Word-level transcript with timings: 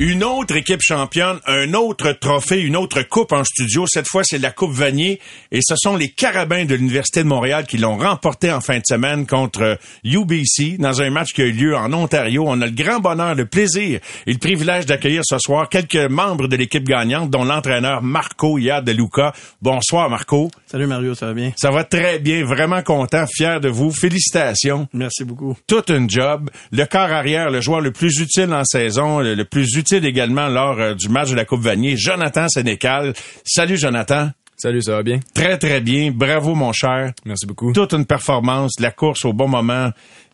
Une 0.00 0.22
autre 0.22 0.54
équipe 0.54 0.80
championne, 0.80 1.40
un 1.44 1.74
autre 1.74 2.12
trophée, 2.12 2.62
une 2.62 2.76
autre 2.76 3.02
coupe 3.02 3.32
en 3.32 3.42
studio. 3.42 3.84
Cette 3.88 4.06
fois, 4.06 4.22
c'est 4.22 4.38
la 4.38 4.52
Coupe 4.52 4.70
Vanier. 4.70 5.18
Et 5.50 5.58
ce 5.60 5.74
sont 5.76 5.96
les 5.96 6.10
Carabins 6.10 6.64
de 6.64 6.76
l'Université 6.76 7.24
de 7.24 7.28
Montréal 7.28 7.66
qui 7.66 7.78
l'ont 7.78 7.96
remporté 7.96 8.52
en 8.52 8.60
fin 8.60 8.76
de 8.76 8.84
semaine 8.86 9.26
contre 9.26 9.76
UBC 10.04 10.76
dans 10.78 11.02
un 11.02 11.10
match 11.10 11.32
qui 11.32 11.42
a 11.42 11.46
eu 11.46 11.50
lieu 11.50 11.76
en 11.76 11.92
Ontario. 11.92 12.44
On 12.46 12.60
a 12.60 12.66
le 12.66 12.70
grand 12.70 13.00
bonheur, 13.00 13.34
le 13.34 13.46
plaisir 13.46 13.98
et 14.28 14.32
le 14.32 14.38
privilège 14.38 14.86
d'accueillir 14.86 15.22
ce 15.24 15.36
soir 15.40 15.68
quelques 15.68 15.96
membres 15.96 16.46
de 16.46 16.54
l'équipe 16.54 16.84
gagnante, 16.84 17.30
dont 17.30 17.42
l'entraîneur 17.42 18.00
Marco 18.00 18.56
de 18.56 18.92
Luca. 18.92 19.32
Bonsoir, 19.60 20.08
Marco. 20.08 20.48
Salut 20.66 20.86
Mario, 20.86 21.16
ça 21.16 21.26
va 21.26 21.34
bien? 21.34 21.52
Ça 21.56 21.72
va 21.72 21.82
très 21.82 22.20
bien, 22.20 22.44
vraiment 22.44 22.82
content, 22.82 23.24
fier 23.26 23.60
de 23.60 23.68
vous. 23.68 23.90
Félicitations. 23.90 24.86
Merci 24.92 25.24
beaucoup. 25.24 25.56
Tout 25.66 25.82
un 25.88 26.06
job. 26.06 26.50
Le 26.70 26.84
quart 26.84 27.10
arrière, 27.10 27.50
le 27.50 27.60
joueur 27.60 27.80
le 27.80 27.90
plus 27.90 28.20
utile 28.20 28.54
en 28.54 28.62
saison, 28.62 29.18
le 29.18 29.44
plus 29.44 29.74
utile 29.74 29.87
également 29.96 30.48
lors 30.48 30.78
euh, 30.78 30.94
du 30.94 31.08
match 31.08 31.30
de 31.30 31.36
la 31.36 31.44
Coupe 31.44 31.60
Vanier, 31.60 31.96
Jonathan 31.96 32.48
Sénécal. 32.48 33.14
Salut 33.44 33.76
Jonathan. 33.76 34.30
Salut, 34.56 34.82
ça 34.82 34.92
va 34.92 35.02
bien? 35.04 35.20
Très, 35.34 35.56
très 35.56 35.80
bien. 35.80 36.10
Bravo, 36.10 36.56
mon 36.56 36.72
cher. 36.72 37.12
Merci 37.24 37.46
beaucoup. 37.46 37.72
Toute 37.72 37.92
une 37.94 38.06
performance, 38.06 38.80
la 38.80 38.90
course 38.90 39.24
au 39.24 39.32
bon 39.32 39.46
moment, 39.46 39.90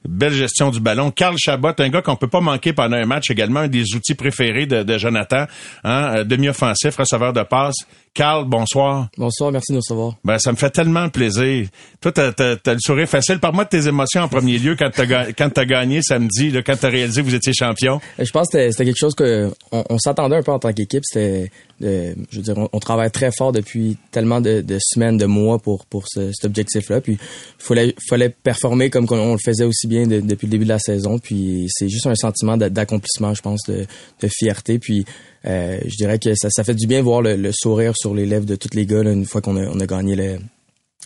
belle 0.09 0.33
gestion 0.33 0.71
du 0.71 0.81
ballon. 0.81 1.11
Carl 1.11 1.37
Chabot, 1.39 1.71
un 1.79 1.89
gars 1.89 2.03
qu'on 2.03 2.17
peut 2.17 2.29
pas 2.29 2.41
manquer 2.41 2.73
pendant 2.73 2.97
un 2.97 3.07
match, 3.07 3.31
également 3.31 3.61
un 3.61 3.69
des 3.69 3.95
outils 3.95 4.15
préférés 4.15 4.67
de, 4.67 4.83
de 4.83 4.99
Jonathan, 4.99 5.47
hein, 5.85 6.17
euh, 6.19 6.25
demi-offensif, 6.25 6.97
receveur 6.97 7.33
de 7.33 7.43
passe. 7.43 7.77
Carl, 8.13 8.45
bonsoir. 8.45 9.09
Bonsoir, 9.19 9.51
merci 9.51 9.73
de 9.73 9.75
nous 9.75 9.81
recevoir. 9.81 10.15
Ben, 10.23 10.39
ça 10.39 10.53
me 10.53 10.57
fait 10.57 10.71
tellement 10.71 11.09
plaisir. 11.09 11.67
Toi, 12.01 12.13
t'as, 12.13 12.33
t'as, 12.33 12.55
t'as 12.55 12.75
le 12.75 12.79
sourire 12.79 13.09
facile. 13.09 13.41
Parle-moi 13.41 13.65
de 13.65 13.71
tes 13.71 13.89
émotions 13.89 14.21
en 14.23 14.29
premier 14.29 14.57
lieu 14.59 14.77
quand 14.79 14.89
t'as, 14.95 15.33
quand 15.33 15.51
t'as 15.53 15.65
gagné 15.65 16.01
samedi, 16.01 16.51
là, 16.51 16.63
quand 16.63 16.77
t'as 16.79 16.91
réalisé 16.91 17.23
que 17.23 17.27
vous 17.27 17.35
étiez 17.35 17.53
champion. 17.53 18.01
Euh, 18.21 18.25
Je 18.25 18.31
pense 18.31 18.47
que 18.49 18.53
c'était- 18.59 18.71
c'était 18.71 18.85
quelque 18.85 18.99
chose 19.01 19.17
que 19.17 19.51
on, 19.73 19.83
on 19.91 19.99
s'attendait 19.99 20.37
un 20.37 20.43
peu 20.45 20.53
en 20.53 20.61
tant 20.61 20.73
qu'équipe. 20.73 21.03
C'était, 21.05 21.51
de- 21.81 22.15
je 22.31 22.37
veux 22.37 22.43
dire, 22.43 22.57
on, 22.57 22.69
on 22.73 22.79
travaille 22.79 23.11
très 23.11 23.33
fort 23.37 23.51
depuis 23.51 23.97
tellement 24.13 24.41
de, 24.41 24.61
de 24.61 24.79
semaines, 24.81 25.17
de 25.19 25.27
mois 25.27 25.59
pour 25.59 25.85
pour 25.87 26.05
ce- 26.07 26.31
cet 26.33 26.45
objectif-là. 26.45 27.01
Puis 27.01 27.19
fallait 27.59 27.97
fallait 28.09 28.29
performer 28.29 28.91
comme 28.91 29.07
on, 29.11 29.17
on 29.17 29.33
le 29.33 29.39
faisait 29.45 29.65
aussi 29.65 29.89
bien 29.89 29.94
de- 30.07 30.21
depuis 30.21 30.47
le 30.47 30.51
début 30.51 30.65
de 30.65 30.69
la 30.71 30.79
saison. 30.79 31.19
Puis 31.19 31.67
c'est 31.71 31.89
juste 31.89 32.07
un 32.07 32.15
sentiment 32.15 32.57
d'a- 32.57 32.71
d'accomplissement, 32.71 33.33
je 33.35 33.43
pense, 33.43 33.61
de, 33.69 33.87
de 34.23 34.29
fierté. 34.29 34.79
Puis 34.79 35.05
euh, 35.47 35.79
je 35.85 35.97
dirais 35.97 36.19
que 36.19 36.35
ça, 36.35 36.49
ça 36.51 36.65
fait 36.65 36.75
du 36.75 36.87
bien 36.87 36.99
de 36.99 37.05
voir 37.05 37.23
le, 37.23 37.37
le 37.37 37.51
sourire 37.53 37.93
sur 37.97 38.15
les 38.15 38.27
lèvres 38.27 38.47
de 38.47 38.57
tous 38.57 38.75
les 38.75 38.87
gars 38.87 39.03
là, 39.03 39.13
une 39.13 39.25
fois 39.27 39.41
qu'on 39.41 39.57
a, 39.57 39.67
on 39.69 39.81
a 39.81 39.87
gagné 39.87 40.17
le 40.17 40.39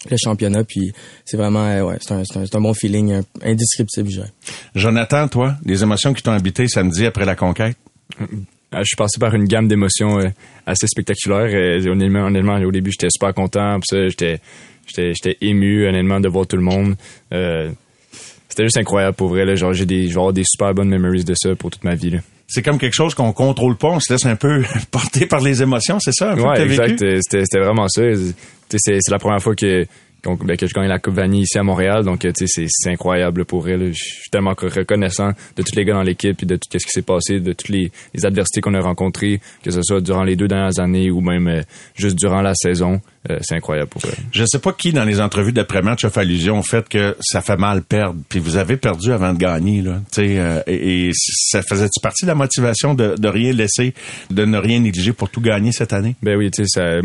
le 0.08 0.16
championnat 0.16 0.62
puis 0.62 0.92
c'est 1.24 1.36
vraiment 1.36 1.66
euh, 1.66 1.82
ouais 1.82 1.96
c'est 2.00 2.12
un, 2.12 2.22
c'est 2.24 2.38
un, 2.38 2.46
c'est 2.46 2.54
un 2.54 2.60
bon 2.60 2.72
feeling 2.72 3.14
un- 3.14 3.24
indescriptible 3.42 4.08
je 4.08 4.14
dirais. 4.18 4.32
Jonathan, 4.76 5.26
toi, 5.26 5.56
les 5.64 5.82
émotions 5.82 6.14
qui 6.14 6.22
t'ont 6.22 6.30
habité 6.30 6.68
samedi 6.68 7.04
après 7.04 7.24
la 7.24 7.34
conquête? 7.34 7.76
Ah, 8.70 8.78
Je 8.82 8.84
suis 8.84 8.96
passé 8.96 9.18
par 9.18 9.34
une 9.34 9.44
gamme 9.46 9.66
d'émotions 9.66 10.20
euh, 10.20 10.28
assez 10.66 10.86
spectaculaire. 10.86 11.48
Euh, 11.52 11.90
honnêtement, 11.90 12.26
honnêtement, 12.26 12.56
au 12.60 12.70
début, 12.70 12.92
j'étais 12.92 13.08
super 13.10 13.34
content. 13.34 13.80
Puis 13.80 13.86
ça, 13.90 14.08
j'étais, 14.08 14.40
j'étais, 14.86 15.12
j'étais 15.14 15.36
ému, 15.40 15.86
honnêtement, 15.88 16.20
de 16.20 16.28
voir 16.28 16.46
tout 16.46 16.56
le 16.56 16.62
monde. 16.62 16.94
Euh, 17.32 17.70
c'était 18.48 18.64
juste 18.64 18.78
incroyable 18.78 19.14
pour 19.16 19.28
vrai. 19.28 19.44
Là. 19.44 19.54
Genre, 19.54 19.72
j'ai 19.72 19.86
des, 19.86 20.10
avoir 20.10 20.32
des 20.32 20.44
super 20.44 20.74
bonnes 20.74 20.88
memories 20.88 21.24
de 21.24 21.34
ça 21.34 21.54
pour 21.54 21.70
toute 21.70 21.84
ma 21.84 21.94
vie. 21.94 22.10
Là. 22.10 22.18
C'est 22.46 22.62
comme 22.62 22.78
quelque 22.78 22.94
chose 22.94 23.14
qu'on 23.14 23.32
contrôle 23.32 23.76
pas, 23.76 23.88
on 23.88 24.00
se 24.00 24.12
laisse 24.12 24.24
un 24.26 24.36
peu 24.36 24.62
porter 24.90 25.26
par 25.26 25.40
les 25.40 25.62
émotions, 25.62 25.98
c'est 26.00 26.12
ça 26.14 26.34
t'as 26.56 26.64
exact. 26.64 27.02
Euh, 27.02 27.18
C'était, 27.22 27.44
c'était 27.44 27.62
vraiment 27.64 27.88
ça. 27.88 28.02
C'est, 28.70 28.78
c'est 29.00 29.10
la 29.10 29.18
première 29.18 29.42
fois 29.42 29.54
que, 29.54 29.84
qu'on- 30.24 30.34
ben, 30.36 30.56
que 30.56 30.66
je 30.66 30.72
gagne 30.72 30.88
la 30.88 30.98
Coupe 30.98 31.14
Vanille 31.14 31.42
ici 31.42 31.58
à 31.58 31.62
Montréal. 31.62 32.04
Donc, 32.04 32.24
euh, 32.24 32.32
tu 32.36 32.46
sais, 32.46 32.62
c'est, 32.62 32.66
c'est 32.70 32.90
incroyable 32.90 33.44
pour 33.44 33.68
elle. 33.68 33.92
Je 33.92 34.02
suis 34.02 34.30
tellement 34.30 34.54
reconnaissant 34.56 35.32
de 35.56 35.62
tous 35.62 35.74
les 35.76 35.84
gars 35.84 35.92
dans 35.94 36.02
l'équipe 36.02 36.42
et 36.42 36.46
de 36.46 36.56
tout 36.56 36.62
ce 36.72 36.78
qui 36.86 36.90
s'est 36.90 37.02
passé, 37.02 37.40
de 37.40 37.52
toutes 37.52 37.68
les, 37.68 37.90
les 38.14 38.24
adversités 38.26 38.60
qu'on 38.62 38.74
a 38.74 38.80
rencontrées, 38.80 39.40
que 39.62 39.70
ce 39.70 39.82
soit 39.82 40.00
durant 40.00 40.24
les 40.24 40.36
deux 40.36 40.48
dernières 40.48 40.78
années 40.80 41.10
ou 41.10 41.20
même 41.20 41.48
euh, 41.48 41.60
juste 41.96 42.16
durant 42.18 42.40
la 42.42 42.54
saison. 42.54 43.00
Euh, 43.30 43.38
c'est 43.42 43.56
incroyable 43.56 43.88
pour 43.88 44.02
elle. 44.04 44.14
Je 44.32 44.44
sais 44.46 44.58
pas 44.58 44.72
qui 44.72 44.92
dans 44.92 45.04
les 45.04 45.20
entrevues 45.20 45.52
d'après-match 45.52 46.04
a 46.04 46.10
fait 46.10 46.20
allusion 46.20 46.58
au 46.58 46.62
fait 46.62 46.88
que 46.88 47.16
ça 47.20 47.40
fait 47.40 47.56
mal 47.56 47.82
perdre, 47.82 48.20
puis 48.28 48.38
vous 48.38 48.56
avez 48.56 48.76
perdu 48.76 49.12
avant 49.12 49.32
de 49.32 49.38
gagner 49.38 49.82
là. 49.82 50.00
Euh, 50.18 50.62
et, 50.66 51.08
et 51.08 51.10
ça 51.14 51.62
faisait-tu 51.62 52.00
partie 52.00 52.24
de 52.24 52.28
la 52.28 52.34
motivation 52.34 52.94
de, 52.94 53.16
de 53.18 53.28
rien 53.28 53.52
laisser, 53.52 53.94
de 54.30 54.44
ne 54.44 54.58
rien 54.58 54.80
négliger 54.80 55.12
pour 55.12 55.30
tout 55.30 55.40
gagner 55.40 55.72
cette 55.72 55.92
année? 55.92 56.16
Ben 56.22 56.36
oui, 56.36 56.50
tu 56.50 56.64
sais, 56.66 57.00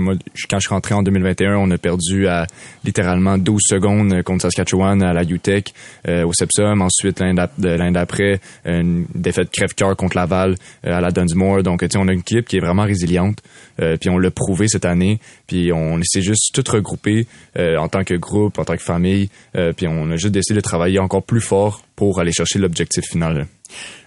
quand 0.50 0.60
je 0.60 0.68
suis 0.68 0.70
rentré 0.70 0.94
en 0.94 1.04
2021, 1.04 1.56
on 1.56 1.72
a 1.72 1.78
perdu 1.78 2.28
à 2.28 2.46
littéralement 2.84 3.38
12 3.38 3.62
secondes 3.66 4.22
contre 4.24 4.44
Saskatchewan 4.44 5.02
à 5.02 5.14
la 5.14 5.24
UTEC, 5.24 5.74
euh, 6.08 6.26
au 6.26 6.34
Sepsum. 6.34 6.82
Ensuite, 6.82 7.20
l'année 7.20 7.92
d'après, 7.92 8.40
une 8.66 9.06
défaite 9.16 9.50
crève-cœur 9.52 9.96
contre 9.96 10.18
Laval 10.18 10.56
euh, 10.86 10.98
à 10.98 11.02
la 11.02 11.12
Dunsmore. 11.12 11.64
Donc, 11.64 11.82
tu 11.82 11.88
sais, 11.92 11.98
on 11.98 12.08
a 12.08 12.14
une 12.14 12.20
équipe 12.20 12.48
qui 12.48 12.58
est 12.58 12.62
vraiment 12.62 12.84
résiliente. 12.84 13.40
Euh, 13.82 13.98
puis 14.00 14.10
on 14.10 14.18
l'a 14.18 14.32
prouvé 14.32 14.68
cette 14.68 14.86
année. 14.86 15.20
Puis 15.48 15.72
on 15.74 16.00
s'est 16.04 16.22
juste 16.22 16.54
tout 16.54 16.64
regroupé 16.72 17.28
euh, 17.58 17.78
en 17.78 17.88
tant 17.88 18.04
que 18.04 18.14
groupe, 18.14 18.60
en 18.60 18.66
tant 18.66 18.76
que 18.76 18.82
famille. 18.84 19.30
Euh, 19.56 19.74
puis 19.74 19.88
on 19.88 20.12
a 20.12 20.16
juste 20.16 20.34
décidé 20.34 20.58
de 20.58 20.62
travailler 20.62 21.00
encore 21.00 21.24
plus 21.24 21.42
fort 21.42 21.82
pour 21.96 22.20
aller 22.20 22.32
chercher 22.32 22.60
l'objectif 22.60 23.04
final. 23.06 23.48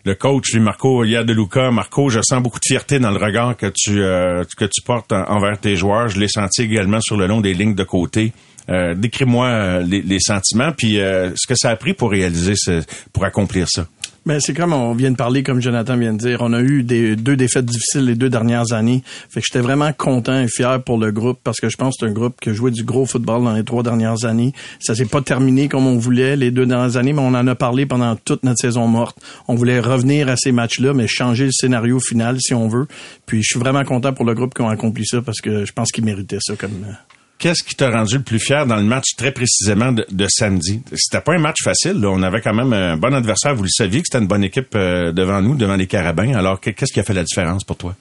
Le 0.05 0.15
coach, 0.15 0.53
lui, 0.53 0.61
Marco 0.61 1.03
Luca. 1.03 1.71
Marco, 1.73 2.09
je 2.09 2.21
sens 2.23 2.41
beaucoup 2.41 2.61
de 2.61 2.67
fierté 2.67 3.01
dans 3.01 3.11
le 3.11 3.17
regard 3.19 3.57
que 3.57 3.67
tu 3.75 4.01
euh, 4.01 4.45
que 4.57 4.65
tu 4.65 4.81
portes 4.83 5.11
en- 5.13 5.25
envers 5.29 5.59
tes 5.59 5.75
joueurs. 5.75 6.09
Je 6.09 6.21
l'ai 6.21 6.29
senti 6.29 6.63
également 6.63 7.01
sur 7.01 7.17
le 7.17 7.27
long 7.27 7.41
des 7.41 7.55
lignes 7.55 7.75
de 7.75 7.83
côté. 7.85 8.33
Euh, 8.69 8.95
Décris-moi 8.95 9.47
euh, 9.47 9.83
les, 9.83 10.19
sentiments, 10.21 10.73
puis 10.73 10.95
ce 10.97 11.47
que 11.49 11.55
ça 11.57 11.71
a 11.71 11.77
pris 11.77 11.95
pour 11.95 12.11
réaliser, 12.11 12.55
ce, 12.57 12.83
pour 13.13 13.25
accomplir 13.25 13.67
ça. 13.69 13.87
Ben, 14.27 14.41
c'est 14.41 14.55
comme 14.55 14.73
on 14.73 14.93
vient 14.93 15.13
de 15.13 15.17
parler, 15.17 15.45
comme 15.45 15.61
Jonathan 15.61 15.97
vient 15.97 16.13
de 16.13 16.19
dire. 16.19 16.39
On 16.41 16.53
a 16.53 16.61
eu 16.61 16.83
des, 16.83 17.15
deux 17.15 17.37
défaites 17.37 17.65
difficiles 17.65 18.07
les 18.07 18.17
deux 18.17 18.29
dernières 18.29 18.73
années. 18.73 19.05
Fait 19.31 19.41
que 19.41 19.47
j'étais 19.47 19.61
vraiment 19.61 19.93
content 19.93 20.41
et 20.41 20.49
fier 20.49 20.83
pour 20.83 20.99
le 20.99 21.13
groupe 21.13 21.39
parce 21.45 21.61
que 21.61 21.69
je 21.69 21.77
pense 21.77 21.95
que 21.95 22.01
c'est 22.01 22.11
un 22.11 22.13
groupe 22.13 22.41
qui 22.41 22.49
a 22.49 22.53
joué 22.53 22.73
du 22.73 22.83
gros 22.83 23.07
football 23.07 23.45
dans 23.45 23.55
les 23.55 23.63
trois 23.63 23.85
dernières 23.85 24.25
années. 24.25 24.53
Ça 24.81 24.97
s'est 24.97 25.05
pas 25.07 25.23
terminé 25.23 25.69
comme 25.69 25.87
on 25.87 25.97
voulait 25.97 26.35
les 26.35 26.51
deux 26.51 26.67
dernières 26.67 26.97
années, 26.97 27.13
mais 27.13 27.23
on 27.23 27.35
en 27.35 27.47
a 27.47 27.55
parlé 27.55 27.87
pendant 27.87 28.17
toute 28.17 28.43
notre 28.43 28.59
saison 28.59 28.89
morte. 28.89 29.17
On 29.47 29.55
voulait 29.55 29.79
revenir 29.79 30.29
à 30.29 30.35
ces 30.37 30.51
matchs-là, 30.51 30.93
mais 30.93 31.07
changer 31.07 31.45
le 31.45 31.53
scénario 31.53 32.01
final 32.01 32.39
si 32.41 32.53
on 32.53 32.67
veut. 32.67 32.89
Puis 33.27 33.45
je 33.45 33.51
suis 33.53 33.61
vraiment 33.61 33.85
content 33.85 34.13
pour 34.13 34.25
le 34.25 34.35
groupe 34.35 34.55
qui 34.55 34.63
ont 34.63 34.69
accompli 34.69 35.07
ça 35.07 35.23
parce 35.23 35.41
que 35.41 35.65
je 35.65 35.73
pense 35.73 35.93
qu'ils 35.93 36.05
méritaient 36.05 36.41
ça 36.41 36.57
comme. 36.57 36.85
Qu'est-ce 37.39 37.63
qui 37.63 37.75
t'a 37.75 37.91
rendu 37.91 38.17
le 38.17 38.23
plus 38.23 38.39
fier 38.39 38.65
dans 38.67 38.77
le 38.77 38.83
match 38.83 39.15
très 39.17 39.31
précisément 39.31 39.93
de, 39.93 40.27
samedi? 40.29 40.81
C'était 40.95 41.21
pas 41.21 41.35
un 41.35 41.39
match 41.39 41.57
facile. 41.63 42.01
Là. 42.01 42.09
On 42.11 42.23
avait 42.23 42.41
quand 42.41 42.55
même 42.55 42.73
un 42.73 42.97
bon 42.97 43.13
adversaire. 43.13 43.55
Vous 43.55 43.63
le 43.63 43.69
saviez 43.69 44.01
que 44.01 44.07
c'était 44.11 44.23
une 44.23 44.29
bonne 44.29 44.45
équipe 44.45 44.75
euh, 44.75 45.13
devant 45.13 45.43
nous, 45.43 45.55
devant 45.55 45.77
les 45.77 45.87
Carabins. 45.87 46.35
Alors, 46.35 46.61
que- 46.61 46.71
qu'est-ce 46.71 46.93
qui 46.93 47.01
a 47.01 47.03
fait 47.03 47.13
la 47.15 47.25
différence 47.25 47.63
pour 47.65 47.77
toi? 47.77 47.95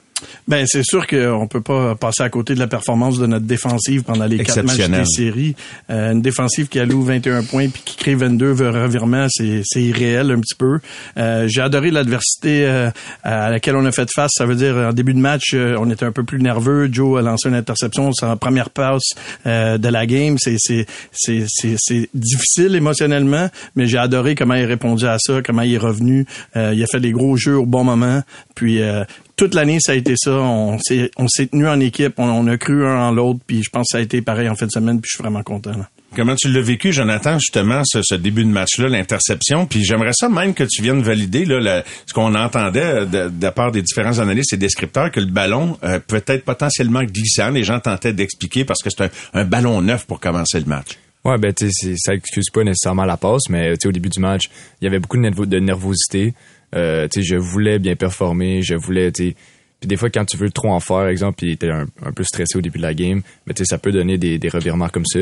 Ben 0.47 0.65
c'est 0.67 0.83
sûr 0.83 1.07
qu'on 1.07 1.47
peut 1.47 1.61
pas 1.61 1.95
passer 1.95 2.23
à 2.23 2.29
côté 2.29 2.53
de 2.55 2.59
la 2.59 2.67
performance 2.67 3.19
de 3.19 3.25
notre 3.25 3.45
défensive 3.45 4.03
pendant 4.03 4.25
les 4.25 4.37
quatre 4.43 4.63
matchs 4.63 4.89
des 4.89 5.05
séries. 5.05 5.55
Euh, 5.89 6.11
une 6.11 6.21
défensive 6.21 6.67
qui 6.67 6.79
alloue 6.79 7.03
21 7.03 7.43
points 7.43 7.69
puis 7.69 7.81
qui 7.85 7.95
crée 7.97 8.15
22 8.15 8.51
revirements, 8.69 9.27
c'est 9.29 9.61
c'est 9.63 9.81
irréel 9.81 10.31
un 10.31 10.39
petit 10.39 10.55
peu. 10.55 10.79
Euh, 11.17 11.47
J'ai 11.47 11.61
adoré 11.61 11.91
l'adversité 11.91 12.65
euh, 12.65 12.89
à 13.23 13.49
laquelle 13.49 13.75
on 13.75 13.85
a 13.85 13.91
fait 13.91 14.09
face. 14.13 14.31
Ça 14.35 14.45
veut 14.45 14.55
dire 14.55 14.75
en 14.75 14.93
début 14.93 15.13
de 15.13 15.19
match, 15.19 15.53
euh, 15.53 15.75
on 15.79 15.89
était 15.89 16.05
un 16.05 16.11
peu 16.11 16.23
plus 16.23 16.39
nerveux. 16.39 16.89
Joe 16.91 17.19
a 17.19 17.21
lancé 17.21 17.49
une 17.49 17.55
interception 17.55 18.11
sur 18.13 18.27
la 18.27 18.35
première 18.35 18.69
passe 18.69 19.13
euh, 19.45 19.77
de 19.77 19.89
la 19.89 20.05
game. 20.05 20.37
C'est 20.37 20.57
c'est 20.59 20.85
c'est 21.11 21.45
c'est 21.47 21.75
c'est 21.77 22.09
difficile 22.13 22.75
émotionnellement, 22.75 23.49
mais 23.75 23.87
j'ai 23.87 23.97
adoré 23.97 24.35
comment 24.35 24.53
il 24.55 24.63
a 24.63 24.67
répondu 24.67 25.05
à 25.05 25.17
ça, 25.19 25.41
comment 25.43 25.61
il 25.61 25.73
est 25.73 25.77
revenu. 25.77 26.25
Euh, 26.55 26.73
il 26.73 26.83
a 26.83 26.87
fait 26.87 26.99
des 26.99 27.11
gros 27.11 27.35
jeux 27.37 27.57
au 27.57 27.65
bon 27.65 27.83
moment. 27.83 28.21
Puis 28.55 28.81
euh, 28.81 29.03
toute 29.35 29.53
l'année, 29.53 29.77
ça 29.79 29.91
a 29.91 29.95
été 29.95 30.15
ça. 30.17 30.31
On 30.31 30.79
s'est, 30.79 31.11
on 31.17 31.27
s'est 31.27 31.47
tenu 31.47 31.67
en 31.67 31.79
équipe, 31.79 32.13
on, 32.17 32.23
on 32.29 32.47
a 32.47 32.57
cru 32.57 32.87
un 32.87 32.97
en 32.97 33.11
l'autre, 33.11 33.39
puis 33.45 33.61
je 33.63 33.69
pense 33.69 33.87
que 33.91 33.91
ça 33.91 33.97
a 33.97 34.01
été 34.01 34.21
pareil 34.21 34.49
en 34.49 34.55
fin 34.55 34.65
de 34.65 34.71
semaine, 34.71 34.99
puis 35.01 35.09
je 35.11 35.15
suis 35.17 35.21
vraiment 35.21 35.43
content. 35.43 35.71
là. 35.71 35.89
Comment 36.15 36.35
tu 36.35 36.47
l'as 36.49 36.61
vécu, 36.61 36.93
Jonathan, 36.93 37.37
justement, 37.39 37.81
ce, 37.83 37.99
ce 38.01 38.15
début 38.15 38.45
de 38.45 38.49
match-là, 38.49 38.87
l'interception? 38.87 39.65
Puis 39.65 39.83
j'aimerais 39.83 40.13
ça 40.13 40.29
même 40.29 40.53
que 40.53 40.63
tu 40.63 40.81
viennes 40.81 41.01
valider 41.01 41.43
là, 41.43 41.59
la- 41.59 41.83
ce 42.05 42.13
qu'on 42.13 42.33
entendait 42.35 43.05
de, 43.05 43.27
de 43.27 43.31
la 43.41 43.51
part 43.51 43.73
des 43.73 43.81
différents 43.81 44.19
analystes 44.19 44.53
et 44.53 44.57
descripteurs, 44.57 45.11
que 45.11 45.19
le 45.19 45.25
ballon 45.25 45.77
euh, 45.83 45.99
peut 45.99 46.23
être 46.25 46.45
potentiellement 46.45 47.03
glissant. 47.03 47.49
Les 47.49 47.65
gens 47.65 47.81
tentaient 47.81 48.13
d'expliquer 48.13 48.63
parce 48.63 48.81
que 48.81 48.89
c'est 48.89 49.03
un, 49.03 49.09
un 49.33 49.43
ballon 49.43 49.81
neuf 49.81 50.05
pour 50.05 50.21
commencer 50.21 50.57
le 50.59 50.65
match. 50.67 50.91
Ouais, 51.25 51.37
ben, 51.37 51.51
tu 51.53 51.69
sais, 51.71 51.95
ça 51.97 52.13
excuse 52.13 52.49
pas 52.53 52.63
nécessairement 52.63 53.03
la 53.03 53.17
passe, 53.17 53.49
mais 53.49 53.71
tu 53.73 53.81
sais, 53.81 53.87
au 53.89 53.91
début 53.91 54.09
du 54.09 54.19
match, 54.21 54.43
il 54.79 54.85
y 54.85 54.87
avait 54.87 54.99
beaucoup 54.99 55.17
de, 55.17 55.23
nervo- 55.23 55.45
de 55.47 55.59
nervosité. 55.59 56.33
Euh, 56.75 57.07
tu 57.07 57.23
je 57.23 57.35
voulais 57.35 57.79
bien 57.79 57.95
performer, 57.95 58.61
je 58.61 58.75
voulais, 58.75 59.11
tu 59.11 59.35
puis 59.79 59.89
des 59.89 59.97
fois, 59.97 60.09
quand 60.09 60.25
tu 60.25 60.37
veux 60.37 60.49
trop 60.49 60.69
en 60.69 60.79
faire, 60.79 61.07
exemple, 61.07 61.37
puis 61.37 61.57
t'es 61.57 61.69
un, 61.69 61.85
un 62.01 62.11
peu 62.11 62.23
stressé 62.23 62.57
au 62.57 62.61
début 62.61 62.77
de 62.77 62.83
la 62.83 62.93
game, 62.93 63.21
mais 63.45 63.53
tu 63.53 63.65
ça 63.65 63.77
peut 63.77 63.91
donner 63.91 64.17
des, 64.17 64.39
des 64.39 64.49
revirements 64.49 64.89
comme 64.89 65.05
ça. 65.05 65.19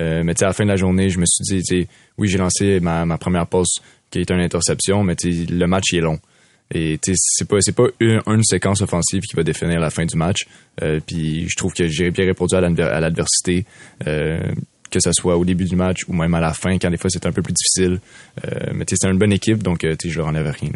Euh, 0.00 0.22
mais 0.24 0.34
tu 0.34 0.44
à 0.44 0.46
la 0.46 0.52
fin 0.52 0.64
de 0.64 0.70
la 0.70 0.76
journée, 0.76 1.10
je 1.10 1.18
me 1.18 1.24
suis 1.26 1.42
dit, 1.42 1.62
tu 1.62 1.86
oui, 2.16 2.28
j'ai 2.28 2.38
lancé 2.38 2.80
ma, 2.80 3.04
ma 3.04 3.18
première 3.18 3.46
passe 3.46 3.76
qui 4.10 4.20
est 4.20 4.30
une 4.30 4.40
interception, 4.40 5.02
mais 5.02 5.16
tu 5.16 5.30
le 5.30 5.66
match 5.66 5.92
il 5.92 5.98
est 5.98 6.02
long. 6.02 6.18
Et 6.74 6.98
c'est 7.02 7.48
pas 7.48 7.58
pas 7.76 7.88
une, 8.00 8.20
une, 8.26 8.42
séquence 8.42 8.80
offensive 8.80 9.22
qui 9.22 9.36
va 9.36 9.44
définir 9.44 9.78
la 9.78 9.90
fin 9.90 10.04
du 10.04 10.16
match. 10.16 10.46
Euh, 10.82 10.98
puis 11.04 11.48
je 11.48 11.56
trouve 11.56 11.72
que 11.72 11.86
j'ai 11.86 12.10
bien 12.10 12.24
répondu 12.24 12.56
à 12.56 12.60
l'adversité, 13.00 13.66
que 14.90 15.00
ce 15.00 15.10
soit 15.12 15.36
au 15.36 15.44
début 15.44 15.64
du 15.64 15.76
match 15.76 16.04
ou 16.08 16.12
même 16.12 16.34
à 16.34 16.40
la 16.40 16.52
fin, 16.52 16.78
quand 16.78 16.90
des 16.90 16.96
fois 16.96 17.10
c'est 17.10 17.26
un 17.26 17.32
peu 17.32 17.42
plus 17.42 17.52
difficile. 17.52 18.00
Euh, 18.44 18.72
mais 18.74 18.84
c'est 18.88 19.08
une 19.08 19.18
bonne 19.18 19.32
équipe, 19.32 19.62
donc 19.62 19.84
je 19.84 20.18
leur 20.18 20.28
enlève 20.28 20.54
rien. 20.60 20.70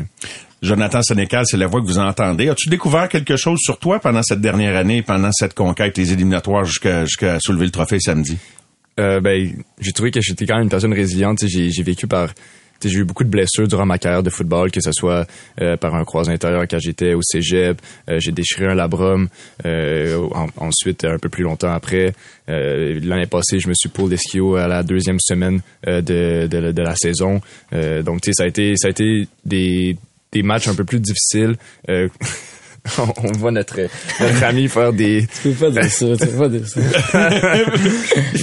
Jonathan 0.63 1.03
Sénécal, 1.03 1.47
c'est 1.47 1.57
la 1.57 1.67
voix 1.67 1.81
que 1.81 1.87
vous 1.87 1.99
entendez. 1.99 2.49
As-tu 2.49 2.69
découvert 2.69 3.09
quelque 3.09 3.37
chose 3.37 3.59
sur 3.61 3.79
toi 3.79 3.99
pendant 3.99 4.23
cette 4.23 4.41
dernière 4.41 4.77
année, 4.77 5.03
pendant 5.03 5.33
cette 5.33 5.55
conquête, 5.55 5.97
les 5.97 6.13
éliminatoires 6.13 6.65
jusqu'à 6.65 7.05
jusqu'à 7.05 7.41
soulever 7.41 7.65
le 7.65 7.71
trophée 7.71 7.99
samedi? 7.99 8.37
Euh, 8.99 9.21
ben, 9.21 9.51
j'ai 9.81 9.93
trouvé 9.93 10.11
que 10.11 10.21
j'étais 10.21 10.45
quand 10.45 10.57
même 10.57 10.65
une 10.65 10.69
personne 10.69 10.93
résiliente. 10.93 11.47
J'ai 11.47 11.83
vécu 11.83 12.07
par 12.07 12.29
j'ai 12.89 13.01
eu 13.01 13.05
beaucoup 13.05 13.25
de 13.25 13.29
blessures 13.29 13.69
durant 13.69 13.87
ma 13.87 13.99
carrière 13.99 14.23
de 14.23 14.31
football, 14.31 14.71
que 14.71 14.81
ce 14.81 14.93
soit 14.93 15.27
euh, 15.61 15.77
par 15.77 15.95
un 15.95 16.05
croisé 16.05 16.33
intérieur 16.33 16.65
quand 16.69 16.79
j'étais 16.79 17.15
au 17.15 17.23
cégep, 17.23 17.81
euh, 18.09 18.19
j'ai 18.19 18.33
déchiré 18.33 18.67
un 18.67 18.75
labrum, 18.75 19.29
euh, 19.67 20.29
ensuite 20.57 21.05
un 21.05 21.19
peu 21.19 21.29
plus 21.29 21.45
longtemps 21.45 21.73
après. 21.73 22.13
L'année 22.49 23.27
passée, 23.27 23.61
je 23.61 23.69
me 23.69 23.75
suis 23.75 23.89
pour 23.89 24.09
l'esquio 24.09 24.57
à 24.57 24.67
la 24.67 24.83
deuxième 24.83 25.21
semaine 25.21 25.61
de, 25.87 26.01
de, 26.01 26.73
de, 26.73 26.83
la 26.83 26.97
saison. 26.97 27.41
donc, 27.73 28.23
tu 28.23 28.31
sais, 28.31 28.33
ça 28.33 28.43
a 28.43 28.47
été 28.49 28.75
ça 28.77 28.89
a 28.89 28.91
été 28.91 29.29
des, 29.45 29.97
des 30.33 30.43
matchs 30.43 30.67
un 30.67 30.75
peu 30.75 30.83
plus 30.83 30.99
difficiles. 30.99 31.55
on 32.99 33.33
voit 33.33 33.51
notre, 33.51 33.81
notre 34.21 34.45
ami 34.45 34.69
faire 34.69 34.93
des. 34.93 35.27
Tu 35.43 35.51
peux 35.51 35.67
pas 35.67 35.71
dire 35.71 35.91
ça, 35.91 36.07
tu 36.17 36.27
peux 36.27 36.39
pas 36.39 36.49
dire 36.49 36.67
ça. 36.67 36.81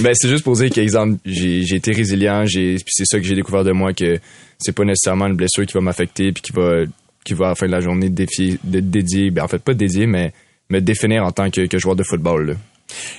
ben, 0.02 0.12
c'est 0.14 0.28
juste 0.28 0.44
pour 0.44 0.54
dire 0.54 0.70
qu'exemple, 0.70 1.18
j'ai, 1.24 1.62
j'ai 1.62 1.76
été 1.76 1.92
résilient, 1.92 2.44
j'ai, 2.46 2.74
puis 2.76 2.92
c'est 2.92 3.04
ça 3.04 3.18
que 3.18 3.24
j'ai 3.24 3.34
découvert 3.34 3.64
de 3.64 3.72
moi 3.72 3.92
que 3.92 4.18
c'est 4.58 4.72
pas 4.72 4.84
nécessairement 4.84 5.26
une 5.26 5.36
blessure 5.36 5.66
qui 5.66 5.74
va 5.74 5.80
m'affecter 5.80 6.32
puis 6.32 6.42
qui 6.42 6.52
va, 6.52 6.84
qui 7.24 7.34
va 7.34 7.46
à 7.46 7.48
la 7.50 7.54
fin 7.54 7.66
de 7.66 7.72
la 7.72 7.80
journée 7.80 8.08
défier, 8.08 8.58
de, 8.64 8.80
dédier, 8.80 9.30
ben, 9.30 9.44
en 9.44 9.48
fait, 9.48 9.58
pas 9.58 9.74
dédier, 9.74 10.06
mais 10.06 10.32
me 10.70 10.80
définir 10.80 11.24
en 11.24 11.32
tant 11.32 11.50
que, 11.50 11.66
que 11.66 11.78
joueur 11.78 11.96
de 11.96 12.02
football, 12.02 12.46
là. 12.46 12.54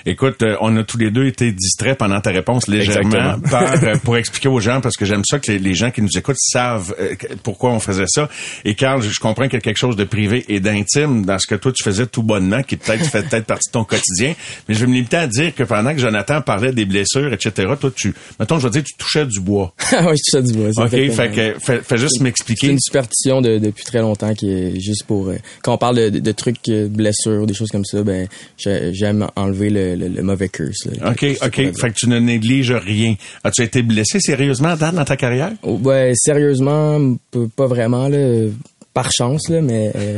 Écoute, 0.06 0.42
euh, 0.42 0.56
on 0.62 0.75
a 0.77 0.83
tous 0.83 0.98
les 0.98 1.12
deux 1.12 1.25
été 1.25 1.51
distraits 1.51 1.98
pendant 1.98 2.19
ta 2.19 2.31
réponse 2.31 2.68
légèrement 2.68 3.36
euh, 3.54 3.95
pour 4.04 4.18
expliquer 4.18 4.50
aux 4.50 4.60
gens 4.60 4.81
parce 4.81 4.95
que 4.98 5.06
j'aime 5.06 5.24
ça 5.25 5.39
que 5.39 5.51
les, 5.51 5.75
gens 5.75 5.92
qui 5.92 6.01
nous 6.01 6.18
écoutent 6.18 6.39
savent 6.39 6.95
euh, 7.00 7.16
pourquoi 7.44 7.71
on 7.71 7.80
faisait 7.80 8.07
ça. 8.07 8.30
Et 8.66 8.75
Carl, 8.75 9.01
je, 9.01 9.19
comprends 9.19 9.45
qu'il 9.45 9.54
y 9.54 9.57
a 9.57 9.62
quelque 9.62 9.77
chose 9.77 9.95
de 9.95 10.04
privé 10.04 10.45
et 10.48 10.60
d'intime 10.60 11.25
dans 11.25 11.38
ce 11.38 11.48
que 11.48 11.56
toi 11.56 11.71
tu 11.71 11.83
faisais 11.83 12.07
tout 12.07 12.24
bonnement, 12.24 12.63
qui 12.63 12.77
peut-être 12.77 13.06
fait 13.06 13.27
peut-être 13.30 13.45
partie 13.45 13.69
de 13.69 13.74
ton 13.74 13.83
quotidien. 13.83 14.33
Mais 14.68 14.75
je 14.75 14.80
vais 14.81 14.88
me 14.88 14.94
limiter 14.94 15.18
à 15.18 15.27
dire 15.27 15.54
que 15.54 15.63
pendant 15.63 15.94
que 15.94 16.00
Jonathan 16.00 16.42
parlait 16.42 16.71
des 16.71 16.86
blessures, 16.86 17.31
etc., 17.31 17.74
toi 17.80 17.92
tu, 17.95 18.13
mettons, 18.39 18.57
je 18.57 18.63
veux 18.63 18.71
dire, 18.71 18.83
tu 18.83 18.95
touchais 18.98 19.25
du 19.25 19.39
bois. 19.39 19.74
oui, 19.92 20.16
je 20.18 20.31
touchais 20.31 20.44
du 20.44 20.54
bois. 20.54 20.69
Ok, 20.83 20.89
fait 20.89 21.56
que 21.60 21.81
fais, 21.83 21.98
juste 21.98 22.21
m'expliquer. 22.21 22.68
C'est 22.68 22.74
une 22.74 22.80
superstition 22.80 23.42
depuis 23.42 23.83
très 23.83 24.00
longtemps 24.00 24.33
qui 24.33 24.51
est 24.51 24.80
juste 24.80 25.04
pour 25.06 25.31
quand 25.62 25.74
on 25.74 25.77
parle 25.77 26.12
de, 26.12 26.19
de, 26.19 26.31
trucs 26.31 26.69
blessures, 26.69 27.45
des 27.45 27.54
choses 27.54 27.69
comme 27.69 27.86
ça, 27.86 28.01
ben 28.04 28.27
j'aime 28.57 29.27
enlever 29.36 29.58
le, 29.67 30.21
mauvais 30.21 30.50
curse. 30.50 30.88
OK, 31.06 31.25
OK. 31.44 31.56
Fait 31.56 31.89
que 31.89 31.94
tu 31.95 32.07
ne 32.07 32.19
négliges 32.19 32.71
rien. 32.71 33.15
As-tu 33.44 33.63
été 33.63 33.81
blessé 33.81 34.19
sérieusement, 34.19 34.75
Dan, 34.75 34.95
dans 34.95 35.06
ta 35.06 35.17
carrière? 35.17 35.51
Oh, 35.63 35.77
ben, 35.77 36.13
sérieusement, 36.15 37.15
pas 37.56 37.67
vraiment, 37.67 38.07
là 38.07 38.47
par 38.94 39.11
chance 39.11 39.50
là 39.50 39.61
mais 39.61 39.91
euh, 39.95 40.17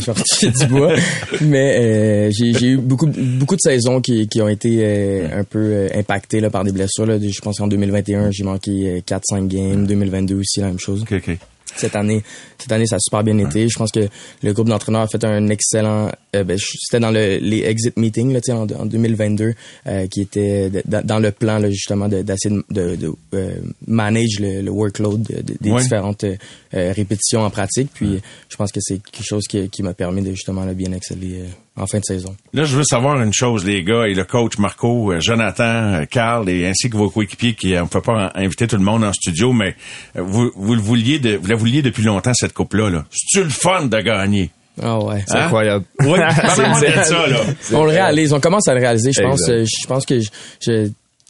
du 0.57 0.65
bois 0.67 0.95
mais 1.41 1.77
euh, 1.77 2.31
j'ai 2.31 2.67
eu 2.67 2.77
beaucoup 2.77 3.07
beaucoup 3.07 3.55
de 3.55 3.61
saisons 3.61 3.99
qui, 3.99 4.27
qui 4.27 4.41
ont 4.41 4.47
été 4.47 4.79
euh, 4.81 5.39
un 5.39 5.43
peu 5.43 5.87
impactées 5.93 6.39
là 6.39 6.49
par 6.49 6.63
des 6.63 6.71
blessures 6.71 7.05
là 7.05 7.17
je 7.19 7.41
pense 7.41 7.57
qu'en 7.57 7.67
2021 7.67 8.31
j'ai 8.31 8.43
manqué 8.43 9.03
4 9.05 9.21
5 9.29 9.47
games 9.47 9.85
2022 9.85 10.35
aussi 10.35 10.61
la 10.61 10.67
même 10.67 10.79
chose 10.79 11.01
OK 11.03 11.13
OK 11.13 11.37
cette 11.81 11.95
année. 11.95 12.23
Cette 12.57 12.71
année 12.71 12.85
ça 12.85 12.95
a 12.95 12.99
super 12.99 13.23
bien 13.23 13.37
été. 13.37 13.67
Je 13.67 13.77
pense 13.77 13.91
que 13.91 14.07
le 14.43 14.53
groupe 14.53 14.69
d'entraîneurs 14.69 15.01
a 15.01 15.07
fait 15.07 15.23
un 15.23 15.47
excellent 15.49 16.09
euh, 16.35 16.43
ben, 16.43 16.57
c'était 16.57 16.99
dans 16.99 17.11
le, 17.11 17.37
les 17.41 17.63
exit 17.63 17.97
meetings 17.97 18.31
là, 18.31 18.39
en, 18.55 18.67
en 18.71 18.85
2022 18.85 19.53
euh, 19.87 20.07
qui 20.07 20.21
était 20.21 20.69
dans 20.85 21.19
le 21.19 21.31
plan 21.31 21.59
là, 21.59 21.69
justement 21.69 22.07
d'essayer 22.07 22.55
de, 22.69 22.95
de, 22.95 22.95
de 22.95 23.11
euh, 23.33 23.55
manage 23.87 24.39
le, 24.39 24.61
le 24.61 24.71
workload 24.71 25.23
des 25.23 25.57
différentes 25.59 26.25
répétitions 26.73 27.41
en 27.41 27.49
pratique. 27.49 27.89
Puis 27.93 28.21
je 28.49 28.55
pense 28.55 28.71
que 28.71 28.79
c'est 28.81 29.01
quelque 29.01 29.25
chose 29.25 29.45
qui, 29.47 29.69
qui 29.69 29.83
m'a 29.83 29.93
permis 29.93 30.21
de 30.21 30.31
justement 30.31 30.63
là, 30.63 30.73
bien 30.73 30.91
exceller 30.93 31.43
en 31.81 31.87
fin 31.87 31.99
de 31.99 32.05
saison. 32.05 32.35
Là, 32.53 32.63
je 32.63 32.75
veux 32.75 32.83
savoir 32.83 33.21
une 33.21 33.33
chose, 33.33 33.65
les 33.65 33.83
gars, 33.83 34.07
et 34.07 34.13
le 34.13 34.23
coach 34.23 34.57
Marco, 34.57 35.13
Jonathan, 35.19 36.03
Carl, 36.09 36.49
et 36.49 36.67
ainsi 36.67 36.89
que 36.89 36.97
vos 36.97 37.09
coéquipiers, 37.09 37.53
qui 37.53 37.75
on 37.77 37.83
ne 37.83 37.87
peut 37.87 38.01
pas 38.01 38.31
inviter 38.35 38.67
tout 38.67 38.77
le 38.77 38.83
monde 38.83 39.03
en 39.03 39.13
studio, 39.13 39.53
mais 39.53 39.75
vous, 40.15 40.51
vous 40.55 40.75
le 40.75 40.81
vouliez, 40.81 41.19
de, 41.19 41.35
vous 41.35 41.47
la 41.47 41.55
vouliez 41.55 41.81
depuis 41.81 42.03
longtemps 42.03 42.33
cette 42.33 42.53
coupe 42.53 42.73
là. 42.73 42.89
-là. 42.89 43.03
C'est-tu 43.09 43.43
le 43.43 43.49
fun 43.49 43.85
de 43.85 43.99
gagner? 43.99 44.51
Ah 44.81 44.99
ouais. 44.99 45.23
C'est 45.27 45.35
incroyable. 45.37 45.85
Oui, 46.01 46.17
c'est 46.79 47.03
ça, 47.05 47.27
là. 47.27 47.39
On 47.73 47.83
le 47.83 47.91
réalise, 47.91 48.33
on 48.33 48.39
commence 48.39 48.67
à 48.67 48.73
le 48.73 48.79
réaliser. 48.79 49.11
Je 49.11 49.21
pense, 49.21 49.45
je 49.47 49.87
pense 49.87 50.05
que 50.05 50.19
je, 50.19 50.89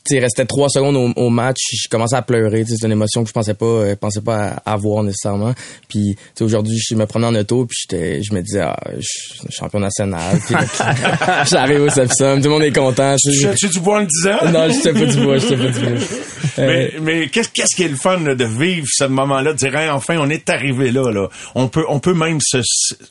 il 0.10 0.20
restait 0.20 0.46
trois 0.46 0.70
secondes 0.70 1.14
au, 1.16 1.30
match, 1.30 1.58
je 1.72 1.88
commençais 1.88 2.16
à 2.16 2.22
pleurer. 2.22 2.64
C'est 2.68 2.86
une 2.86 2.92
émotion 2.92 3.24
que 3.24 3.30
je 3.30 3.34
pensais 3.34 3.54
pas, 3.54 3.66
euh, 3.66 3.96
pensais 3.96 4.22
pas 4.22 4.62
avoir 4.66 5.04
nécessairement. 5.04 5.54
Puis 5.88 6.16
aujourd'hui, 6.40 6.78
je 6.78 6.96
me 6.96 7.06
prenais 7.06 7.28
en 7.28 7.36
auto, 7.36 7.66
puis 7.66 7.78
j'étais, 7.82 8.24
je 8.24 8.34
me 8.34 8.42
disais, 8.42 8.62
ah, 8.62 8.78
je 8.98 9.02
suis 9.02 9.40
champion 9.50 9.80
national. 9.80 10.40
j'arrive 11.50 11.82
au 11.82 11.90
Sepsum, 11.90 12.40
tout 12.42 12.48
le 12.48 12.50
monde 12.50 12.64
est 12.64 12.76
content. 12.76 13.16
Je, 13.18 13.54
tu 13.56 13.68
du 13.68 13.80
bois 13.80 13.98
en 13.98 14.00
le 14.02 14.08
disant? 14.08 14.52
Non, 14.52 14.68
je 14.68 14.74
sais 14.74 14.94
pas 14.94 15.06
du 15.06 15.22
bois, 15.22 15.38
je 15.38 15.48
sais 15.48 15.58
pas 15.58 15.68
du 15.68 15.80
bois. 15.80 16.00
mais, 16.58 16.94
mais 17.02 17.28
qu'est-ce, 17.30 17.50
qu'est-ce 17.50 17.76
qui 17.76 17.84
est 17.84 17.90
le 17.90 17.96
fun 17.96 18.20
de 18.20 18.46
vivre 18.46 18.88
ce 18.90 19.06
moment-là, 19.06 19.54
de 19.54 19.58
dire, 19.58 19.74
enfin, 19.92 20.18
on 20.20 20.30
est 20.30 20.50
arrivé 20.50 20.92
là, 20.92 21.12
là. 21.12 21.30
On 21.56 21.68
peut, 21.68 21.86
on 21.88 22.00
peut 22.00 22.14
même 22.14 22.40
se 22.42 22.60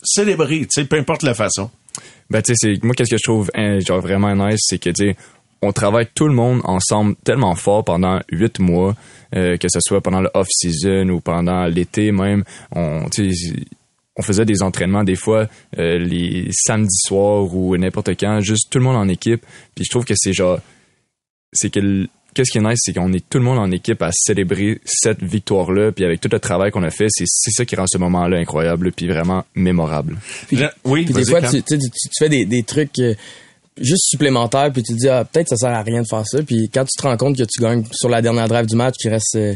célébrer, 0.03 0.61
tu 0.61 0.67
sais, 0.71 0.85
peu 0.85 0.97
importe 0.97 1.23
la 1.23 1.33
façon. 1.33 1.69
Ben, 2.29 2.41
tu 2.41 2.53
sais, 2.53 2.55
c'est, 2.57 2.83
moi, 2.83 2.95
qu'est-ce 2.95 3.11
que 3.11 3.17
je 3.17 3.23
trouve, 3.23 3.49
hein, 3.55 3.79
genre, 3.79 3.99
vraiment 3.99 4.33
nice, 4.35 4.61
c'est 4.61 4.79
que, 4.79 4.89
tu 4.89 5.07
sais, 5.07 5.15
on 5.61 5.71
travaille 5.71 6.07
tout 6.13 6.27
le 6.27 6.33
monde 6.33 6.61
ensemble 6.63 7.15
tellement 7.23 7.55
fort 7.55 7.83
pendant 7.83 8.19
huit 8.31 8.59
mois, 8.59 8.95
euh, 9.35 9.57
que 9.57 9.67
ce 9.69 9.79
soit 9.79 10.01
pendant 10.01 10.21
le 10.21 10.29
off-season 10.33 11.09
ou 11.09 11.19
pendant 11.21 11.65
l'été 11.65 12.11
même. 12.11 12.43
On, 12.75 13.05
on 14.17 14.21
faisait 14.21 14.45
des 14.45 14.63
entraînements 14.63 15.03
des 15.03 15.15
fois 15.15 15.47
euh, 15.77 15.99
les 15.99 16.49
samedis 16.51 16.99
soirs 17.05 17.53
ou 17.55 17.77
n'importe 17.77 18.09
quand, 18.19 18.41
juste 18.41 18.69
tout 18.69 18.79
le 18.79 18.85
monde 18.85 18.97
en 18.97 19.07
équipe. 19.07 19.45
Puis 19.75 19.85
je 19.85 19.89
trouve 19.89 20.05
que 20.05 20.13
c'est 20.17 20.33
genre, 20.33 20.59
c'est 21.53 21.69
que 21.69 22.07
qu'est-ce 22.33 22.51
qui 22.51 22.57
est 22.57 22.61
nice, 22.61 22.79
c'est 22.81 22.93
qu'on 22.93 23.13
est 23.13 23.27
tout 23.29 23.37
le 23.37 23.43
monde 23.43 23.59
en 23.59 23.71
équipe 23.71 24.01
à 24.01 24.09
célébrer 24.11 24.79
cette 24.85 25.21
victoire-là, 25.21 25.91
puis 25.91 26.05
avec 26.05 26.21
tout 26.21 26.29
le 26.31 26.39
travail 26.39 26.71
qu'on 26.71 26.83
a 26.83 26.89
fait, 26.89 27.07
c'est 27.09 27.25
ça 27.27 27.65
qui 27.65 27.75
rend 27.75 27.85
ce 27.87 27.97
moment-là 27.99 28.37
incroyable, 28.37 28.91
puis 28.91 29.07
vraiment 29.07 29.45
mémorable. 29.53 30.17
oui, 30.85 31.05
puis 31.05 31.13
des 31.13 31.25
fois, 31.25 31.41
tu, 31.41 31.61
tu, 31.61 31.77
fais 32.17 32.29
des, 32.29 32.45
des 32.45 32.63
trucs. 32.63 32.99
Juste 33.79 34.09
supplémentaire 34.09 34.71
puis 34.71 34.83
tu 34.83 34.93
te 34.93 34.97
dis 34.97 35.09
ah, 35.09 35.23
peut-être 35.23 35.49
ça 35.49 35.55
sert 35.55 35.69
à 35.69 35.81
rien 35.81 36.01
de 36.01 36.07
faire 36.07 36.25
ça. 36.25 36.43
Puis 36.43 36.69
quand 36.73 36.83
tu 36.83 36.97
te 36.97 37.07
rends 37.07 37.17
compte 37.17 37.37
que 37.37 37.43
tu 37.43 37.61
gagnes 37.61 37.83
sur 37.91 38.09
la 38.09 38.21
dernière 38.21 38.47
drive 38.47 38.65
du 38.65 38.75
match 38.75 38.95
qui 38.97 39.09
reste 39.09 39.35
euh, 39.35 39.55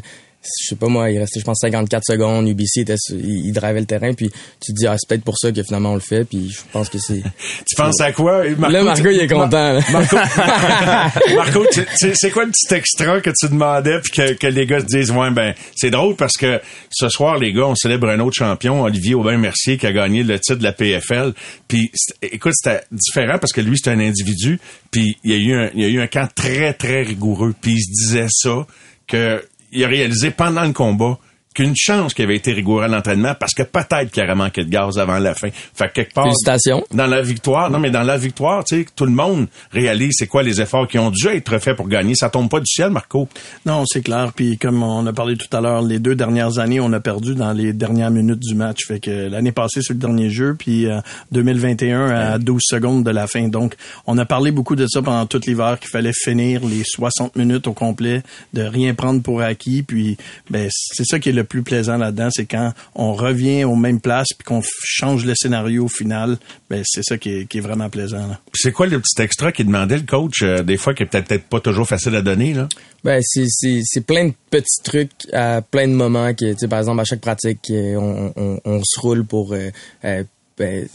je 0.62 0.70
sais 0.70 0.76
pas 0.76 0.88
moi, 0.88 1.12
il 1.12 1.20
restait 1.20 1.40
je 1.40 1.46
pense 1.46 1.60
54 1.62 2.04
secondes, 2.06 2.48
UBC 2.48 2.82
était 2.82 2.96
il, 3.12 3.48
il 3.48 3.52
drivait 3.54 3.80
le 3.80 3.86
terrain 3.86 4.14
puis 4.14 4.30
tu 4.60 4.74
te 4.74 4.78
dis 4.78 4.88
ah 4.88 4.96
c'est 4.98 5.08
peut-être 5.08 5.24
pour 5.24 5.38
ça 5.38 5.52
que 5.52 5.64
finalement 5.64 5.92
on 5.92 5.96
le 5.96 6.00
fait 6.00 6.24
puis 6.26 6.50
je 6.50 6.60
pense 6.72 6.90
que 6.90 6.98
c'est 6.98 7.22
Tu 7.68 7.76
penses 7.76 8.00
à 8.02 8.12
quoi? 8.12 8.44
Marco, 8.58 8.74
Là 8.74 8.84
Marco 8.84 9.10
il 9.10 9.20
est 9.20 9.28
content. 9.28 9.80
Marco, 9.92 10.16
Marco 11.36 11.66
c'est 11.96 12.32
quoi 12.32 12.46
le 12.46 12.52
petit 12.52 12.74
extra 12.74 13.22
que 13.22 13.30
tu 13.30 13.48
demandais 13.50 14.00
puis 14.02 14.12
que, 14.12 14.34
que 14.34 14.48
les 14.48 14.66
gars 14.66 14.82
te 14.82 14.88
disent 14.88 15.12
ouais 15.12 15.32
ben 15.32 15.54
c'est 15.76 15.90
drôle 15.90 16.16
parce 16.16 16.38
que 16.38 16.60
ce 16.92 17.10
soir 17.10 17.38
les 17.38 17.54
gars 17.54 17.68
on 17.68 17.76
célèbre 17.76 18.10
un 18.10 18.20
autre 18.20 18.36
champion 18.36 18.84
Olivier 18.84 19.16
Aubin 19.16 19.38
Mercier 19.38 19.78
qui 19.78 19.88
a 19.88 19.92
gagné 19.92 20.24
le 20.24 20.40
titre 20.40 20.60
de 20.60 20.64
la 20.64 20.74
PFL 20.74 21.34
puis 21.68 21.92
écoute 22.22 22.54
c'était 22.56 22.82
différent 22.92 23.38
parce 23.40 23.54
que 23.54 23.62
lui 23.62 23.78
c'est 23.82 23.90
un 23.90 24.00
individu 24.00 24.60
puis 24.92 25.18
il 25.24 25.32
y 25.32 25.34
a 25.34 25.38
eu 25.38 25.54
un 25.54 25.70
il 25.74 25.82
y 25.82 25.86
a 25.86 25.90
eu 25.90 26.02
un 26.02 26.08
camp 26.08 26.28
très 26.34 26.74
très 26.74 27.02
rigoureux 27.04 27.54
puis 27.60 27.74
il 27.74 27.82
se 27.82 27.92
disait 27.92 28.28
ça 28.30 28.66
que 29.08 29.44
il 29.76 29.84
a 29.84 29.88
réalisé 29.88 30.32
pendant 30.32 30.64
le 30.64 30.74
combat 30.74 31.20
qu'une 31.56 31.74
chance 31.76 32.14
qu'il 32.14 32.26
avait 32.26 32.36
été 32.36 32.52
rigoureux 32.52 32.84
à 32.84 32.88
l'entraînement 32.88 33.34
parce 33.40 33.54
que 33.54 33.64
peut-être 33.64 34.12
qu'il 34.12 34.22
aurait 34.22 34.36
manqué 34.36 34.64
de 34.64 34.70
gaz 34.70 35.00
avant 35.00 35.18
la 35.18 35.34
fin. 35.34 35.48
Fait 35.52 35.92
quelque 35.92 36.14
part. 36.14 36.26
Félicitations. 36.26 36.84
Dans 36.94 37.08
la 37.08 37.22
victoire, 37.22 37.72
non, 37.72 37.80
mais 37.80 37.90
dans 37.90 38.04
la 38.04 38.18
victoire, 38.18 38.64
tu 38.66 38.82
sais, 38.82 38.86
tout 38.96 39.06
le 39.06 39.12
monde 39.12 39.48
réalise 39.72 40.12
c'est 40.18 40.28
quoi 40.28 40.44
les 40.44 40.62
efforts 40.62 40.88
qui 40.88 41.00
ont 41.00 41.10
dû 41.10 41.28
être 41.28 41.58
faits 41.60 41.78
pour 41.78 41.88
gagner. 41.88 42.14
Ça 42.14 42.30
tombe 42.30 42.50
pas 42.50 42.60
du 42.60 42.68
ciel, 42.68 42.92
Marco. 42.92 43.30
Non, 43.66 43.86
c'est 43.88 44.02
clair. 44.02 44.34
Puis 44.36 44.58
comme 44.58 44.84
on 44.84 45.08
a 45.08 45.14
parlé 45.14 45.38
tout 45.38 45.48
à 45.56 45.62
l'heure, 45.62 45.82
les 45.82 46.00
deux 46.00 46.14
dernières 46.14 46.60
années, 46.60 46.82
on 46.82 46.92
a 46.92 47.00
perdu 47.00 47.36
dans 47.36 47.54
les 47.54 47.72
dernières 47.72 48.12
minutes 48.12 48.42
du 48.42 48.54
match. 48.54 48.86
Fait 48.86 49.00
que 49.00 49.30
l'année 49.30 49.54
passée, 49.54 49.82
sur 49.82 49.94
le 49.94 50.00
dernier 50.00 50.30
jeu, 50.30 50.56
puis 50.60 50.88
2021 51.32 52.00
euh, 52.00 52.34
à 52.36 52.38
12 52.38 52.62
secondes 52.62 53.04
de 53.06 53.12
la 53.12 53.28
fin. 53.28 53.48
Donc, 53.48 53.76
on 54.08 54.18
a 54.18 54.26
parlé 54.26 54.52
beaucoup 54.52 54.76
de 54.76 54.88
ça 54.88 55.02
pendant 55.02 55.26
tout 55.26 55.40
l'hiver, 55.48 55.80
qu'il 55.80 55.90
fallait 55.90 56.14
finir 56.14 56.66
les 56.66 56.84
60 56.84 57.38
minutes 57.38 57.68
au 57.68 57.74
complet, 57.74 58.24
de 58.54 58.62
rien 58.62 58.94
prendre 58.94 59.22
pour 59.22 59.42
acquis. 59.42 59.84
Puis, 59.84 60.18
ben, 60.50 60.68
c'est 60.70 61.06
ça 61.06 61.18
qui 61.18 61.30
est 61.30 61.32
le 61.32 61.45
le 61.45 61.45
plus 61.46 61.64
plaisant 61.64 61.98
là-dedans, 61.98 62.30
c'est 62.32 62.46
quand 62.46 62.74
on 62.96 63.14
revient 63.14 63.64
aux 63.64 63.76
mêmes 63.76 64.00
places 64.00 64.34
puis 64.38 64.46
qu'on 64.46 64.62
change 64.84 65.26
le 65.26 65.34
scénario 65.36 65.86
au 65.86 65.90
final. 65.90 66.38
Ben 66.70 66.84
c'est 66.86 67.04
ça 67.04 67.18
qui 67.18 67.30
est, 67.32 67.46
qui 67.46 67.60
est 67.60 67.62
vraiment 67.62 67.90
plaisant. 67.90 68.28
Là. 68.28 68.40
C'est 68.54 68.72
quoi 68.72 68.88
le 68.88 69.00
petit 69.00 69.22
extra 69.22 69.52
qu'il 69.52 69.68
demandait 69.68 69.98
le 69.98 70.04
coach, 70.04 70.42
euh, 70.42 70.64
des 70.64 70.78
fois, 70.78 70.94
qui 70.94 71.04
est 71.04 71.06
peut-être 71.06 71.28
peut-être 71.28 71.46
pas 71.46 71.60
toujours 71.60 71.88
facile 71.88 72.16
à 72.16 72.22
donner, 72.22 72.54
là? 72.54 72.68
Ben 73.04 73.22
c'est 73.24 73.46
c'est 73.48 73.82
c'est 73.84 74.06
plein 74.06 74.30
de 74.30 74.34
petits 74.50 74.82
trucs 74.84 75.12
à 75.32 75.62
plein 75.62 75.88
de 75.88 75.94
moments 75.94 76.34
que 76.34 76.66
par 76.66 76.80
exemple 76.80 77.02
à 77.02 77.04
chaque 77.04 77.22
pratique 77.22 77.60
on, 77.70 78.34
on, 78.36 78.60
on 78.66 78.82
se 78.84 79.00
roule 79.00 79.26
pour 79.26 79.54
euh, 79.54 79.70
euh, 80.04 80.24
ben, 80.58 80.88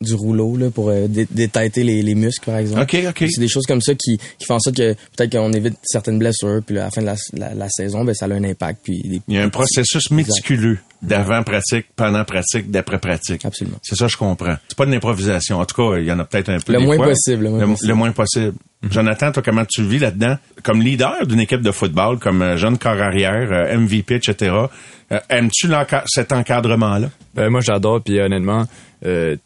du 0.00 0.14
rouleau 0.14 0.56
là 0.56 0.70
pour 0.70 0.90
euh, 0.90 1.06
dé- 1.08 1.26
détêter 1.30 1.82
les, 1.84 2.02
les 2.02 2.14
muscles 2.14 2.44
par 2.46 2.56
exemple. 2.58 2.82
OK, 2.82 2.96
OK. 3.08 3.24
C'est 3.30 3.40
des 3.40 3.48
choses 3.48 3.64
comme 3.66 3.80
ça 3.80 3.94
qui 3.94 4.18
qui 4.38 4.44
font 4.46 4.54
en 4.54 4.60
sorte 4.60 4.76
que 4.76 4.92
peut-être 5.16 5.32
qu'on 5.32 5.52
évite 5.52 5.74
certaines 5.84 6.18
blessures 6.18 6.60
puis 6.66 6.78
à 6.78 6.84
la 6.84 6.90
fin 6.90 7.00
de 7.00 7.06
la, 7.06 7.14
la, 7.34 7.54
la 7.54 7.68
saison 7.70 8.04
ben 8.04 8.14
ça 8.14 8.26
a 8.26 8.28
un 8.32 8.44
impact 8.44 8.80
puis 8.84 9.00
des- 9.02 9.20
Il 9.28 9.34
y 9.34 9.38
a 9.38 9.42
un 9.42 9.48
processus 9.48 10.10
méticuleux 10.10 10.78
d'avant-pratique, 11.02 11.86
pendant-pratique, 11.96 12.70
d'après-pratique. 12.70 13.44
Absolument. 13.44 13.76
C'est 13.82 13.94
ça, 13.94 14.08
je 14.08 14.16
comprends. 14.16 14.56
C'est 14.68 14.76
pas 14.76 14.86
de 14.86 14.90
l'improvisation. 14.90 15.58
En 15.60 15.66
tout 15.66 15.74
cas, 15.76 15.98
il 15.98 16.06
y 16.06 16.12
en 16.12 16.18
a 16.18 16.24
peut-être 16.24 16.48
un 16.48 16.58
peu. 16.58 16.72
Le 16.72 16.78
des 16.80 16.84
moins 16.86 16.96
fois. 16.96 17.08
possible, 17.08 17.44
le 17.44 17.50
moins 17.50 17.66
possible. 17.66 17.88
le 17.88 17.94
moins 17.94 18.12
possible. 18.12 18.52
Jonathan, 18.90 19.32
toi, 19.32 19.42
comment 19.42 19.64
tu 19.66 19.82
le 19.82 19.88
vis 19.88 19.98
là-dedans? 19.98 20.36
Comme 20.62 20.82
leader 20.82 21.26
d'une 21.26 21.40
équipe 21.40 21.62
de 21.62 21.70
football, 21.72 22.18
comme 22.18 22.42
euh, 22.42 22.56
jeune 22.56 22.78
corps 22.78 23.00
arrière, 23.00 23.48
euh, 23.52 23.76
MVP, 23.78 24.14
etc., 24.16 24.54
euh, 25.12 25.18
aimes-tu 25.28 25.68
cet 26.06 26.32
encadrement-là? 26.32 27.10
Ben, 27.34 27.48
moi, 27.50 27.60
j'adore, 27.60 28.02
puis 28.02 28.18
honnêtement, 28.20 28.64
euh, 29.04 29.36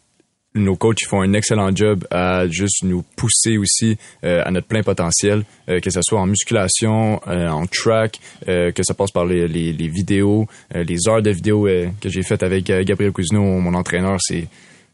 nos 0.59 0.75
coachs 0.75 1.03
font 1.07 1.21
un 1.21 1.33
excellent 1.33 1.75
job 1.75 2.05
à 2.11 2.47
juste 2.47 2.83
nous 2.83 3.03
pousser 3.15 3.57
aussi 3.57 3.97
euh, 4.23 4.41
à 4.45 4.51
notre 4.51 4.67
plein 4.67 4.83
potentiel, 4.83 5.43
euh, 5.69 5.79
que 5.79 5.89
ce 5.89 6.01
soit 6.01 6.19
en 6.19 6.25
musculation, 6.27 7.19
euh, 7.27 7.47
en 7.47 7.65
track, 7.65 8.19
euh, 8.47 8.71
que 8.71 8.83
ça 8.83 8.93
passe 8.93 9.11
par 9.11 9.25
les, 9.25 9.47
les, 9.47 9.73
les 9.73 9.87
vidéos, 9.87 10.47
euh, 10.75 10.83
les 10.83 11.07
heures 11.07 11.21
de 11.21 11.31
vidéos 11.31 11.67
euh, 11.67 11.87
que 12.01 12.09
j'ai 12.09 12.23
faites 12.23 12.43
avec 12.43 12.69
euh, 12.69 12.83
Gabriel 12.83 13.11
Cousineau, 13.11 13.41
mon 13.59 13.73
entraîneur, 13.73 14.17
c'est 14.19 14.47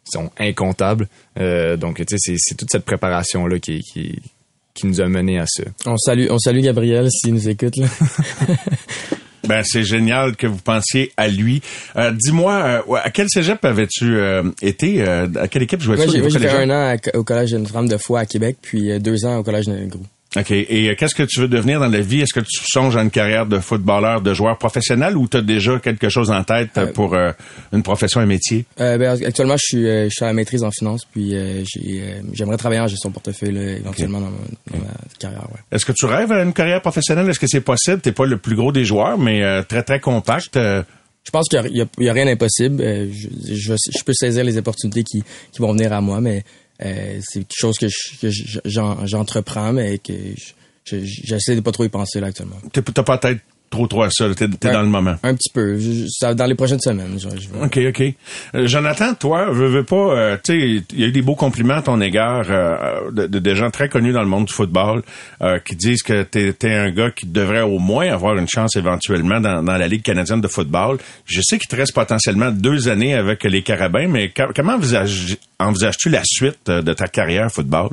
sont 0.07 0.29
incomptables. 0.39 1.07
Euh, 1.39 1.77
donc, 1.77 1.98
tu 1.98 2.17
sais, 2.17 2.36
c'est- 2.38 2.55
toute 2.55 2.69
cette 2.72 2.86
préparation 2.86 3.48
là 3.48 3.57
qui, 3.60 3.79
qui 3.81 4.19
qui 4.75 4.88
nous 4.88 5.00
a 5.01 5.07
mené 5.07 5.39
à 5.39 5.45
ça. 5.48 5.63
on 5.86 5.95
salue 5.98 6.27
on 6.29 6.38
salue 6.38 6.60
Gabriel 6.60 7.07
s'il 7.10 7.34
nous 7.34 7.48
écoute 7.50 7.77
là. 7.77 7.88
Ben, 9.48 9.62
c'est 9.66 9.84
génial 9.84 10.36
que 10.36 10.48
vous 10.48 10.58
pensiez 10.58 11.12
à 11.18 11.28
lui. 11.28 11.62
Euh, 11.96 12.12
Dis-moi, 12.12 12.84
euh, 12.90 12.96
à 13.04 13.10
quel 13.12 13.28
cégep 13.30 13.64
avais-tu 13.66 14.18
euh, 14.18 14.44
été? 14.62 15.02
euh, 15.02 15.28
à 15.40 15.48
quelle 15.48 15.64
équipe 15.64 15.82
jouais-tu 15.82 16.20
Moi 16.20 16.30
j'ai 16.30 16.40
fait 16.40 16.50
un 16.50 16.70
an 16.70 16.96
à- 16.96 17.18
au 17.18 17.24
collège 17.24 17.54
Notre-Dame 17.54 17.88
de 17.88 17.98
Foix 17.98 18.22
à 18.22 18.25
Québec 18.25 18.58
puis 18.62 18.92
euh, 18.92 19.00
deux 19.00 19.25
ans 19.25 19.38
au 19.38 19.44
collège 19.44 19.66
de 19.66 19.86
Gros. 19.88 20.02
OK. 20.38 20.51
Et 20.51 20.89
euh, 20.89 20.96
qu'est-ce 20.96 21.15
que 21.15 21.24
tu 21.24 21.39
veux 21.39 21.48
devenir 21.48 21.80
dans 21.80 21.88
la 21.88 22.01
vie? 22.01 22.22
Est-ce 22.22 22.34
que 22.34 22.39
tu 22.39 22.62
songes 22.65 22.98
à 22.98 23.01
une 23.01 23.10
carrière 23.12 23.46
de 23.46 23.60
footballeur, 23.60 24.22
de 24.22 24.34
joueur 24.34 24.58
professionnel 24.58 25.15
ou 25.15 25.27
tu 25.27 25.38
as 25.38 25.42
déjà 25.42 25.80
quelque 25.80 26.10
chose 26.10 26.32
en 26.32 26.44
tête 26.44 26.72
euh, 26.77 26.88
pour 26.92 27.13
euh, 27.13 27.32
une 27.74 27.84
profession, 27.84 28.20
un 28.22 28.25
métier? 28.25 28.65
Euh, 28.80 28.98
ben, 28.98 29.22
actuellement, 29.24 29.56
je 29.58 29.65
suis, 29.77 29.88
euh, 29.88 30.06
je 30.06 30.10
suis 30.10 30.24
à 30.24 30.27
la 30.27 30.34
maîtrise 30.34 30.63
en 30.63 30.72
finance, 30.72 31.06
puis 31.06 31.36
euh, 31.36 31.63
j'ai, 31.65 32.01
euh, 32.01 32.22
j'aimerais 32.34 32.58
travailler 32.58 32.82
en 32.82 32.88
gestion 32.88 33.10
de 33.10 33.13
portefeuille 33.13 33.54
là, 33.54 33.62
éventuellement 33.77 34.20
dans, 34.20 34.30
ma, 34.32 34.38
dans 34.77 34.84
ma 34.86 34.92
carrière. 35.20 35.48
Ouais. 35.51 35.60
Est-ce 35.72 35.86
que 35.86 35.94
tu 35.94 36.06
rêves 36.06 36.32
à 36.32 36.44
une 36.44 36.54
carrière 36.54 36.82
professionnelle? 36.82 37.30
Est-ce 37.30 37.39
que 37.39 37.48
c'est 37.48 37.62
possible? 37.62 38.01
T'es 38.01 38.12
pas 38.12 38.25
le 38.25 38.38
plus 38.38 38.56
gros 38.56 38.72
des 38.72 38.86
joueurs, 38.86 39.18
mais 39.18 39.44
euh, 39.44 39.62
très, 39.63 39.84
très 39.84 40.00
compact. 40.00 40.58
euh, 40.58 40.84
Je 41.24 41.32
pense 41.32 41.48
qu'il 41.48 41.60
y 41.75 42.10
a, 42.10 42.13
rien 42.13 42.25
d'impossible. 42.25 42.82
Euh, 42.82 43.08
je, 43.12 43.56
je, 43.56 43.74
je 43.74 44.04
peux 44.04 44.13
saisir 44.13 44.44
les 44.44 44.58
opportunités 44.58 45.04
qui, 45.04 45.24
qui 45.51 45.62
vont 45.62 45.72
venir 45.72 45.94
à 45.94 46.01
moi, 46.01 46.20
mais 46.22 46.44
euh, 46.84 47.20
c'est 47.22 47.39
quelque 47.41 47.51
chose 47.58 47.77
que, 47.77 47.88
je- 47.88 48.17
que 48.22 48.29
je- 48.29 48.60
j'en- 48.65 49.05
j'entreprends, 49.05 49.74
mais 49.74 49.98
que 50.00 50.13
je- 50.13 50.53
je- 51.05 51.22
j'essaie 51.24 51.55
de 51.55 51.62
pas 51.62 51.72
trop 51.72 51.84
y 51.86 51.89
penser 51.89 52.20
là 52.20 52.27
actuellement. 52.27 52.58
T'as 52.72 52.82
trop 53.75 53.88
trop 53.88 54.03
à 54.03 54.10
ça. 54.10 54.25
T'es 54.36 54.48
dans 54.48 54.82
le 54.82 54.88
moment. 54.88 55.15
Un 55.24 55.36
petit 55.36 55.50
peu. 55.53 55.77
Je- 55.77 55.91
je- 55.91 56.05
ça, 56.10 56.34
dans 56.34 56.46
les 56.46 56.55
prochaines 56.55 56.79
semaines. 56.79 57.17
Je, 57.20 57.27
OK, 57.63 57.79
OK. 57.89 58.03
Euh, 58.55 58.67
Jonathan, 58.67 59.13
toi, 59.13 59.51
veux, 59.51 59.67
veux 59.67 59.84
pas, 59.84 59.96
euh, 59.96 60.38
tu 60.44 60.53
sais, 60.53 60.84
il 60.94 61.00
y 61.00 61.03
a 61.03 61.08
eu 61.08 61.12
des 61.12 61.22
beaux 61.22 61.36
compliments 61.36 61.75
à 61.75 61.82
ton 61.82 62.00
égard 62.01 62.46
euh, 62.50 63.12
de, 63.12 63.27
de- 63.27 63.39
de 63.39 63.53
gens 63.55 63.70
très 63.72 63.89
connus 63.89 64.13
dans 64.13 64.22
le 64.22 64.27
monde 64.27 64.46
du 64.46 64.53
football 64.53 65.01
qui 65.65 65.75
disent 65.75 66.01
que 66.03 66.24
t'es 66.24 66.53
es 66.63 66.74
un 66.74 66.89
gars 66.91 67.12
qui 67.12 67.25
devrait 67.27 67.62
au 67.62 67.77
moins 67.79 68.08
avoir 68.12 68.38
une 68.38 68.48
chance 68.48 68.75
éventuellement 68.75 69.39
dans, 69.39 69.62
dans 69.62 69.77
la 69.77 69.88
Ligue 69.88 70.01
canadienne 70.03 70.41
de 70.41 70.48
football. 70.48 70.98
Je 71.25 71.41
sais 71.44 71.58
qu'il 71.60 71.67
te 71.67 71.75
reste 71.75 71.94
potentiellement 71.94 72.51
deux 72.51 72.88
années 72.88 73.13
avec 73.15 73.44
les 73.44 73.62
Carabins, 73.62 74.08
mais 74.08 74.32
ca- 74.36 74.50
comment 74.55 74.74
envisage- 74.75 75.38
envisages-tu 75.60 76.10
la 76.10 76.22
suite 76.25 76.67
de 76.70 76.94
ta 76.94 77.08
carrière 77.08 77.51
football? 77.51 77.89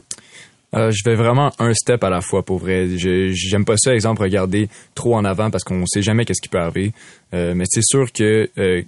Euh, 0.74 0.90
je 0.90 1.04
vais 1.04 1.14
vraiment 1.14 1.52
un 1.58 1.74
step 1.74 2.02
à 2.02 2.10
la 2.10 2.20
fois 2.20 2.42
pour 2.44 2.58
vrai. 2.58 2.88
J'aime 2.96 3.64
pas 3.64 3.76
ça, 3.76 3.94
exemple, 3.94 4.22
regarder 4.22 4.68
trop 4.94 5.16
en 5.16 5.24
avant 5.24 5.50
parce 5.50 5.64
qu'on 5.64 5.84
sait 5.86 6.02
jamais 6.02 6.24
qu'est-ce 6.24 6.40
qui 6.40 6.48
peut 6.48 6.58
arriver. 6.58 6.92
Euh, 7.34 7.54
mais 7.54 7.64
c'est 7.68 7.84
sûr 7.84 8.10
que 8.12 8.48
euh, 8.58 8.82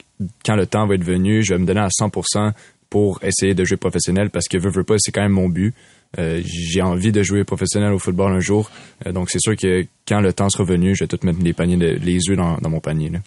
quand 0.45 0.57
le 0.57 0.67
temps 0.67 0.87
va 0.87 0.95
être 0.95 1.05
venu, 1.05 1.43
je 1.43 1.55
vais 1.55 1.61
me 1.61 1.67
donner 1.67 1.81
à 1.81 1.89
100% 1.89 2.53
pour 2.89 3.23
essayer 3.23 3.55
de 3.55 3.65
jouer 3.65 3.77
professionnel 3.77 4.31
parce 4.31 4.49
que 4.49 4.57
veux, 4.57 4.71
veux 4.71 4.85
pas, 4.85 4.95
c'est 4.99 5.13
quand 5.13 5.23
même 5.23 5.33
mon 5.33 5.49
but. 5.49 5.75
Euh, 6.19 6.41
J'ai 6.45 6.83
envie 6.83 7.13
de 7.13 7.23
jouer 7.23 7.45
professionnel 7.45 7.93
au 7.93 7.99
football 7.99 8.33
un 8.33 8.41
jour. 8.41 8.71
Euh, 9.07 9.13
donc 9.13 9.31
c'est 9.31 9.41
sûr 9.41 9.57
que 9.57 9.85
quand 10.07 10.21
le 10.21 10.33
temps 10.33 10.51
sera 10.51 10.65
venu, 10.65 10.95
je 10.95 11.05
vais 11.05 11.09
tout 11.09 11.19
mettre 11.25 11.39
les 11.43 11.53
paniers, 11.55 11.77
de- 11.77 11.99
les 12.03 12.19
œufs 12.31 12.37
dans, 12.37 12.59
dans 12.59 12.69
mon 12.71 12.81
panier. 12.81 13.09
Là. 13.11 13.19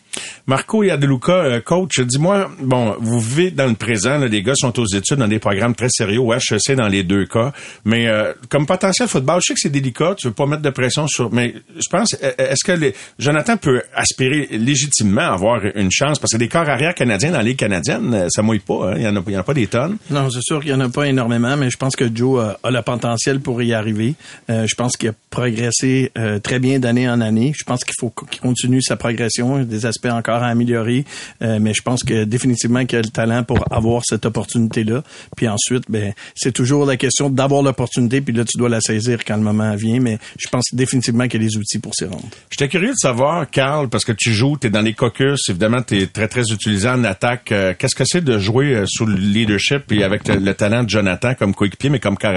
Marco 0.45 0.83
Yadeluca, 0.83 1.31
euh, 1.33 1.59
coach, 1.61 1.99
dis-moi, 1.99 2.49
bon, 2.61 2.95
vous 2.99 3.19
vivez 3.19 3.51
dans 3.51 3.65
le 3.67 3.73
présent, 3.73 4.17
là, 4.19 4.27
les 4.27 4.43
gars 4.43 4.53
sont 4.55 4.79
aux 4.79 4.85
études 4.85 5.17
dans 5.17 5.27
des 5.27 5.39
programmes 5.39 5.73
très 5.75 5.89
sérieux 5.89 6.21
HEC 6.21 6.75
dans 6.75 6.87
les 6.87 7.03
deux 7.03 7.25
cas, 7.25 7.51
mais 7.83 8.07
euh, 8.07 8.33
comme 8.49 8.65
potentiel 8.67 9.07
football, 9.07 9.39
je 9.41 9.47
sais 9.47 9.53
que 9.55 9.59
c'est 9.59 9.69
délicat, 9.71 10.15
tu 10.17 10.27
veux 10.27 10.33
pas 10.33 10.45
mettre 10.45 10.61
de 10.61 10.69
pression 10.69 11.07
sur, 11.07 11.33
mais 11.33 11.55
je 11.75 11.89
pense, 11.89 12.15
euh, 12.23 12.31
est-ce 12.37 12.63
que 12.63 12.73
les, 12.73 12.93
Jonathan 13.17 13.57
peut 13.57 13.81
aspirer 13.95 14.47
légitimement 14.51 15.21
à 15.21 15.33
avoir 15.33 15.61
une 15.75 15.91
chance, 15.91 16.19
parce 16.19 16.33
que 16.33 16.37
des 16.37 16.47
corps 16.47 16.69
arrière 16.69 16.93
canadiens 16.93 17.31
dans 17.31 17.39
les 17.39 17.47
Ligue 17.47 17.57
canadienne, 17.59 18.13
euh, 18.13 18.27
ça 18.29 18.41
mouille 18.41 18.59
pas, 18.59 18.91
hein, 18.91 18.93
il 18.97 19.01
y 19.03 19.07
en 19.07 19.15
a, 19.15 19.23
il 19.25 19.33
y 19.33 19.37
en 19.37 19.39
a 19.39 19.43
pas 19.43 19.53
des 19.53 19.67
tonnes. 19.67 19.97
Non, 20.11 20.29
c'est 20.29 20.41
sûr 20.43 20.59
qu'il 20.59 20.69
y 20.71 20.73
en 20.73 20.79
a 20.81 20.89
pas 20.89 21.07
énormément, 21.07 21.55
mais 21.57 21.69
je 21.69 21.77
pense 21.77 21.95
que 21.95 22.05
Joe 22.13 22.41
a, 22.43 22.59
a 22.67 22.69
le 22.71 22.81
potentiel 22.81 23.39
pour 23.39 23.61
y 23.63 23.73
arriver. 23.73 24.15
Euh, 24.49 24.67
je 24.67 24.75
pense 24.75 24.97
qu'il 24.97 25.09
a 25.09 25.13
progressé 25.37 26.11
euh, 26.17 26.39
très 26.39 26.57
bien 26.57 26.79
d'année 26.79 27.07
en 27.07 27.21
année. 27.21 27.53
Je 27.55 27.63
pense 27.63 27.83
qu'il 27.83 27.93
faut 27.99 28.09
qu'il 28.09 28.41
continue 28.41 28.81
sa 28.81 28.95
progression, 28.95 29.59
des 29.59 29.85
aspects 29.85 30.07
encore 30.07 30.41
à 30.41 30.47
améliorer, 30.47 31.05
euh, 31.43 31.59
mais 31.61 31.75
je 31.75 31.83
pense 31.83 32.03
que 32.03 32.23
définitivement 32.23 32.87
qu'il 32.87 32.97
a 32.97 33.01
le 33.03 33.09
talent 33.09 33.43
pour 33.43 33.63
avoir 33.71 34.01
cette 34.03 34.25
opportunité-là. 34.25 35.03
Puis 35.35 35.47
ensuite, 35.47 35.83
ben 35.89 36.13
c'est 36.33 36.51
toujours 36.51 36.87
la 36.87 36.97
question 36.97 37.29
d'avoir 37.29 37.61
l'opportunité, 37.61 38.19
puis 38.21 38.33
là 38.33 38.45
tu 38.45 38.57
dois 38.57 38.67
la 38.67 38.81
saisir 38.81 39.23
quand 39.23 39.35
le 39.35 39.43
moment 39.43 39.75
vient. 39.75 39.99
Mais 39.99 40.17
je 40.39 40.49
pense 40.49 40.73
définitivement 40.73 41.27
qu'il 41.27 41.39
y 41.39 41.45
a 41.45 41.47
les 41.47 41.55
outils 41.55 41.77
pour 41.77 41.93
s'y 41.93 42.05
rendre. 42.05 42.25
J'étais 42.49 42.67
curieux 42.67 42.93
de 42.93 42.99
savoir, 42.99 43.47
Carl, 43.47 43.89
parce 43.89 44.05
que 44.05 44.13
tu 44.13 44.33
joues, 44.33 44.57
tu 44.59 44.67
es 44.67 44.69
dans 44.71 44.81
les 44.81 44.95
caucus, 44.95 45.49
évidemment, 45.49 45.83
tu 45.83 46.01
es 46.01 46.07
très, 46.07 46.27
très 46.27 46.45
utilisé 46.51 46.89
en 46.89 47.03
attaque. 47.03 47.51
Euh, 47.51 47.75
Qu'est-ce 47.77 47.95
que 47.95 48.05
c'est 48.05 48.23
de 48.23 48.39
jouer 48.39 48.73
euh, 48.73 48.85
sous 48.87 49.05
le 49.05 49.13
leadership 49.13 49.91
et 49.91 50.03
avec 50.03 50.27
le, 50.27 50.37
le 50.37 50.53
talent 50.55 50.83
de 50.83 50.89
Jonathan 50.89 51.35
comme 51.35 51.53
coéquipier, 51.53 51.91
mais 51.91 51.99
comme 51.99 52.17
corps 52.17 52.33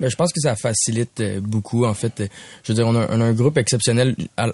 Ben, 0.00 0.10
je 0.10 0.16
pense 0.16 0.32
que 0.32 0.40
ça 0.40 0.56
facilite 0.56 1.20
euh, 1.20 1.40
beaucoup. 1.40 1.84
En 1.84 1.94
fait, 1.94 2.20
Euh, 2.20 2.26
je 2.64 2.72
veux 2.72 2.76
dire, 2.76 2.86
on 2.86 2.94
a, 2.96 3.06
on 3.10 3.20
a 3.20 3.24
un 3.24 3.32
groupe 3.32 3.56
exceptionnel. 3.58 4.16
À- 4.36 4.48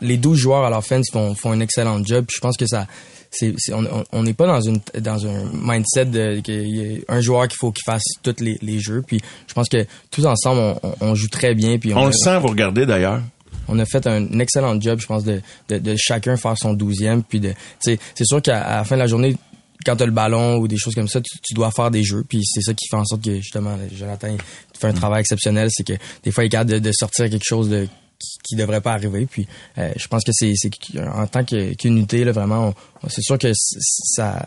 les 0.00 0.16
12 0.16 0.38
joueurs 0.38 0.64
à 0.64 0.70
l'offense 0.70 1.06
font, 1.12 1.34
font 1.34 1.52
un 1.52 1.60
excellent 1.60 2.02
job. 2.04 2.24
Puis 2.26 2.36
je 2.36 2.40
pense 2.40 2.56
que 2.56 2.66
ça, 2.66 2.86
c'est, 3.30 3.54
c'est- 3.58 3.72
on- 3.74 4.22
n'est 4.22 4.32
pas 4.32 4.46
dans 4.46 4.60
une 4.60 4.80
dans 5.00 5.26
un 5.26 5.44
mindset 5.52 6.06
de 6.06 6.40
qu'il 6.40 6.68
y 6.76 6.96
a 7.08 7.12
un 7.14 7.20
joueur 7.20 7.46
qu'il 7.48 7.56
faut 7.60 7.72
qu'il 7.72 7.84
fasse 7.84 8.02
tous 8.22 8.36
les, 8.40 8.58
les 8.62 8.78
jeux. 8.80 9.02
Puis 9.06 9.20
je 9.46 9.52
pense 9.54 9.68
que 9.68 9.84
tous 10.10 10.24
ensemble, 10.26 10.60
on, 10.60 10.80
on- 10.88 10.94
on 11.00 11.14
joue 11.14 11.28
très 11.28 11.54
bien. 11.54 11.78
Puis 11.78 11.92
on, 11.92 12.06
le 12.06 12.12
sent, 12.12 12.38
vous 12.38 12.48
regardez 12.48 12.86
d'ailleurs. 12.86 13.20
on 13.68 13.78
a 13.78 13.84
fait 13.84 14.06
un 14.06 14.38
excellent 14.38 14.80
job, 14.80 14.98
je 15.00 15.06
pense, 15.06 15.24
de, 15.24 15.40
de, 15.68 15.78
de 15.78 15.94
chacun 15.98 16.36
faire 16.36 16.54
son 16.56 16.72
douzième. 16.72 17.22
Puis 17.22 17.40
de, 17.40 17.52
c'est 17.80 17.98
sûr 18.22 18.40
qu'à 18.40 18.76
la 18.78 18.84
fin 18.84 18.94
de 18.96 19.00
la 19.02 19.06
journée, 19.08 19.36
quand 19.84 19.94
t'as 19.96 20.06
le 20.06 20.10
ballon 20.12 20.56
ou 20.56 20.66
des 20.66 20.76
choses 20.78 20.94
comme 20.96 21.06
ça, 21.06 21.20
tu, 21.20 21.38
tu 21.42 21.54
dois 21.54 21.70
faire 21.70 21.90
des 21.92 22.02
jeux. 22.02 22.24
Puis 22.28 22.40
c'est 22.44 22.60
ça 22.60 22.74
qui 22.74 22.88
fait 22.88 22.96
en 22.96 23.04
sorte 23.04 23.22
que 23.22 23.36
justement, 23.36 23.76
Jonathan 23.96 24.36
fait 24.78 24.88
un 24.88 24.92
travail 24.92 25.20
exceptionnel. 25.20 25.68
C'est 25.70 25.84
que 25.84 25.94
des 26.22 26.30
fois, 26.30 26.44
il 26.44 26.46
est 26.46 26.50
capable 26.50 26.70
de, 26.70 26.78
de 26.78 26.92
sortir 26.92 27.28
quelque 27.30 27.44
chose 27.44 27.68
de 27.68 27.88
qui, 28.18 28.38
qui 28.42 28.56
devrait 28.56 28.80
pas 28.80 28.92
arriver. 28.92 29.26
Puis 29.26 29.46
euh, 29.78 29.92
je 29.96 30.06
pense 30.08 30.24
que 30.24 30.32
c'est 30.32 30.54
en 30.98 31.26
tant 31.26 31.44
qu'unité 31.44 32.24
là 32.24 32.32
vraiment, 32.32 32.74
c'est 33.08 33.22
sûr 33.22 33.38
que 33.38 33.52
ça 33.54 34.46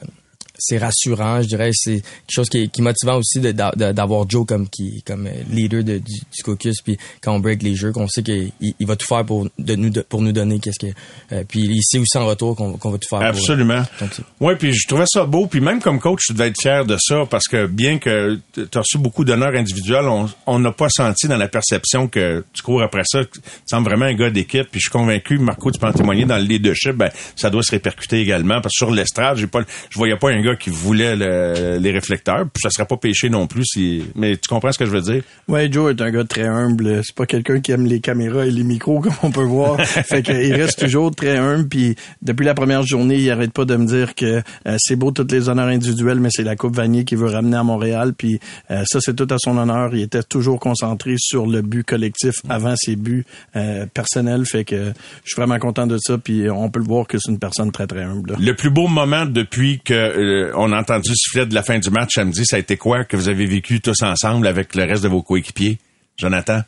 c'est 0.59 0.77
rassurant, 0.77 1.41
je 1.41 1.47
dirais. 1.47 1.69
C'est 1.73 2.01
quelque 2.01 2.03
chose 2.29 2.49
qui 2.49 2.63
est, 2.63 2.67
qui 2.67 2.81
est 2.81 2.83
motivant 2.83 3.17
aussi 3.17 3.39
d'avoir 3.39 4.29
Joe 4.29 4.45
comme 4.45 4.67
qui 4.69 5.01
comme 5.05 5.27
euh, 5.27 5.31
leader 5.51 5.83
de, 5.83 5.97
du, 5.97 6.13
du 6.35 6.43
caucus. 6.43 6.81
Puis 6.83 6.97
quand 7.21 7.33
on 7.33 7.39
break 7.39 7.63
les 7.63 7.75
jeux, 7.75 7.91
qu'on 7.91 8.07
sait 8.07 8.23
qu'il 8.23 8.51
il- 8.61 8.73
il 8.79 8.87
va 8.87 8.95
tout 8.95 9.05
faire 9.07 9.25
pour 9.25 9.47
de 9.57 9.75
nous 9.75 9.89
de- 9.89 10.01
pour 10.01 10.21
nous 10.21 10.31
donner 10.31 10.59
qu'est-ce 10.59 10.79
que. 10.79 10.93
euh, 11.31 11.43
puis 11.47 11.61
il 11.61 11.81
sait 11.83 11.97
aussi 11.97 12.17
en 12.17 12.25
retour 12.25 12.55
qu'on 12.55 12.71
va 12.71 12.97
tout 12.97 13.07
faire. 13.09 13.19
pour- 13.19 13.27
Absolument. 13.39 13.83
donc, 13.99 14.09
c'est- 14.13 14.23
Oui, 14.39 14.53
puis 14.57 14.73
je 14.73 14.87
trouvais 14.87 15.05
ça 15.07 15.25
beau. 15.25 15.47
Puis 15.47 15.61
même 15.61 15.81
comme 15.81 15.99
coach, 15.99 16.21
tu 16.27 16.33
devais 16.33 16.47
être 16.49 16.59
fier 16.61 16.85
de 16.85 16.97
ça 16.99 17.23
parce 17.29 17.47
que 17.47 17.65
bien 17.65 17.97
que 17.99 18.39
tu 18.53 18.61
as 18.75 18.79
reçu 18.79 18.97
beaucoup 18.97 19.23
d'honneurs 19.25 19.55
individuels, 19.55 20.05
on- 20.07 20.29
on 20.47 20.59
n'a 20.59 20.71
pas 20.71 20.89
senti 20.89 21.27
dans 21.27 21.37
la 21.37 21.47
perception 21.47 22.07
que 22.07 22.43
tu 22.53 22.61
cours 22.61 22.81
après 22.81 23.03
ça. 23.05 23.23
Tu 23.25 23.39
sembles 23.65 23.87
vraiment 23.87 24.05
un 24.05 24.13
gars 24.13 24.29
d'équipe. 24.29 24.67
Puis 24.69 24.79
je 24.79 24.85
suis 24.85 24.91
convaincu, 24.91 25.37
Marco, 25.39 25.71
tu 25.71 25.79
peux 25.79 25.87
en 25.87 25.93
témoigner, 25.93 26.25
dans 26.25 26.37
le 26.37 26.43
leadership, 26.43 26.93
ben, 26.93 27.09
ça 27.35 27.49
doit 27.49 27.63
se 27.63 27.71
répercuter 27.71 28.19
également. 28.21 28.61
Parce 28.61 28.73
que 28.77 28.85
sur 28.85 28.91
l'estrade, 28.91 29.37
j'ai 29.37 29.47
pas, 29.47 29.61
je 29.89 29.97
voyais 29.97 30.17
pas 30.17 30.29
un 30.31 30.41
gars 30.41 30.48
gars 30.51 30.55
qui 30.55 30.69
voulaient 30.69 31.15
le- 31.15 31.77
les 31.79 31.91
réflecteurs. 31.91 32.43
Puis 32.53 32.61
ça 32.61 32.69
serait 32.69 32.85
pas 32.87 32.97
péché 32.97 33.29
non 33.29 33.47
plus 33.47 33.65
si. 33.65 34.03
Mais 34.15 34.35
tu 34.37 34.47
comprends 34.47 34.71
ce 34.71 34.77
que 34.79 34.85
je 34.85 34.91
veux 34.91 35.01
dire? 35.01 35.23
Ouais, 35.47 35.71
Joe 35.71 35.91
est 35.93 36.01
un 36.01 36.11
gars 36.11 36.23
très 36.23 36.47
humble. 36.47 37.01
C'est 37.03 37.15
pas 37.15 37.25
quelqu'un 37.25 37.59
qui 37.59 37.71
aime 37.71 37.85
les 37.85 37.99
caméras 37.99 38.45
et 38.45 38.51
les 38.51 38.63
micros 38.63 38.99
comme 39.01 39.13
on 39.23 39.31
peut 39.31 39.43
voir. 39.43 39.79
fait 39.81 40.21
qu'il 40.21 40.53
reste 40.53 40.79
toujours 40.79 41.13
très 41.13 41.37
humble. 41.37 41.67
Puis 41.67 41.95
depuis 42.21 42.45
la 42.45 42.53
première 42.53 42.83
journée, 42.83 43.17
il 43.17 43.29
arrête 43.31 43.51
pas 43.53 43.65
de 43.65 43.75
me 43.75 43.85
dire 43.85 44.15
que 44.15 44.41
euh, 44.67 44.75
c'est 44.77 44.95
beau 44.95 45.11
toutes 45.11 45.31
les 45.31 45.49
honneurs 45.49 45.67
individuels, 45.67 46.19
mais 46.19 46.29
c'est 46.31 46.43
la 46.43 46.55
Coupe 46.55 46.75
Vanier 46.75 47.03
qu'il 47.05 47.17
veut 47.17 47.27
ramener 47.29 47.57
à 47.57 47.63
Montréal. 47.63 48.13
Puis 48.17 48.39
euh, 48.71 48.83
ça, 48.85 48.99
c'est 49.01 49.15
tout 49.15 49.27
à 49.33 49.37
son 49.39 49.57
honneur. 49.57 49.93
Il 49.93 50.01
était 50.01 50.23
toujours 50.23 50.59
concentré 50.59 51.15
sur 51.17 51.45
le 51.47 51.61
but 51.61 51.83
collectif 51.85 52.35
avant 52.49 52.75
ses 52.75 52.95
buts 52.95 53.25
euh, 53.55 53.85
personnels. 53.93 54.45
Fait 54.45 54.63
que 54.63 54.75
je 55.23 55.29
suis 55.29 55.35
vraiment 55.35 55.59
content 55.59 55.87
de 55.87 55.97
ça. 55.99 56.17
Puis 56.17 56.49
on 56.49 56.69
peut 56.69 56.79
le 56.79 56.85
voir 56.85 57.07
que 57.07 57.17
c'est 57.19 57.31
une 57.31 57.39
personne 57.39 57.71
très 57.71 57.87
très 57.87 58.03
humble. 58.03 58.31
là. 58.31 58.37
Le 58.39 58.53
plus 58.55 58.69
beau 58.69 58.87
moment 58.87 59.25
depuis 59.25 59.79
que 59.83 59.93
euh, 60.39 60.51
on 60.55 60.72
a 60.72 60.79
entendu 60.79 61.12
siffler 61.15 61.46
de 61.46 61.53
la 61.53 61.63
fin 61.63 61.79
du 61.79 61.89
match 61.89 62.12
samedi, 62.15 62.46
ça 62.46 62.55
a 62.55 62.60
été 62.60 62.77
quoi 62.77 63.03
que 63.03 63.17
vous 63.17 63.29
avez 63.29 63.46
vécu 63.46 63.81
tous 63.81 64.01
ensemble 64.01 64.48
avec 64.48 64.75
le 64.75 64.84
reste 64.84 65.03
de 65.03 65.10
vos 65.10 65.22
coéquipiers? 65.22 65.77
Jonathan? 66.17 66.62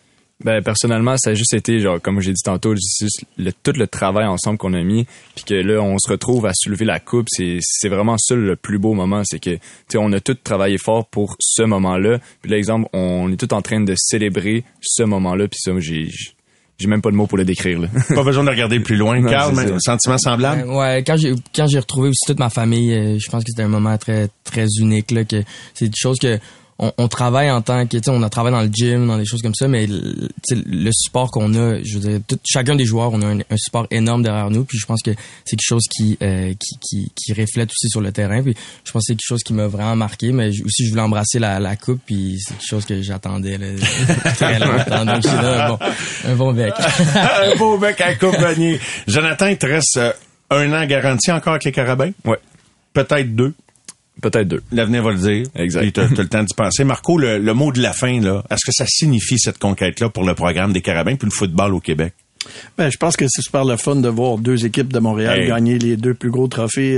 Ben 0.44 0.64
personnellement, 0.64 1.18
ça 1.18 1.32
a 1.32 1.34
juste 1.36 1.54
été 1.54 1.80
genre 1.80 2.02
comme 2.02 2.20
j'ai 2.20 2.34
dit 2.34 2.42
tantôt, 2.42 2.74
juste 2.74 3.26
le, 3.38 3.52
tout 3.52 3.74
le 3.76 3.86
travail 3.86 4.26
ensemble 4.26 4.58
qu'on 4.58 4.74
a 4.74 4.82
mis, 4.82 5.06
puis 5.36 5.44
que 5.44 5.54
là 5.54 5.82
on 5.82 5.98
se 6.00 6.10
retrouve 6.10 6.48
à 6.48 6.52
soulever 6.56 6.86
la 6.86 7.00
coupe, 7.00 7.28
c'est 7.30 7.90
vraiment 7.90 8.18
ça 8.18 8.36
le 8.36 8.56
plus 8.56 8.80
beau 8.80 8.94
moment, 8.94 9.22
c'est 9.24 9.40
que 9.40 9.52
tu 9.52 9.60
sais 9.90 9.98
on 10.00 10.12
a 10.14 10.20
tout 10.20 10.34
travaillé 10.34 10.80
fort 10.80 11.06
pour 11.08 11.36
ce 11.40 11.62
moment-là. 11.64 12.20
Puis 12.42 12.50
là 12.50 12.58
exemple, 12.58 12.90
on 12.94 13.32
est 13.32 13.38
tout 13.38 13.54
en 13.54 13.62
train 13.62 13.82
de 13.82 13.94
célébrer 13.96 14.64
ce 14.82 15.04
moment-là, 15.04 15.48
puis 15.48 15.60
ça 15.62 15.74
j'ai 16.82 16.88
même 16.88 17.02
pas 17.02 17.12
de 17.12 17.16
mots 17.16 17.28
pour 17.28 17.38
le 17.38 17.46
décrire 17.46 17.80
là. 17.80 17.88
Pas 18.14 18.24
besoin 18.24 18.44
de 18.44 18.50
regarder 18.50 18.80
plus 18.80 18.96
loin. 18.96 19.22
Carl, 19.30 19.56
ça. 19.56 19.78
sentiment 19.80 20.18
semblable? 20.18 20.68
Ouais, 20.68 20.76
ouais, 20.76 21.04
quand 21.06 21.18
j'ai 21.18 21.34
quand 21.56 21.68
j'ai 21.68 21.80
retrouvé 21.80 22.10
aussi 22.10 22.26
toute 22.26 22.40
ma 22.40 22.50
famille, 22.50 22.94
euh, 22.94 23.18
je 23.20 23.30
pense 23.30 23.44
que 23.44 23.52
c'était 23.52 23.64
un 23.64 23.70
moment 23.70 23.98
très 23.98 24.30
très 24.44 24.68
unique 24.80 25.12
là 25.12 25.24
que 25.24 25.44
c'est 25.74 25.88
des 25.88 25.98
choses 25.98 26.18
que 26.20 26.40
on, 26.82 26.92
on 26.98 27.08
travaille 27.08 27.50
en 27.52 27.62
tant 27.62 27.86
que 27.86 27.98
tu 27.98 28.04
sais 28.04 28.10
on 28.10 28.22
a 28.24 28.30
travaillé 28.30 28.56
dans 28.56 28.64
le 28.64 28.70
gym, 28.74 29.08
dans 29.08 29.18
des 29.18 29.26
choses 29.26 29.42
comme 29.42 29.54
ça 29.56 29.68
mais 29.68 29.88
le, 29.88 30.28
le 30.52 30.90
support 30.92 31.30
qu'on 31.32 31.54
a, 31.54 31.82
je 31.84 31.98
veux 31.98 32.10
dire 32.10 32.20
tout, 32.28 32.38
chacun 32.44 32.76
des 32.76 32.86
joueurs, 32.86 33.14
on 33.14 33.22
a 33.22 33.28
un, 33.28 33.40
un 33.40 33.58
support 33.58 33.88
énorme 33.92 34.24
derrière 34.24 34.50
nous 34.50 34.64
puis 34.66 34.78
je 34.80 34.86
pense 34.86 35.02
que 35.02 35.12
c'est 35.46 35.56
quelque 35.56 35.62
chose 35.68 35.84
qui, 35.90 36.18
euh, 36.24 36.54
qui 36.60 36.76
qui 36.82 37.12
qui 37.16 37.34
reflète 37.34 37.70
aussi 37.70 37.88
sur 37.90 38.02
le 38.02 38.12
terrain 38.12 38.42
puis 38.44 38.56
je 38.84 38.92
pense 38.92 39.04
que 39.04 39.06
c'est 39.08 39.14
quelque 39.14 39.28
chose 39.28 39.44
qui 39.44 39.54
m'a 39.54 39.68
vraiment 39.68 39.96
marqué 39.96 40.32
mais 40.32 40.52
j- 40.52 40.64
aussi 40.64 40.86
je 40.86 40.90
voulais 40.90 41.04
embrasser 41.04 41.40
la, 41.40 41.60
la 41.60 41.76
coupe 41.76 42.02
puis 42.06 42.38
c'est 42.40 42.56
quelque 42.58 42.68
chose 42.68 42.86
que 42.86 43.02
j'attendais 43.02 43.58
là, 43.58 43.68
très 44.36 44.60
longtemps 44.60 45.06
donc 45.06 45.24
c'est 45.24 45.42
là 45.42 45.66
un 45.66 45.70
bon 45.70 45.80
un 46.26 46.36
bon 46.36 46.54
bec. 46.54 46.74
un 47.16 47.56
beau 47.58 47.78
bec 47.78 48.02
à 48.02 48.16
coupe 48.16 48.36
Vanier. 48.40 48.80
Jonathan, 49.08 49.48
il 49.48 49.58
te 49.58 49.66
reste 49.68 49.98
euh, 49.98 50.12
un 50.50 50.74
an 50.74 50.86
garanti 50.86 51.32
encore 51.32 51.54
avec 51.54 51.64
les 51.66 51.72
Carabins? 51.72 52.12
ouais, 52.26 52.38
Peut-être 52.94 53.36
deux? 53.36 53.54
Peut-être 54.22 54.48
deux. 54.48 54.62
L'avenir 54.72 55.04
va 55.04 55.12
le 55.12 55.18
dire. 55.18 55.48
Exact. 55.56 55.84
Et 55.84 55.92
t'as 55.92 56.08
t'as 56.08 56.22
le 56.22 56.30
temps 56.30 56.44
d'y 56.44 56.54
penser. 56.54 56.84
Marco, 56.84 57.18
le, 57.18 57.38
le 57.40 57.54
mot 57.54 57.72
de 57.72 57.82
la 57.82 57.94
fin, 57.94 58.20
là, 58.22 58.44
est-ce 58.50 58.66
que 58.66 58.72
ça 58.72 58.86
signifie 58.88 59.38
cette 59.40 59.58
conquête-là 59.58 60.10
pour 60.10 60.24
le 60.24 60.34
programme 60.36 60.74
des 60.74 60.82
Carabins 60.82 61.16
puis 61.16 61.28
le 61.28 61.36
football 61.36 61.74
au 61.74 61.80
Québec? 61.80 62.14
Ben, 62.78 62.90
je 62.92 62.98
pense 62.98 63.16
que 63.16 63.26
c'est 63.30 63.42
super 63.42 63.66
le 63.66 63.78
fun 63.78 63.96
de 63.98 64.10
voir 64.10 64.38
deux 64.38 64.66
équipes 64.66 64.92
de 64.92 65.00
Montréal 65.00 65.40
Hey. 65.40 65.48
gagner 65.48 65.78
les 65.78 65.98
deux 65.98 66.14
plus 66.14 66.30
gros 66.32 66.48
trophées 66.48 66.98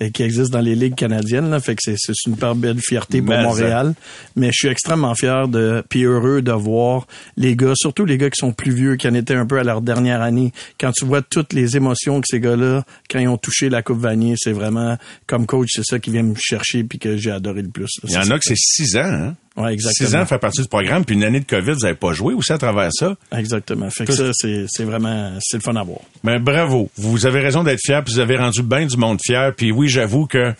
euh, 0.00 0.10
qui 0.10 0.22
existent 0.22 0.58
dans 0.58 0.64
les 0.64 0.74
ligues 0.74 0.94
canadiennes. 0.96 1.50
Là. 1.50 1.60
Fait 1.60 1.74
que 1.74 1.80
c'est, 1.82 1.94
c'est 1.96 2.12
une 2.26 2.34
super 2.34 2.54
belle 2.54 2.78
fierté 2.80 3.20
pour 3.22 3.34
Mais 3.34 3.42
Montréal. 3.42 3.94
Mais 4.36 4.48
je 4.48 4.52
suis 4.58 4.68
extrêmement 4.68 5.14
fier 5.14 5.48
de 5.48 5.82
puis 5.88 6.02
heureux 6.04 6.42
de 6.42 6.52
voir 6.52 7.06
les 7.36 7.56
gars, 7.56 7.72
surtout 7.74 8.04
les 8.04 8.18
gars 8.18 8.30
qui 8.30 8.38
sont 8.40 8.52
plus 8.52 8.72
vieux, 8.72 8.96
qui 8.96 9.06
en 9.08 9.14
étaient 9.14 9.34
un 9.34 9.46
peu 9.46 9.58
à 9.58 9.64
leur 9.64 9.80
dernière 9.80 10.22
année. 10.22 10.52
Quand 10.78 10.92
tu 10.92 11.04
vois 11.04 11.22
toutes 11.22 11.52
les 11.52 11.76
émotions 11.76 12.20
que 12.20 12.26
ces 12.28 12.40
gars-là, 12.40 12.84
quand 13.10 13.18
ils 13.18 13.28
ont 13.28 13.38
touché 13.38 13.68
la 13.68 13.82
Coupe 13.82 14.00
Vanier, 14.00 14.34
c'est 14.36 14.52
vraiment 14.52 14.96
comme 15.26 15.46
coach, 15.46 15.68
c'est 15.74 15.84
ça 15.84 15.98
qui 15.98 16.10
vient 16.10 16.22
me 16.22 16.34
chercher 16.38 16.84
puis 16.84 16.98
que 16.98 17.16
j'ai 17.16 17.30
adoré 17.30 17.62
le 17.62 17.68
plus. 17.68 17.88
là. 18.02 18.08
Il 18.08 18.12
y 18.12 18.16
en 18.18 18.22
C'est 18.24 18.32
a 18.32 18.38
que 18.38 18.44
c'est 18.44 18.56
six 18.56 18.96
ans, 18.96 19.02
hein? 19.04 19.34
Ouais, 19.60 19.72
exactement. 19.72 20.08
Six 20.08 20.16
ans 20.16 20.26
fait 20.26 20.38
partie 20.38 20.62
du 20.62 20.68
programme, 20.68 21.04
puis 21.04 21.14
une 21.14 21.24
année 21.24 21.40
de 21.40 21.46
COVID, 21.46 21.72
vous 21.72 21.80
n'avez 21.80 21.94
pas 21.96 22.12
joué 22.12 22.34
aussi 22.34 22.52
à 22.52 22.58
travers 22.58 22.90
ça. 22.92 23.16
Exactement. 23.36 23.90
Fait 23.90 24.04
que 24.04 24.12
ça, 24.12 24.30
c'est, 24.32 24.66
c'est 24.68 24.84
vraiment, 24.84 25.32
c'est 25.40 25.58
le 25.58 25.62
fun 25.62 25.76
à 25.76 25.82
voir. 25.82 26.00
Mais 26.24 26.38
bravo. 26.38 26.90
Vous 26.96 27.26
avez 27.26 27.40
raison 27.40 27.62
d'être 27.62 27.80
fier, 27.84 28.02
puis 28.04 28.14
vous 28.14 28.20
avez 28.20 28.36
rendu 28.36 28.62
bien 28.62 28.86
du 28.86 28.96
monde 28.96 29.18
fier. 29.24 29.52
Puis 29.54 29.72
oui, 29.72 29.88
j'avoue 29.88 30.26
que 30.26 30.52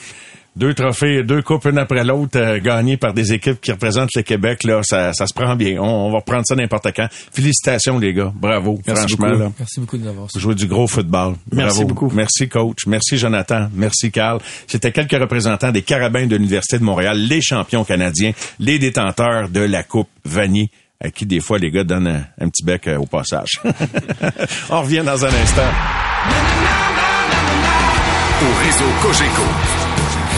deux 0.57 0.75
trophées, 0.75 1.23
deux 1.23 1.43
coupes 1.43 1.65
une 1.67 1.79
après 1.79 2.05
l'autre, 2.05 2.39
euh, 2.39 2.59
gagnés 2.61 2.97
par 2.97 3.15
des 3.15 3.33
équipes 3.33 3.61
qui 3.61 3.71
représentent 3.73 4.11
le 4.17 4.23
Québec, 4.23 4.65
là, 4.65 4.81
ça, 4.83 5.13
ça 5.13 5.27
se 5.27 5.33
prend 5.35 5.55
bien. 5.57 5.79
On, 5.81 5.85
on 6.09 6.11
va 6.11 6.19
reprendre 6.19 6.43
ça 6.47 6.55
n'importe 6.57 6.89
quand. 6.95 7.07
Félicitations, 7.11 7.99
les 7.99 8.13
gars. 8.13 8.33
Bravo. 8.35 8.81
Merci 8.87 9.01
franchement, 9.17 9.29
beaucoup. 9.31 9.41
là. 9.43 9.53
Merci 9.59 9.81
beaucoup 9.81 9.99
de 9.99 10.05
l'avoir 10.05 10.27
Vous 10.35 10.41
jouez 10.41 10.55
du 10.55 10.67
gros 10.67 10.87
football. 10.87 11.35
Merci 11.53 11.79
Bravo. 11.81 11.89
beaucoup. 11.95 12.11
Merci, 12.15 12.49
coach. 12.49 12.87
Merci, 12.87 13.17
Jonathan. 13.19 13.69
Merci, 13.75 14.11
Carl. 14.11 14.41
C'était 14.67 14.93
quelques 14.93 15.13
représentants 15.21 15.73
des 15.73 15.83
Carabins 15.83 16.27
de 16.27 16.37
l'Université 16.37 16.79
de 16.79 16.85
Montréal, 16.85 17.17
les 17.19 17.41
champions 17.41 17.85
canadiens, 17.85 18.33
les 18.59 18.79
détenteurs 18.79 19.49
de 19.49 19.61
la 19.61 19.83
Coupe 19.83 20.09
Vanier, 20.25 20.71
à 21.03 21.11
qui, 21.11 21.25
des 21.27 21.41
fois, 21.41 21.59
les 21.59 21.71
gars 21.71 21.85
donnent 21.85 22.09
un, 22.09 22.25
un 22.45 22.49
petit 22.49 22.65
bec 22.65 22.87
euh, 22.89 22.99
au 22.99 23.07
passage. 23.07 23.51
On 24.71 24.83
revient 24.83 25.03
dans 25.05 25.25
un 25.25 25.29
instant. 25.29 25.63
Au 28.43 28.65
réseau 28.65 28.85
Cogeco, 29.03 29.43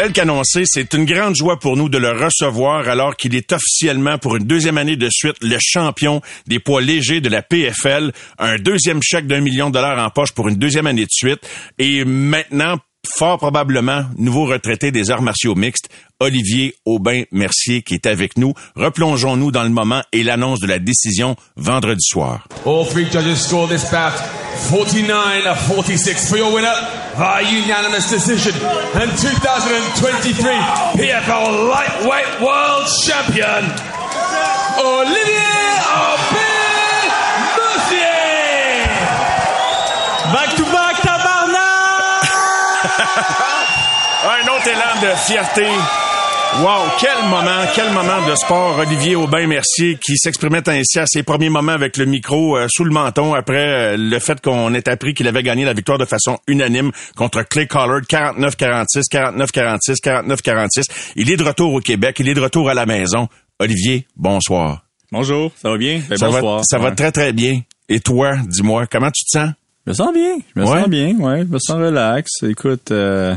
Tel 0.00 0.14
qu'annoncé, 0.14 0.62
c'est 0.64 0.94
une 0.94 1.04
grande 1.04 1.36
joie 1.36 1.58
pour 1.58 1.76
nous 1.76 1.90
de 1.90 1.98
le 1.98 2.12
recevoir 2.12 2.88
alors 2.88 3.16
qu'il 3.16 3.34
est 3.34 3.52
officiellement 3.52 4.16
pour 4.16 4.36
une 4.36 4.44
deuxième 4.44 4.78
année 4.78 4.96
de 4.96 5.10
suite 5.10 5.36
le 5.42 5.58
champion 5.60 6.22
des 6.46 6.58
poids 6.58 6.80
légers 6.80 7.20
de 7.20 7.28
la 7.28 7.42
PFL, 7.42 8.10
un 8.38 8.56
deuxième 8.56 9.02
chèque 9.02 9.26
d'un 9.26 9.42
million 9.42 9.68
de 9.68 9.74
dollars 9.74 10.02
en 10.02 10.08
poche 10.08 10.32
pour 10.32 10.48
une 10.48 10.56
deuxième 10.56 10.86
année 10.86 11.04
de 11.04 11.10
suite. 11.10 11.46
Et 11.78 12.06
maintenant 12.06 12.78
fort 13.06 13.38
probablement 13.38 14.04
nouveau 14.16 14.46
retraité 14.46 14.90
des 14.90 15.10
arts 15.10 15.22
martiaux 15.22 15.54
mixtes, 15.54 15.88
Olivier 16.20 16.74
Aubin-Mercier 16.84 17.82
qui 17.82 17.94
est 17.94 18.06
avec 18.06 18.36
nous. 18.36 18.54
Replongeons-nous 18.76 19.50
dans 19.50 19.62
le 19.62 19.70
moment 19.70 20.02
et 20.12 20.22
l'annonce 20.22 20.60
de 20.60 20.66
la 20.66 20.78
décision 20.78 21.36
vendredi 21.56 22.02
soir. 22.02 22.46
All 22.66 22.86
three 22.86 23.06
judges 23.10 23.36
scored 23.36 23.70
this 23.70 23.90
bout 23.90 24.12
49 24.68 25.44
to 25.44 25.54
46 25.54 26.28
for 26.28 26.36
your 26.36 26.52
winner 26.52 26.74
via 27.16 27.42
unanimous 27.42 28.10
decision 28.10 28.52
and 28.94 29.10
2023 29.16 30.52
PFL 30.96 31.68
Lightweight 31.68 32.40
World 32.40 32.86
Champion, 33.04 33.64
Olivier 34.78 35.40
Aubin-Mercier. 35.88 36.49
De 45.00 45.16
fierté. 45.26 45.66
Wow, 46.62 46.82
quel 46.98 47.28
moment, 47.28 47.62
quel 47.74 47.92
moment 47.92 48.28
de 48.28 48.34
sport. 48.34 48.78
Olivier 48.78 49.14
Aubin-Mercier 49.14 49.98
qui 50.04 50.16
s'exprimait 50.16 50.68
ainsi 50.68 50.98
à 50.98 51.04
ses 51.06 51.22
premiers 51.22 51.48
moments 51.48 51.72
avec 51.72 51.96
le 51.96 52.06
micro 52.06 52.56
euh, 52.56 52.66
sous 52.68 52.84
le 52.84 52.90
menton 52.90 53.34
après 53.34 53.94
euh, 53.94 53.96
le 53.96 54.18
fait 54.18 54.40
qu'on 54.40 54.74
ait 54.74 54.88
appris 54.88 55.14
qu'il 55.14 55.28
avait 55.28 55.42
gagné 55.44 55.64
la 55.64 55.72
victoire 55.74 55.96
de 55.98 56.04
façon 56.04 56.38
unanime 56.48 56.90
contre 57.16 57.42
Clay 57.42 57.66
Collard 57.68 58.00
49-46, 58.02 59.04
49-46, 59.12 59.78
49-46. 60.02 60.82
Il 61.16 61.30
est 61.30 61.36
de 61.36 61.44
retour 61.44 61.72
au 61.72 61.80
Québec, 61.80 62.16
il 62.18 62.28
est 62.28 62.34
de 62.34 62.40
retour 62.40 62.68
à 62.68 62.74
la 62.74 62.84
maison. 62.84 63.28
Olivier, 63.60 64.06
bonsoir. 64.16 64.84
Bonjour, 65.12 65.52
ça 65.60 65.70
va 65.70 65.76
bien? 65.78 66.00
Ben, 66.08 66.16
ça 66.16 66.26
bonsoir. 66.26 66.56
va, 66.58 66.62
ça 66.64 66.78
va 66.78 66.90
très 66.92 67.12
très 67.12 67.32
bien. 67.32 67.60
Et 67.88 68.00
toi, 68.00 68.32
dis-moi, 68.46 68.86
comment 68.86 69.10
tu 69.10 69.24
te 69.24 69.38
sens? 69.38 69.50
Je 69.86 69.90
me 69.92 69.94
sens 69.94 70.12
bien, 70.12 70.36
je 70.54 70.60
me 70.60 70.66
Ouais? 70.66 70.80
sens 70.80 70.88
bien, 70.88 71.14
ouais, 71.18 71.38
je 71.40 71.44
me 71.52 71.58
sens 71.58 71.76
relax. 71.76 72.30
Écoute, 72.42 72.90
euh, 72.90 73.34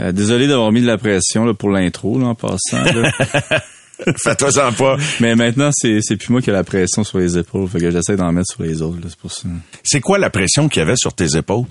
euh, 0.00 0.12
désolé 0.12 0.46
d'avoir 0.48 0.72
mis 0.72 0.80
de 0.82 0.86
la 0.86 0.98
pression 0.98 1.44
là, 1.44 1.54
pour 1.54 1.70
l'intro 1.70 2.18
là, 2.18 2.26
en 2.28 2.34
passant. 2.34 2.82
là. 2.82 3.10
Fais-toi-en 4.22 4.72
pas. 4.74 4.96
Mais 5.18 5.34
maintenant, 5.34 5.70
c'est 5.72 5.98
c'est 6.02 6.16
plus 6.16 6.30
moi 6.30 6.40
qui 6.40 6.50
ai 6.50 6.52
la 6.52 6.62
pression 6.62 7.02
sur 7.02 7.18
les 7.18 7.36
épaules, 7.36 7.68
fait 7.68 7.80
que 7.80 7.90
j'essaie 7.90 8.14
d'en 8.16 8.30
mettre 8.30 8.52
sur 8.52 8.62
les 8.62 8.80
autres, 8.80 8.98
là, 9.02 9.06
c'est 9.08 9.18
pour 9.18 9.32
ça. 9.32 9.48
C'est 9.82 10.00
quoi 10.00 10.18
la 10.18 10.30
pression 10.30 10.68
qu'il 10.68 10.78
y 10.80 10.82
avait 10.84 10.94
sur 10.96 11.12
tes 11.14 11.36
épaules? 11.36 11.64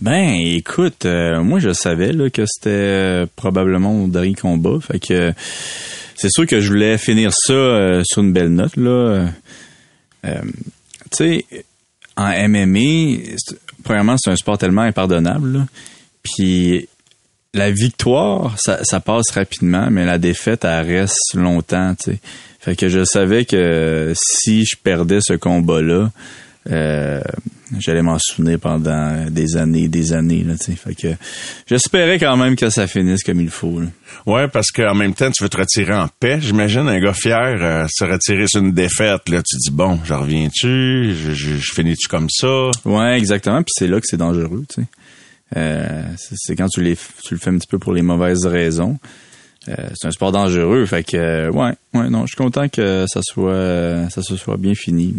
Ben, 0.00 0.34
écoute, 0.40 1.06
euh, 1.06 1.42
moi 1.42 1.58
je 1.58 1.72
savais 1.72 2.12
là, 2.12 2.30
que 2.30 2.44
c'était 2.46 2.70
euh, 2.70 3.26
probablement 3.34 3.92
mon 3.92 4.06
dernier 4.06 4.34
combat, 4.34 4.78
fait 4.80 5.00
que 5.00 5.12
euh, 5.14 5.32
c'est 6.14 6.30
sûr 6.30 6.46
que 6.46 6.60
je 6.60 6.68
voulais 6.68 6.98
finir 6.98 7.30
ça 7.34 7.52
euh, 7.52 8.02
sur 8.06 8.22
une 8.22 8.32
belle 8.32 8.50
note 8.54 8.76
là. 8.76 9.26
Euh, 10.24 10.40
tu 11.10 11.16
sais, 11.16 11.44
en 12.16 12.28
MMA, 12.48 13.34
c'est- 13.38 13.58
premièrement 13.82 14.16
c'est 14.18 14.30
un 14.30 14.36
sport 14.36 14.56
tellement 14.56 14.82
impardonnable, 14.82 15.52
là. 15.58 15.66
puis 16.22 16.88
la 17.54 17.70
victoire 17.70 18.54
ça, 18.58 18.80
ça 18.84 19.00
passe 19.00 19.30
rapidement, 19.30 19.88
mais 19.90 20.04
la 20.04 20.18
défaite 20.18 20.64
elle 20.64 20.86
reste 20.86 21.34
longtemps. 21.34 21.94
Fait 22.60 22.76
que 22.76 22.88
je 22.88 23.04
savais 23.04 23.44
que 23.44 24.12
si 24.14 24.64
je 24.64 24.76
perdais 24.76 25.20
ce 25.20 25.34
combat 25.34 25.82
là. 25.82 26.10
Euh, 26.70 27.20
j'allais 27.78 28.02
m'en 28.02 28.18
souvenir 28.18 28.58
pendant 28.58 29.26
des 29.30 29.56
années, 29.56 29.88
des 29.88 30.12
années. 30.12 30.44
Là, 30.44 30.54
fait 30.56 30.94
que 30.94 31.14
j'espérais 31.66 32.18
quand 32.18 32.36
même 32.36 32.56
que 32.56 32.70
ça 32.70 32.86
finisse 32.86 33.22
comme 33.22 33.40
il 33.40 33.50
faut. 33.50 33.80
Là. 33.80 33.86
Ouais, 34.26 34.48
parce 34.48 34.70
qu'en 34.70 34.94
même 34.94 35.14
temps, 35.14 35.30
tu 35.30 35.42
veux 35.42 35.48
te 35.48 35.58
retirer 35.58 35.94
en 35.94 36.08
paix. 36.20 36.38
J'imagine 36.40 36.88
un 36.88 36.98
gars 36.98 37.12
fier 37.12 37.56
euh, 37.60 37.86
se 37.88 38.04
retirer 38.04 38.46
sur 38.48 38.60
une 38.60 38.72
défaite. 38.72 39.28
Là, 39.28 39.42
tu 39.42 39.56
dis 39.58 39.70
bon, 39.70 40.00
je 40.04 40.14
reviens-tu, 40.14 41.14
je, 41.14 41.32
je, 41.32 41.56
je 41.56 41.72
finis-tu 41.72 42.08
comme 42.08 42.28
ça? 42.30 42.70
Ouais, 42.84 43.16
exactement. 43.16 43.62
Puis 43.62 43.72
c'est 43.76 43.88
là 43.88 44.00
que 44.00 44.06
c'est 44.06 44.16
dangereux. 44.16 44.64
Tu 44.68 44.82
sais. 44.82 44.88
Euh, 45.56 46.02
c'est 46.16 46.56
quand 46.56 46.68
tu, 46.68 46.82
les, 46.82 46.96
tu 46.96 47.34
le 47.34 47.40
fais 47.40 47.50
un 47.50 47.58
petit 47.58 47.68
peu 47.68 47.78
pour 47.78 47.92
les 47.92 48.02
mauvaises 48.02 48.46
raisons. 48.46 48.98
Euh, 49.68 49.74
c'est 49.94 50.06
un 50.06 50.10
sport 50.12 50.32
dangereux. 50.32 50.84
Fait 50.86 51.02
que 51.02 51.16
euh, 51.16 51.50
ouais, 51.50 51.72
ouais, 51.94 52.08
non, 52.08 52.22
je 52.22 52.28
suis 52.28 52.36
content 52.36 52.68
que 52.68 53.04
ça 53.08 53.20
soit 53.22 53.50
euh, 53.52 54.08
ça 54.10 54.22
se 54.22 54.36
soit 54.36 54.56
bien 54.56 54.74
fini. 54.74 55.14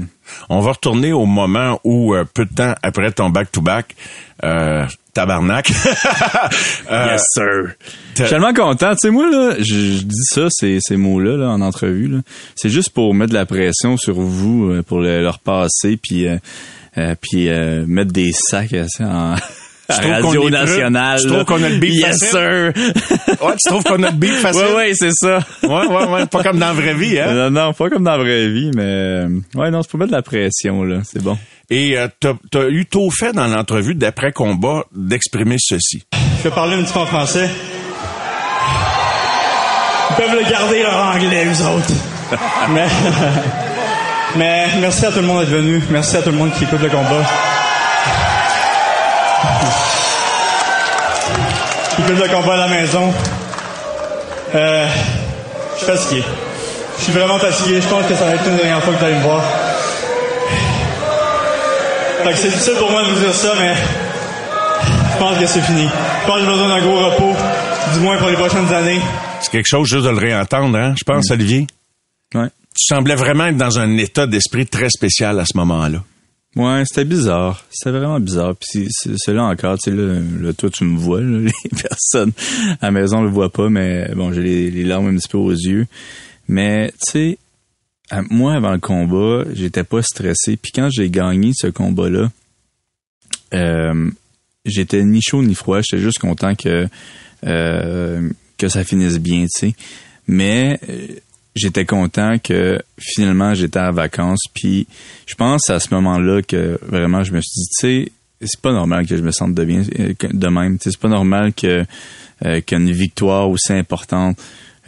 On 0.50 0.62
va 0.62 0.72
retourner 0.72 1.12
au 1.12 1.26
moment 1.26 1.80
où, 1.84 2.16
euh, 2.16 2.24
peu 2.34 2.46
de 2.46 2.54
temps 2.54 2.74
après 2.82 3.12
ton 3.12 3.30
back-to-back, 3.30 3.96
euh, 4.44 4.86
tabarnak. 5.14 5.72
Euh, 6.90 7.18
sir. 7.18 7.74
Je 8.16 8.24
suis 8.24 8.30
tellement 8.30 8.54
content. 8.54 8.92
Tu 8.92 9.00
sais, 9.02 9.10
moi, 9.10 9.30
là, 9.30 9.56
je, 9.58 9.64
je 9.64 10.04
dis 10.04 10.24
ça, 10.24 10.48
ces, 10.50 10.78
ces 10.80 10.96
mots-là, 10.96 11.36
là, 11.36 11.50
en 11.50 11.60
entrevue, 11.60 12.08
là. 12.08 12.20
C'est 12.56 12.70
juste 12.70 12.92
pour 12.92 13.14
mettre 13.14 13.32
de 13.32 13.38
la 13.38 13.46
pression 13.46 13.98
sur 13.98 14.14
vous, 14.14 14.70
euh, 14.70 14.84
pour 14.84 15.02
le, 15.02 15.22
leur 15.22 15.40
passer, 15.40 15.98
puis, 15.98 16.28
euh, 16.28 16.38
euh, 16.98 17.16
puis 17.20 17.50
euh, 17.50 17.86
mettre 17.86 18.14
des 18.14 18.32
sacs 18.32 18.72
euh, 18.74 18.88
en... 19.02 19.36
à 19.90 19.94
trouves 19.94 20.22
qu'on 20.22 20.28
Radio 20.28 20.50
Nationale. 20.50 21.20
A 21.20 21.58
le 21.70 21.78
beat 21.80 21.94
Yes, 21.94 22.20
facile? 22.20 22.28
sir. 22.28 22.74
ouais, 23.42 23.54
tu 23.62 23.70
trouves 23.70 23.84
qu'on 23.84 24.04
a 24.04 24.10
le 24.12 24.16
beat 24.18 24.34
facile? 24.36 24.62
ouais, 24.62 24.76
ouais, 24.76 24.92
c'est 24.94 25.12
ça. 25.14 25.40
ouais, 25.64 25.88
ouais, 25.88 26.06
ouais, 26.08 26.26
pas 26.26 26.44
comme 26.44 26.60
dans 26.60 26.68
la 26.68 26.74
vraie 26.74 26.94
vie, 26.94 27.20
hein? 27.20 27.34
Non, 27.34 27.50
non, 27.52 27.74
pas 27.74 27.90
comme 27.90 28.04
dans 28.04 28.12
la 28.12 28.18
vraie 28.18 28.48
vie, 28.50 28.72
mais... 28.76 29.26
Ouais, 29.56 29.72
non, 29.72 29.82
c'est 29.82 29.90
pour 29.92 30.00
mettre 30.00 30.12
de 30.12 30.18
la 30.18 30.22
pression, 30.22 30.84
là. 30.84 30.98
C'est 31.04 31.22
bon. 31.24 31.38
Et 31.70 31.98
euh, 31.98 32.08
t'as 32.20 32.34
as 32.60 32.70
eu 32.70 32.86
tôt 32.86 33.10
fait 33.12 33.34
dans 33.34 33.48
l'entrevue 33.48 33.94
d'après-combat 33.96 34.86
d'exprimer 34.96 35.58
ceci. 35.60 36.04
Je 36.40 36.44
vais 36.44 36.56
parler 36.56 36.76
un 36.76 36.84
petit 36.84 36.94
peu 36.94 37.00
en 37.00 37.06
français. 37.06 37.50
Ils 40.10 40.16
peuvent 40.16 40.36
le 40.44 40.50
garder 40.50 40.84
leur 40.84 40.96
anglais, 41.14 41.46
eux 41.46 41.66
autres. 41.68 41.94
Mais, 42.72 42.88
mais 44.38 44.68
merci 44.80 45.06
à 45.06 45.12
tout 45.12 45.20
le 45.20 45.26
monde 45.28 45.42
d'être 45.42 45.50
venu. 45.52 45.82
Merci 45.92 46.18
à 46.18 46.22
tout 46.22 46.30
le 46.32 46.38
monde 46.38 46.52
qui 46.58 46.64
écoute 46.64 46.82
le 46.82 46.90
combat. 46.90 47.26
Écoute 52.00 52.20
le 52.20 52.28
combat 52.30 52.54
à 52.54 52.58
la 52.58 52.68
maison. 52.68 53.14
Euh, 54.56 54.88
je 55.74 55.78
suis 55.78 55.86
fatigué. 55.86 56.24
Je 56.98 57.04
suis 57.04 57.14
vraiment 57.14 57.40
fatigué. 57.40 57.82
Je 57.82 57.88
pense 57.88 58.06
que 58.06 58.16
ça 58.16 58.26
va 58.26 58.36
être 58.36 58.48
une 58.48 58.58
dernière 58.58 58.84
fois 58.84 58.94
que 58.94 59.00
vous 59.00 59.06
allez 59.06 59.16
me 59.16 59.24
voir. 59.24 59.44
Fait 62.24 62.32
que 62.32 62.38
c'est 62.38 62.50
difficile 62.50 62.74
pour 62.80 62.92
moi 62.92 63.04
de 63.04 63.10
vous 63.10 63.20
dire 63.20 63.34
ça, 63.34 63.54
mais 63.60 63.74
je 65.14 65.18
pense 65.18 65.38
que 65.38 65.46
c'est 65.46 65.62
fini. 65.62 65.88
Je 66.22 66.28
pense 66.28 66.36
que 66.36 66.46
j'ai 66.46 66.52
besoin 66.52 66.68
d'un 66.70 66.82
gros 66.82 67.00
repos, 67.10 67.36
du 67.94 68.00
moins 68.00 68.18
pour 68.18 68.28
les 68.30 68.36
prochaines 68.36 68.74
années. 68.74 69.00
C'est 69.40 69.52
quelque 69.52 69.68
chose 69.68 69.88
juste 69.88 70.04
de 70.06 70.10
le 70.10 70.18
réentendre, 70.18 70.78
hein? 70.78 70.94
Je 70.98 71.04
pense, 71.04 71.30
Olivier? 71.32 71.68
Ouais. 72.36 72.48
Tu 72.76 72.94
semblais 72.94 73.16
vraiment 73.16 73.46
être 73.46 73.58
dans 73.58 73.80
un 73.80 73.98
état 73.98 74.28
d'esprit 74.28 74.66
très 74.66 74.90
spécial 74.90 75.40
à 75.40 75.46
ce 75.46 75.58
moment-là. 75.58 76.00
Ouais, 76.58 76.84
c'était 76.88 77.06
bizarre. 77.06 77.64
C'était 77.70 77.92
vraiment 77.92 78.20
bizarre. 78.20 78.56
Puis 78.56 78.88
c'est 78.92 79.34
là 79.34 79.44
encore, 79.44 79.78
tu 79.78 79.92
sais, 79.92 79.96
là, 79.96 80.20
là, 80.42 80.54
toi, 80.54 80.72
tu 80.72 80.86
me 80.86 80.98
vois, 80.98 81.22
là, 81.22 81.38
les 81.64 81.70
personnes 81.70 82.32
à 82.82 82.88
la 82.88 82.92
maison 82.92 83.22
le 83.22 83.30
voient 83.30 83.52
pas, 83.52 83.70
mais 83.70 84.12
bon, 84.16 84.34
j'ai 84.34 84.72
les, 84.72 84.84
larmes 84.84 85.08
un 85.08 85.16
petit 85.16 85.28
peu 85.28 85.38
aux 85.38 85.52
yeux. 85.52 85.86
Mais, 86.48 86.92
tu 87.06 87.12
sais, 87.12 87.38
moi, 88.32 88.56
avant 88.56 88.72
le 88.72 88.80
combat, 88.80 89.44
j'étais 89.54 89.84
pas 89.84 90.02
stressé. 90.02 90.58
Puis 90.58 90.72
quand 90.74 90.90
j'ai 90.90 91.12
gagné 91.12 91.52
ce 91.54 91.68
combat-là, 91.68 92.32
euh, 93.54 94.10
j'étais 94.66 95.04
ni 95.04 95.22
chaud 95.22 95.44
ni 95.44 95.54
froid. 95.54 95.82
J'étais 95.82 96.02
juste 96.02 96.18
content 96.18 96.56
que, 96.56 96.88
euh, 97.46 98.30
que 98.58 98.68
ça 98.68 98.84
finisse 98.84 99.20
bien, 99.20 99.44
tu 99.44 99.50
sais. 99.60 99.76
Mais 100.28 100.80
euh, 100.90 101.08
j'étais 101.58 101.86
content 101.86 102.38
que 102.40 102.80
finalement 102.98 103.54
j'étais 103.54 103.80
en 103.80 103.92
vacances. 103.92 104.44
Puis 104.54 104.88
je 105.26 105.36
pense 105.36 105.70
à 105.70 105.80
ce 105.80 105.94
moment-là 105.94 106.42
que 106.42 106.80
vraiment 106.82 107.24
je 107.24 107.34
me 107.34 107.42
suis 107.42 107.52
dit, 107.62 107.68
tu 107.80 108.06
sais, 108.06 108.12
c'est 108.42 108.62
pas 108.62 108.72
normal 108.72 109.08
que 109.08 109.18
je 109.18 109.22
me 109.22 109.32
sente 109.32 109.54
de 109.54 109.66
bien 109.66 109.84
euh, 110.00 110.14
de 110.22 110.48
même. 110.48 110.78
C'est 110.80 110.98
pas 110.98 111.10
normal 111.10 111.54
que 111.54 111.86
euh, 112.46 112.62
qu'une 112.62 112.92
victoire 112.92 113.50
aussi 113.50 113.74
importante 113.74 114.38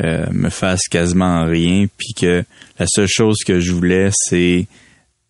euh, 0.03 0.25
me 0.31 0.49
fasse 0.49 0.87
quasiment 0.89 1.45
rien. 1.45 1.87
Puis 1.97 2.13
que 2.13 2.43
la 2.77 2.85
seule 2.87 3.07
chose 3.09 3.39
que 3.45 3.59
je 3.59 3.71
voulais, 3.71 4.09
c'est 4.13 4.67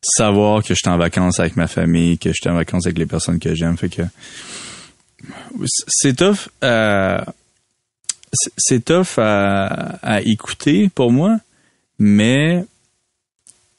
savoir 0.02 0.64
que 0.64 0.74
j'étais 0.74 0.90
en 0.90 0.98
vacances 0.98 1.40
avec 1.40 1.56
ma 1.56 1.68
famille, 1.68 2.18
que 2.18 2.30
j'étais 2.30 2.50
en 2.50 2.56
vacances 2.56 2.86
avec 2.86 2.98
les 2.98 3.06
personnes 3.06 3.40
que 3.40 3.56
j'aime. 3.56 3.78
Fait 3.78 3.90
que 3.90 4.04
c'est 5.88 6.16
tough. 6.16 6.50
euh, 6.64 7.20
c'est- 8.58 8.86
tough 8.86 9.18
à, 9.18 10.22
écouter 10.24 10.90
pour 10.94 11.12
moi, 11.12 11.40
mais 11.98 12.64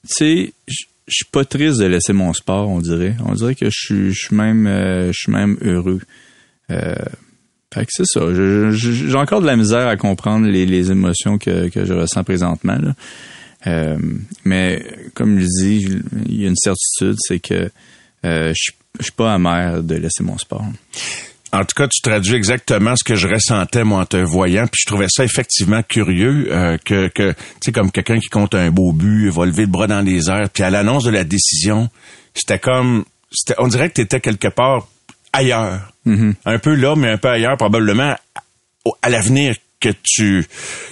tu 0.09 0.15
sais, 0.15 0.53
je 0.67 0.85
suis 1.09 1.25
pas 1.31 1.45
triste 1.45 1.79
de 1.79 1.87
laisser 1.87 2.13
mon 2.13 2.33
sport, 2.33 2.69
on 2.69 2.81
dirait. 2.81 3.17
On 3.25 3.35
dirait 3.35 3.55
que 3.55 3.69
je 3.71 4.13
suis, 4.13 4.35
même, 4.35 4.67
euh, 4.67 5.13
même 5.29 5.57
heureux. 5.63 6.01
Euh, 6.71 6.95
fait 7.73 7.85
que 7.85 7.91
c'est 7.91 8.07
ça. 8.07 8.21
J'ai 8.73 9.15
encore 9.17 9.41
de 9.41 9.47
la 9.47 9.57
misère 9.57 9.87
à 9.89 9.97
comprendre 9.97 10.47
les, 10.47 10.91
émotions 10.91 11.39
que, 11.39 11.69
que 11.69 11.85
je 11.85 11.93
ressens 11.93 12.25
présentement. 12.25 12.79
Euh, 13.67 13.99
mais 14.45 14.85
comme 15.15 15.39
je 15.39 15.47
dis, 15.47 16.01
il 16.27 16.41
y 16.41 16.45
a 16.45 16.49
une 16.49 16.57
certitude, 16.57 17.17
c'est 17.19 17.41
que 17.41 17.71
je 18.25 18.53
suis 19.01 19.13
pas 19.13 19.35
amer 19.35 19.83
de 19.83 19.95
laisser 19.97 20.23
mon 20.23 20.39
sport. 20.39 20.65
En 21.53 21.61
tout 21.61 21.75
cas, 21.77 21.89
tu 21.89 22.01
traduis 22.01 22.35
exactement 22.35 22.95
ce 22.95 23.03
que 23.03 23.17
je 23.17 23.27
ressentais, 23.27 23.83
moi, 23.83 24.01
en 24.03 24.07
te 24.07 24.17
voyant, 24.17 24.67
puis 24.67 24.83
je 24.83 24.87
trouvais 24.87 25.09
ça 25.09 25.25
effectivement 25.25 25.83
curieux 25.83 26.49
euh, 26.53 26.79
que, 26.85 27.09
que 27.09 27.33
tu 27.33 27.37
sais, 27.61 27.73
comme 27.73 27.91
quelqu'un 27.91 28.19
qui 28.19 28.29
compte 28.29 28.55
un 28.55 28.71
beau 28.71 28.93
but, 28.93 29.29
va 29.31 29.47
lever 29.47 29.63
le 29.63 29.69
bras 29.69 29.89
dans 29.89 30.01
les 30.01 30.31
airs, 30.31 30.49
puis 30.53 30.63
à 30.63 30.71
l'annonce 30.71 31.05
de 31.05 31.11
la 31.11 31.25
décision, 31.25 31.89
c'était 32.35 32.61
comme, 32.61 33.05
c'était, 33.33 33.55
on 33.59 33.67
dirait 33.67 33.89
que 33.89 33.95
tu 33.95 34.01
étais 34.03 34.21
quelque 34.21 34.49
part 34.49 34.87
ailleurs. 35.33 35.93
Un 36.47 36.59
peu 36.59 36.75
là, 36.75 36.95
mais 36.97 37.11
un 37.11 37.19
peu 37.19 37.29
ailleurs, 37.29 37.57
probablement 37.57 38.15
à 39.03 39.11
l'avenir 39.11 39.55
que 39.81 39.91
tu 40.03 40.47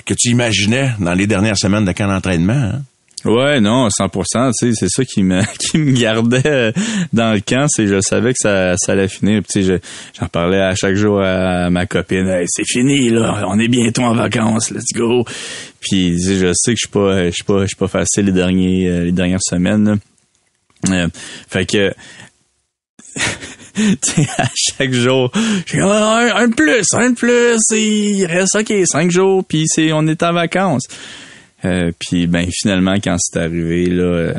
que 0.06 0.14
tu 0.14 0.30
imaginais 0.30 0.92
dans 0.98 1.14
les 1.14 1.26
dernières 1.26 1.58
semaines 1.58 1.84
de 1.84 1.92
camp 1.92 2.08
d'entraînement. 2.08 2.52
hein. 2.52 2.82
Ouais, 3.28 3.60
non, 3.60 3.88
100%, 3.88 4.52
tu 4.58 4.68
sais, 4.68 4.72
c'est 4.74 4.88
ça 4.88 5.04
qui 5.04 5.22
me 5.22 5.42
qui 5.58 5.78
me 5.78 5.92
gardait 5.92 6.42
euh, 6.46 6.72
dans 7.12 7.32
le 7.34 7.40
camp, 7.40 7.66
c'est 7.68 7.86
je 7.86 8.00
savais 8.00 8.32
que 8.32 8.38
ça, 8.40 8.74
ça 8.78 8.92
allait 8.92 9.08
finir. 9.08 9.42
Tu 9.42 9.62
sais, 9.62 9.62
je- 9.62 10.18
j'en 10.20 10.28
parlais 10.28 10.60
à 10.60 10.74
chaque 10.74 10.94
jour 10.94 11.20
à 11.20 11.68
ma 11.70 11.86
copine, 11.86 12.26
Hey, 12.28 12.46
c'est 12.48 12.66
fini 12.66 13.10
là, 13.10 13.44
on 13.48 13.58
est 13.58 13.68
bientôt 13.68 14.02
en 14.02 14.14
vacances, 14.14 14.70
let's 14.70 14.92
go. 14.94 15.24
Puis 15.80 16.18
je 16.20 16.52
sais 16.54 16.72
que 16.72 16.78
je 16.80 16.86
suis 16.86 16.88
pas 16.88 17.24
je 17.26 17.30
suis 17.30 17.44
pas 17.44 17.60
je 17.62 17.66
suis 17.66 17.76
pas 17.76 17.88
facile 17.88 18.26
les 18.26 18.32
derniers 18.32 18.88
euh, 18.88 19.04
les 19.04 19.12
dernières 19.12 19.42
semaines. 19.42 19.98
Euh, 20.88 21.08
fait 21.48 21.66
que 21.66 21.92
à 24.38 24.48
chaque 24.54 24.92
jour, 24.92 25.30
j'ai 25.66 25.80
Ah, 25.80 26.30
un, 26.36 26.44
un 26.44 26.50
plus, 26.50 26.86
un 26.94 27.14
plus, 27.14 27.58
il 27.72 28.26
reste 28.26 28.56
ok 28.56 28.72
cinq 28.86 29.10
jours, 29.10 29.44
puis 29.44 29.64
c'est 29.66 29.92
on 29.92 30.06
est 30.06 30.22
en 30.22 30.32
vacances. 30.32 30.86
Euh, 31.64 31.90
puis 31.98 32.28
ben 32.28 32.48
finalement 32.52 32.94
quand 33.02 33.16
c'est 33.18 33.40
arrivé 33.40 33.86
là, 33.86 34.04
euh, 34.04 34.34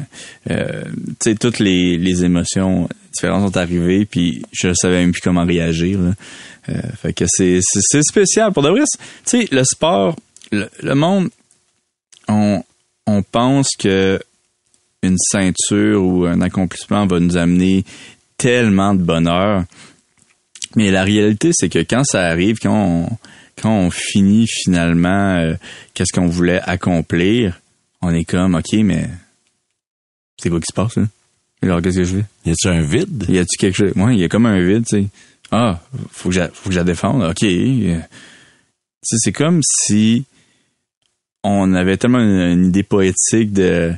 euh, 0.51 0.83
tu 1.19 1.31
sais 1.31 1.35
toutes 1.35 1.59
les, 1.59 1.97
les 1.97 2.23
émotions 2.23 2.87
différentes 3.11 3.45
sont 3.51 3.57
arrivées, 3.57 4.05
puis 4.05 4.43
je 4.53 4.73
savais 4.73 5.01
même 5.01 5.11
plus 5.11 5.21
comment 5.21 5.45
réagir. 5.45 5.99
Là. 5.99 6.13
Fait 7.01 7.13
que 7.13 7.25
c'est 7.27 7.59
c'est 7.61 8.03
spécial 8.03 8.53
pour 8.53 8.63
de 8.63 8.69
vrai. 8.69 8.83
Tu 9.25 9.41
sais 9.41 9.47
le 9.51 9.63
sport, 9.63 10.15
le, 10.51 10.69
le 10.81 10.95
monde, 10.95 11.29
on 12.27 12.63
on 13.05 13.23
pense 13.23 13.69
que 13.77 14.19
une 15.01 15.17
ceinture 15.17 16.03
ou 16.03 16.25
un 16.25 16.41
accomplissement 16.41 17.05
va 17.05 17.19
nous 17.19 17.37
amener 17.37 17.83
tellement 18.37 18.93
de 18.93 19.01
bonheur. 19.01 19.63
Mais 20.75 20.91
la 20.91 21.03
réalité, 21.03 21.49
c'est 21.53 21.69
que 21.69 21.79
quand 21.79 22.03
ça 22.03 22.21
arrive, 22.21 22.57
quand 22.61 22.71
on, 22.71 23.09
quand 23.61 23.71
on 23.75 23.89
finit 23.91 24.47
finalement 24.47 25.35
euh, 25.37 25.55
qu'est-ce 25.93 26.13
qu'on 26.13 26.27
voulait 26.27 26.61
accomplir, 26.61 27.59
on 28.01 28.13
est 28.13 28.23
comme, 28.25 28.55
OK, 28.55 28.73
mais 28.83 29.09
c'est 30.41 30.49
quoi 30.49 30.59
qui 30.59 30.67
se 30.69 30.73
passe, 30.73 30.95
là? 30.97 31.03
Alors, 31.61 31.81
qu'est-ce 31.81 31.97
que 31.97 32.03
je 32.05 32.15
fais? 32.17 32.25
Y 32.45 32.51
a-tu 32.51 32.67
un 32.69 32.81
vide? 32.81 33.25
Y 33.27 33.37
a-tu 33.39 33.57
quelque 33.57 33.75
chose? 33.75 33.91
Ouais, 33.97 34.15
il 34.15 34.19
y 34.21 34.23
a 34.23 34.29
comme 34.29 34.45
un 34.45 34.61
vide, 34.65 34.85
tu 34.87 35.01
sais. 35.01 35.07
Ah, 35.51 35.81
faut 36.11 36.29
que 36.29 36.35
j'a- 36.35 36.49
faut 36.53 36.69
que 36.69 36.73
je 36.73 36.79
la 36.79 36.85
défende. 36.85 37.21
OK. 37.23 37.43
Euh, 37.43 37.99
c'est 39.01 39.33
comme 39.33 39.59
si 39.63 40.23
on 41.43 41.73
avait 41.73 41.97
tellement 41.97 42.19
une, 42.19 42.39
une 42.59 42.65
idée 42.67 42.83
poétique 42.83 43.51
de, 43.51 43.93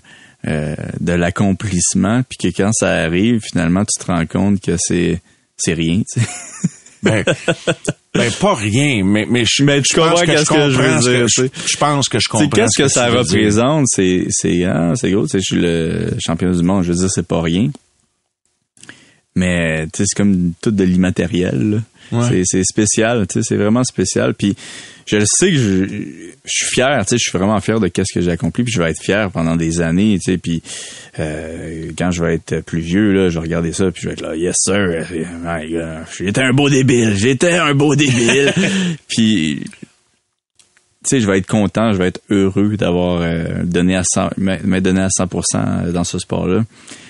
euh, 0.48 0.76
de 1.00 1.12
l'accomplissement, 1.14 2.24
puis 2.24 2.38
que 2.52 2.58
quand 2.58 2.72
ça 2.74 2.90
arrive, 3.04 3.42
finalement, 3.44 3.84
tu 3.86 4.00
te 4.04 4.12
rends 4.12 4.26
compte 4.26 4.60
que 4.62 4.76
c'est, 4.80 5.22
c'est 5.58 5.74
rien, 5.74 6.02
tu 6.12 6.20
sais. 6.20 6.28
Ben, 7.04 7.24
ben 8.14 8.32
pas 8.40 8.54
rien, 8.54 9.04
mais 9.04 9.26
mais 9.28 9.44
je, 9.46 9.64
Mais 9.64 9.82
tu 9.82 9.94
je 9.94 10.00
pense 10.00 10.10
comprends 10.10 10.22
que 10.22 10.26
qu'est-ce 10.26 10.50
que 10.50 10.70
je 10.70 10.78
veux 10.78 10.84
comprends 10.84 11.00
dire, 11.00 11.28
je, 11.28 11.42
tu 11.42 11.48
sais. 11.48 11.52
je 11.66 11.78
pense 11.78 12.10
que 12.10 12.20
je 12.20 12.30
comprends. 12.30 12.50
qu'est-ce 12.50 12.74
ce 12.78 12.84
que, 12.84 12.88
ça 12.90 13.08
représente? 13.10 13.86
C'est, 13.88 14.26
c'est, 14.30 14.64
ah, 14.66 14.92
c'est 14.96 15.12
gros, 15.12 15.24
tu 15.24 15.30
sais, 15.30 15.40
je 15.40 15.44
suis 15.44 15.62
le 15.62 16.10
champion 16.20 16.52
du 16.52 16.64
monde, 16.64 16.84
je 16.84 16.92
veux 16.92 17.00
dire, 17.00 17.10
c'est 17.10 17.28
pas 17.28 17.42
rien. 17.42 17.70
Mais 19.36 19.88
c'est 19.96 20.06
comme 20.16 20.54
tout 20.62 20.72
de 20.72 20.84
l'immatériel. 20.84 21.82
Ouais. 22.12 22.44
C'est, 22.46 22.64
spécial, 22.64 23.26
c'est 23.30 23.56
vraiment 23.56 23.84
spécial. 23.86 24.34
Puis 24.34 24.56
je 25.06 25.18
le 25.18 25.26
sais 25.26 25.50
que 25.50 25.58
je, 25.58 25.86
je 26.44 26.52
suis 26.52 26.66
fier, 26.66 27.04
je 27.10 27.18
suis 27.18 27.38
vraiment 27.38 27.60
fier 27.62 27.80
de 27.80 27.88
qu'est-ce 27.88 28.14
que 28.14 28.22
j'ai 28.22 28.32
accompli. 28.32 28.64
Puis 28.64 28.74
je 28.74 28.82
vais 28.82 28.92
être 28.92 29.02
fier 29.02 29.32
pendant 29.32 29.56
des 29.56 29.82
années, 29.82 30.18
tu 30.22 30.34
sais. 30.34 30.38
Puis 30.38 30.62
euh, 31.20 31.92
quand 31.98 32.12
je 32.12 32.24
vais 32.24 32.36
être 32.36 32.60
plus 32.62 32.82
vieux, 32.82 33.14
là, 33.14 33.30
je 33.30 33.36
vais 33.36 33.46
regarder 33.46 33.72
ça, 33.72 33.92
puis 33.92 34.02
je 34.04 34.08
vais 34.08 34.14
être 34.14 34.22
là, 34.22 34.36
yes 34.36 34.56
sir, 34.58 35.06
my 35.10 35.72
God, 35.72 36.06
j'étais 36.18 36.42
un 36.42 36.54
beau 36.54 36.70
débile, 36.70 37.16
j'étais 37.16 37.54
un 37.54 37.74
beau 37.74 37.96
débile. 37.96 38.54
puis 39.08 39.64
tu 41.04 41.10
sais, 41.10 41.20
je 41.20 41.28
vais 41.28 41.40
être 41.40 41.48
content, 41.48 41.94
je 41.94 41.98
vais 41.98 42.08
être 42.08 42.22
heureux 42.30 42.78
d'avoir 42.78 43.22
euh, 43.22 43.64
donné 43.64 43.96
à 43.96 44.04
100, 44.04 44.32
m'être 44.38 44.84
donné 44.84 45.02
à 45.02 45.08
100% 45.08 45.92
dans 45.92 46.04
ce 46.04 46.20
sport-là. 46.20 46.64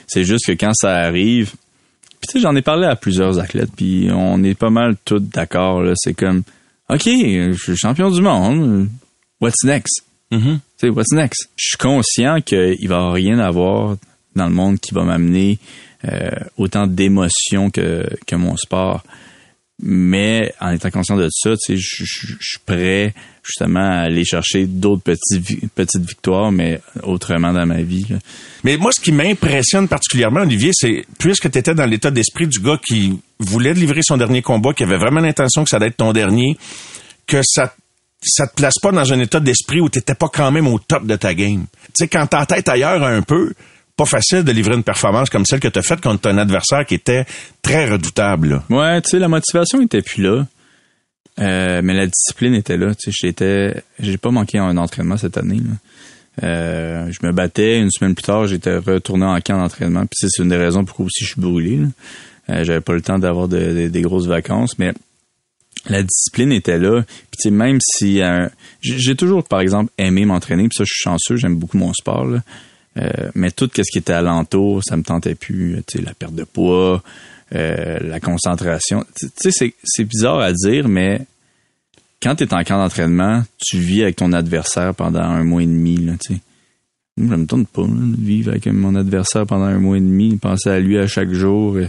C'est 0.07 0.23
juste 0.23 0.45
que 0.45 0.53
quand 0.53 0.73
ça 0.73 0.95
arrive, 0.95 1.53
puis 2.21 2.27
tu 2.27 2.33
sais, 2.33 2.39
j'en 2.39 2.55
ai 2.55 2.61
parlé 2.61 2.85
à 2.85 2.95
plusieurs 2.95 3.39
athlètes, 3.39 3.71
puis 3.75 4.09
on 4.13 4.43
est 4.43 4.53
pas 4.53 4.69
mal 4.69 4.95
tous 5.03 5.19
d'accord. 5.19 5.81
là. 5.81 5.93
C'est 5.95 6.13
comme, 6.13 6.43
ok, 6.89 7.01
je 7.03 7.57
suis 7.59 7.75
champion 7.75 8.11
du 8.11 8.21
monde. 8.21 8.89
What's 9.41 9.63
next? 9.63 10.03
Mhm. 10.29 10.59
Tu 10.77 10.87
sais, 10.87 10.89
what's 10.89 11.11
next? 11.11 11.49
Je 11.57 11.69
suis 11.69 11.77
conscient 11.77 12.39
qu'il 12.41 12.87
va 12.87 13.11
rien 13.11 13.39
avoir 13.39 13.97
dans 14.35 14.45
le 14.45 14.53
monde 14.53 14.79
qui 14.79 14.93
va 14.93 15.03
m'amener 15.03 15.57
euh, 16.07 16.29
autant 16.57 16.85
d'émotions 16.85 17.71
que, 17.71 18.05
que 18.27 18.35
mon 18.35 18.55
sport. 18.55 19.03
Mais 19.83 20.53
en 20.59 20.71
étant 20.71 20.91
conscient 20.91 21.17
de 21.17 21.27
ça, 21.31 21.51
tu 21.51 21.75
sais, 21.75 21.77
je 21.77 22.05
suis 22.39 22.59
prêt 22.65 23.13
justement 23.43 23.79
à 23.79 24.01
aller 24.01 24.23
chercher 24.23 24.65
d'autres 24.67 25.01
petites 25.03 26.05
victoires, 26.05 26.51
mais 26.51 26.79
autrement 27.03 27.51
dans 27.51 27.65
ma 27.65 27.81
vie. 27.81 28.05
Mais 28.63 28.77
moi, 28.77 28.91
ce 28.91 29.01
qui 29.01 29.11
m'impressionne 29.11 29.87
particulièrement, 29.87 30.41
Olivier, 30.41 30.71
c'est 30.73 31.05
puisque 31.17 31.49
tu 31.49 31.57
étais 31.57 31.73
dans 31.73 31.85
l'état 31.85 32.11
d'esprit 32.11 32.47
du 32.47 32.59
gars 32.59 32.79
qui 32.85 33.19
voulait 33.39 33.73
livrer 33.73 34.01
son 34.03 34.17
dernier 34.17 34.43
combat, 34.43 34.73
qui 34.73 34.83
avait 34.83 34.97
vraiment 34.97 35.21
l'intention 35.21 35.63
que 35.63 35.69
ça 35.69 35.77
allait 35.77 35.87
être 35.87 35.97
ton 35.97 36.13
dernier, 36.13 36.57
que 37.25 37.41
ça 37.43 37.73
ça 38.23 38.45
te 38.45 38.53
place 38.53 38.77
pas 38.79 38.91
dans 38.91 39.11
un 39.11 39.19
état 39.19 39.39
d'esprit 39.39 39.81
où 39.81 39.89
t'étais 39.89 40.13
pas 40.13 40.29
quand 40.31 40.51
même 40.51 40.67
au 40.67 40.77
top 40.77 41.07
de 41.07 41.15
ta 41.15 41.33
game. 41.33 41.65
Tu 41.85 41.91
sais, 41.95 42.07
quand 42.07 42.27
ta 42.27 42.45
tête 42.45 42.69
ailleurs 42.69 43.03
un 43.03 43.23
peu, 43.23 43.53
pas 44.03 44.09
facile 44.09 44.43
de 44.43 44.51
livrer 44.51 44.75
une 44.75 44.83
performance 44.83 45.29
comme 45.29 45.45
celle 45.45 45.59
que 45.59 45.67
tu 45.67 45.79
as 45.79 45.81
faite 45.83 46.01
contre 46.01 46.29
un 46.29 46.37
adversaire 46.37 46.85
qui 46.85 46.95
était 46.95 47.25
très 47.61 47.89
redoutable. 47.89 48.49
là. 48.49 48.63
Ouais, 48.69 49.01
tu 49.01 49.09
sais, 49.11 49.19
la 49.19 49.27
motivation 49.27 49.81
était 49.81 50.01
plus 50.01 50.23
là. 50.23 50.45
Euh, 51.39 51.81
mais 51.83 51.93
la 51.93 52.07
discipline 52.07 52.53
était 52.55 52.77
là. 52.77 52.93
Tu 52.95 53.11
sais, 53.11 53.27
j'étais, 53.27 53.83
j'ai 53.99 54.17
pas 54.17 54.31
manqué 54.31 54.57
un 54.57 54.75
entraînement 54.77 55.17
cette 55.17 55.37
année. 55.37 55.61
Euh, 56.43 57.11
je 57.11 57.25
me 57.25 57.31
battais. 57.31 57.79
Une 57.79 57.89
semaine 57.91 58.15
plus 58.15 58.23
tard, 58.23 58.47
j'étais 58.47 58.77
retourné 58.77 59.25
en 59.25 59.39
camp 59.39 59.57
d'entraînement. 59.57 60.01
Puis 60.05 60.17
c'est 60.29 60.41
une 60.41 60.49
des 60.49 60.57
raisons 60.57 60.83
pourquoi 60.85 61.05
aussi 61.05 61.23
je 61.25 61.31
suis 61.31 61.41
brûlé. 61.41 61.79
Euh, 62.49 62.63
j'avais 62.63 62.81
pas 62.81 62.93
le 62.93 63.01
temps 63.01 63.19
d'avoir 63.19 63.47
de- 63.47 63.57
de- 63.57 63.87
des 63.87 64.01
grosses 64.01 64.27
vacances, 64.27 64.77
mais 64.79 64.93
la 65.89 66.03
discipline 66.03 66.51
était 66.51 66.77
là. 66.79 67.01
Puis 67.03 67.37
tu 67.37 67.43
sais, 67.43 67.51
même 67.51 67.79
si 67.81 68.21
j'ai 68.81 69.15
toujours, 69.15 69.43
par 69.43 69.61
exemple, 69.61 69.91
aimé 69.97 70.25
m'entraîner. 70.25 70.63
Puis 70.67 70.77
ça, 70.77 70.83
je 70.85 70.93
suis 70.93 71.03
chanceux. 71.03 71.37
J'aime 71.37 71.55
beaucoup 71.55 71.77
mon 71.77 71.93
sport. 71.93 72.27
Euh, 72.97 73.29
mais 73.35 73.51
tout 73.51 73.69
ce 73.75 73.81
qui 73.83 73.99
était 73.99 74.13
alentour, 74.13 74.83
ça 74.83 74.97
me 74.97 75.03
tentait 75.03 75.35
plus. 75.35 75.81
Tu 75.87 75.97
sais, 75.99 76.03
la 76.03 76.13
perte 76.13 76.35
de 76.35 76.43
poids, 76.43 77.01
euh, 77.55 77.97
la 78.01 78.19
concentration. 78.19 79.05
Tu 79.17 79.27
sais, 79.51 79.73
c'est- 79.83 80.03
bizarre 80.03 80.39
à 80.39 80.51
dire, 80.51 80.87
mais 80.89 81.21
quand 82.21 82.35
tu 82.35 82.43
es 82.43 82.53
en 82.53 82.63
camp 82.63 82.77
d'entraînement, 82.77 83.43
tu 83.57 83.77
vis 83.77 84.03
avec 84.03 84.17
ton 84.17 84.33
adversaire 84.33 84.93
pendant 84.93 85.21
un 85.21 85.43
mois 85.43 85.63
et 85.63 85.67
demi. 85.67 85.97
Là, 85.97 86.13
tu 86.19 86.33
sais. 86.35 86.41
Moi, 87.17 87.35
je 87.35 87.41
me 87.41 87.45
tourne 87.45 87.65
pas 87.65 87.81
là, 87.81 87.87
de 87.87 88.21
vivre 88.25 88.51
avec 88.51 88.65
mon 88.67 88.95
adversaire 88.95 89.45
pendant 89.45 89.65
un 89.65 89.79
mois 89.79 89.97
et 89.97 90.01
demi, 90.01 90.37
penser 90.37 90.69
à 90.69 90.79
lui 90.79 90.97
à 90.97 91.07
chaque 91.07 91.31
jour, 91.31 91.75
euh, 91.75 91.87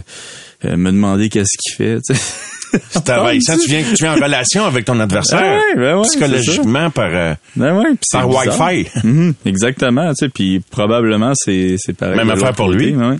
euh, 0.65 0.77
me 0.77 0.91
demander 0.91 1.29
qu'est-ce 1.29 1.57
qu'il 1.57 1.75
fait. 1.75 1.99
tu 2.07 2.13
sais. 2.15 2.21
C'est 2.89 3.09
envahissant. 3.09 3.57
tu 3.57 3.67
viens, 3.69 3.83
tu 3.83 3.95
viens 4.03 4.13
en 4.13 4.23
relation 4.23 4.65
avec 4.65 4.85
ton 4.85 4.99
adversaire. 4.99 5.39
Ah 5.41 5.55
ouais, 5.55 5.75
ben 5.75 5.97
ouais, 5.97 6.03
psychologiquement 6.03 6.89
par, 6.91 7.09
euh, 7.13 7.33
Ben 7.55 7.75
ouais, 7.77 7.89
puis 7.95 8.07
par 8.11 8.27
bizarre. 8.27 8.67
Wi-Fi. 8.71 8.89
Mhm, 9.03 9.33
exactement, 9.45 10.09
tu 10.13 10.25
sais, 10.25 10.29
puis 10.29 10.59
probablement 10.59 11.33
c'est 11.35 11.75
c'est 11.77 11.93
pareil. 11.93 12.17
Même 12.17 12.29
affaire 12.31 12.53
pour 12.53 12.67
côté, 12.67 12.85
lui. 12.91 12.95
ouais. 12.95 13.17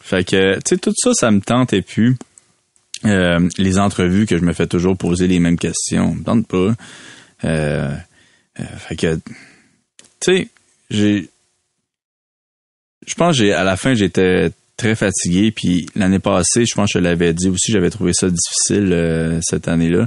Fait 0.00 0.24
que 0.24 0.54
tu 0.56 0.60
sais 0.66 0.76
tout 0.78 0.92
ça 0.96 1.10
ça 1.14 1.30
me 1.30 1.40
tentait 1.40 1.82
plus. 1.82 2.16
Euh, 3.04 3.46
les 3.58 3.78
entrevues 3.78 4.26
que 4.26 4.38
je 4.38 4.42
me 4.42 4.52
fais 4.52 4.66
toujours 4.66 4.96
poser 4.96 5.26
les 5.26 5.38
mêmes 5.38 5.58
questions, 5.58 6.14
me 6.14 6.22
tente 6.24 6.46
pas. 6.46 6.72
Euh, 7.44 7.90
euh, 8.60 8.64
fait 8.78 8.96
que 8.96 9.14
tu 9.16 9.20
sais, 10.20 10.48
j'ai 10.90 11.28
je 13.06 13.14
pense 13.14 13.36
que 13.36 13.44
j'ai 13.44 13.52
à 13.52 13.64
la 13.64 13.76
fin 13.76 13.94
j'étais 13.94 14.50
très 14.76 14.94
fatigué 14.94 15.50
puis 15.52 15.86
l'année 15.94 16.18
passée, 16.18 16.64
je 16.66 16.74
pense 16.74 16.92
que 16.92 16.98
je 16.98 17.04
l'avais 17.04 17.32
dit 17.32 17.48
aussi, 17.48 17.72
j'avais 17.72 17.90
trouvé 17.90 18.12
ça 18.14 18.28
difficile 18.28 18.92
euh, 18.92 19.38
cette 19.42 19.68
année-là. 19.68 20.06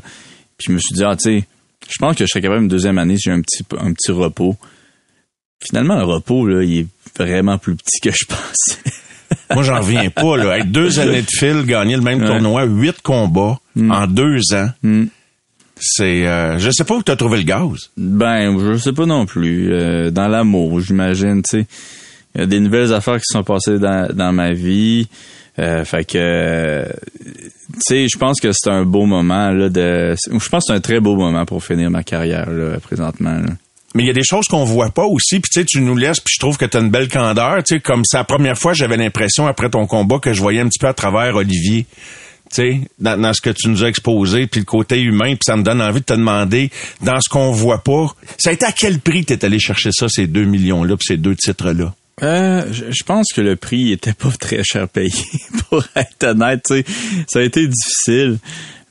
Puis 0.58 0.68
je 0.68 0.72
me 0.74 0.80
suis 0.80 0.94
dit 0.96 1.04
ah 1.04 1.16
tu 1.16 1.40
sais, 1.40 1.46
je 1.90 1.98
pense 1.98 2.16
que 2.16 2.26
je 2.26 2.30
serais 2.30 2.42
capable 2.42 2.62
une 2.64 2.68
deuxième 2.68 2.98
année 2.98 3.16
si 3.18 3.24
j'ai 3.26 3.32
un 3.32 3.42
petit 3.42 3.64
un 3.80 3.94
petit 3.94 4.12
repos. 4.12 4.56
Finalement 5.64 5.98
le 5.98 6.04
repos 6.06 6.48
là, 6.48 6.64
il 6.64 6.80
est 6.80 6.88
vraiment 7.18 7.58
plus 7.58 7.76
petit 7.76 8.00
que 8.02 8.12
je 8.12 8.26
pensais. 8.26 8.80
Moi, 9.54 9.62
j'en 9.64 9.80
reviens 9.82 10.10
pas. 10.10 10.38
Là. 10.38 10.58
Être 10.60 10.72
deux 10.72 11.00
années 11.00 11.22
de 11.22 11.30
fil, 11.30 11.64
gagner 11.66 11.96
le 11.96 12.02
même 12.02 12.22
Ouais. 12.22 12.28
tournoi, 12.28 12.64
huit 12.66 13.00
combats 13.02 13.60
en 13.80 14.08
deux 14.08 14.40
ans, 14.54 14.70
Hmm. 14.84 15.06
c'est... 15.80 16.28
Euh, 16.28 16.58
je 16.60 16.72
sais 16.72 16.84
pas 16.84 16.96
où 16.96 17.04
tu 17.04 17.12
as 17.12 17.16
trouvé 17.16 17.38
le 17.38 17.44
gaz. 17.44 17.90
Ben, 17.98 18.58
je 18.60 18.78
sais 18.78 18.92
pas 18.94 19.06
non 19.06 19.26
plus. 19.26 19.72
Euh, 19.72 20.10
dans 20.12 20.28
l'amour, 20.28 20.80
j'imagine, 20.82 21.42
tu 21.48 21.60
sais. 21.62 21.68
Il 22.36 22.42
y 22.42 22.44
a 22.44 22.48
des 22.48 22.60
nouvelles 22.60 22.94
affaires 22.94 23.18
qui 23.18 23.32
sont 23.32 23.44
passées 23.44 23.80
dans, 23.80 24.08
dans 24.14 24.32
ma 24.32 24.54
vie. 24.54 25.08
Euh, 25.58 25.84
fait 25.84 26.06
que, 26.06 26.86
tu 26.86 27.80
sais, 27.80 28.08
je 28.08 28.18
pense 28.18 28.40
que 28.40 28.52
c'est 28.54 28.70
un 28.70 28.86
beau 28.86 29.06
moment, 29.06 29.52
là, 29.52 29.70
de... 29.70 30.16
Je 30.32 30.50
pense 30.50 30.66
que 30.66 30.68
c'est 30.68 30.74
un 30.74 30.80
très 30.80 31.00
beau 31.00 31.16
moment 31.16 31.46
pour 31.46 31.64
finir 31.64 31.90
ma 31.90 32.04
carrière, 32.04 32.50
là, 32.50 32.80
présentement, 32.80 33.38
là. 33.40 33.50
Mais 33.96 34.04
il 34.04 34.08
y 34.08 34.12
a 34.12 34.14
des 34.14 34.24
choses 34.24 34.46
qu'on 34.48 34.66
voit 34.66 34.92
pas 34.92 35.06
aussi. 35.06 35.40
Puis 35.40 35.50
tu 35.52 35.60
sais, 35.60 35.66
tu 35.66 35.82
nous 35.82 35.96
laisses, 35.96 36.20
puis 36.20 36.34
je 36.36 36.40
trouve 36.40 36.58
que 36.58 36.66
tu 36.66 36.78
as 36.78 36.80
une 36.80 36.92
belle 36.92 37.08
candeur. 37.08 37.58
Tu 37.64 37.76
sais, 37.76 37.80
comme 37.80 38.04
c'est 38.06 38.18
la 38.18 38.24
première 38.24 38.58
fois, 38.58 38.74
j'avais 38.74 38.98
l'impression, 38.98 39.48
après 39.48 39.70
ton 39.70 39.88
combat, 39.88 40.20
que 40.20 40.32
je 40.32 40.42
voyais 40.42 40.62
un 40.62 40.68
petit 40.68 40.78
peu 40.78 40.88
à 40.88 40.94
travers 40.94 41.36
Olivier. 41.36 41.88
Tu 42.54 42.56
sais, 42.56 42.82
dans, 43.00 43.20
dans 43.20 43.34
ce 43.34 43.42
que 43.42 43.50
tu 43.50 43.68
nous 43.68 43.84
as 43.84 43.88
exposé, 43.88 44.46
puis 44.46 44.62
le 44.62 44.66
côté 44.66 45.02
humain, 45.02 45.30
puis 45.30 45.40
ça 45.44 45.56
me 45.56 45.64
donne 45.64 45.82
envie 45.82 46.02
de 46.02 46.06
te 46.06 46.14
demander, 46.14 46.70
dans 47.02 47.20
ce 47.20 47.30
qu'on 47.30 47.52
voit 47.52 47.84
pas, 47.84 48.08
ça 48.38 48.52
a 48.52 48.54
été 48.54 48.66
à 48.66 48.72
quel 48.72 49.00
prix 49.00 49.26
t'es 49.26 49.44
allé 49.44 49.60
chercher 49.60 49.90
ça, 49.92 50.08
ces 50.08 50.28
deux 50.28 50.46
millions-là, 50.46 50.96
puis 50.96 51.06
ces 51.08 51.18
deux 51.18 51.36
titres-là? 51.36 51.94
Euh, 52.24 52.66
je, 52.72 53.04
pense 53.04 53.32
que 53.34 53.42
le 53.42 53.56
prix 53.56 53.92
était 53.92 54.14
pas 54.14 54.32
très 54.40 54.64
cher 54.64 54.88
payé, 54.90 55.12
pour 55.70 55.84
être 55.96 56.24
honnête. 56.24 56.64
tu 56.66 56.76
sais. 56.76 56.86
Ça 57.28 57.40
a 57.40 57.44
été 57.44 57.68
difficile, 57.68 58.38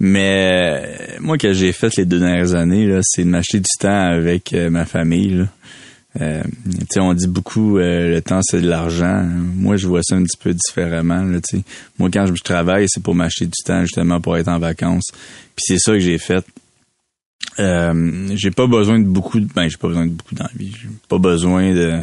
mais 0.01 0.51
euh, 0.53 1.17
moi, 1.21 1.39
que 1.39 1.53
j'ai 1.53 1.73
fait 1.73 1.95
les 1.97 2.05
deux 2.05 2.21
dernières 2.21 2.55
années, 2.55 2.87
là, 2.87 3.01
c'est 3.03 3.25
de 3.25 3.29
m'acheter 3.29 3.61
du 3.61 3.79
temps 3.79 4.11
avec 4.11 4.53
euh, 4.53 4.71
ma 4.71 4.85
famille. 4.85 5.35
Là. 5.39 5.45
Euh, 6.21 6.43
on 6.97 7.15
dit 7.15 7.29
beaucoup 7.29 7.79
euh, 7.79 8.15
le 8.15 8.23
temps 8.23 8.41
c'est 8.43 8.61
de 8.61 8.69
l'argent. 8.69 9.25
Moi, 9.25 9.77
je 9.77 9.87
vois 9.87 10.01
ça 10.03 10.17
un 10.17 10.25
petit 10.25 10.39
peu 10.39 10.53
différemment. 10.55 11.23
Là. 11.23 11.39
Moi, 11.99 12.09
quand 12.13 12.27
je 12.27 12.43
travaille, 12.43 12.87
c'est 12.89 13.03
pour 13.03 13.15
m'acheter 13.15 13.47
du 13.47 13.63
temps 13.65 13.83
justement 13.83 14.21
pour 14.21 14.37
être 14.37 14.49
en 14.49 14.59
vacances. 14.59 15.11
Puis 15.55 15.65
c'est 15.67 15.79
ça 15.79 15.93
que 15.93 16.01
j'ai 16.01 16.19
fait. 16.19 16.45
Euh, 17.61 18.29
j'ai 18.35 18.51
pas 18.51 18.67
besoin 18.67 18.99
de 18.99 19.05
beaucoup 19.05 19.39
de 19.39 19.47
ben 19.53 19.69
j'ai 19.69 19.77
pas 19.77 19.89
besoin 19.89 20.07
de 20.07 20.13
beaucoup 20.13 20.35
d'envie 20.35 20.73
j'ai 20.81 20.89
pas 21.09 21.19
besoin 21.19 21.73
de 21.73 22.01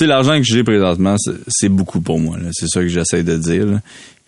l'argent 0.00 0.36
que 0.38 0.44
j'ai 0.44 0.64
présentement 0.64 1.16
c'est- 1.18 1.68
beaucoup 1.68 2.00
pour 2.00 2.18
moi 2.18 2.38
c'est 2.52 2.68
ça 2.68 2.80
que 2.80 2.88
j'essaie 2.88 3.22
de 3.22 3.36
dire 3.36 3.80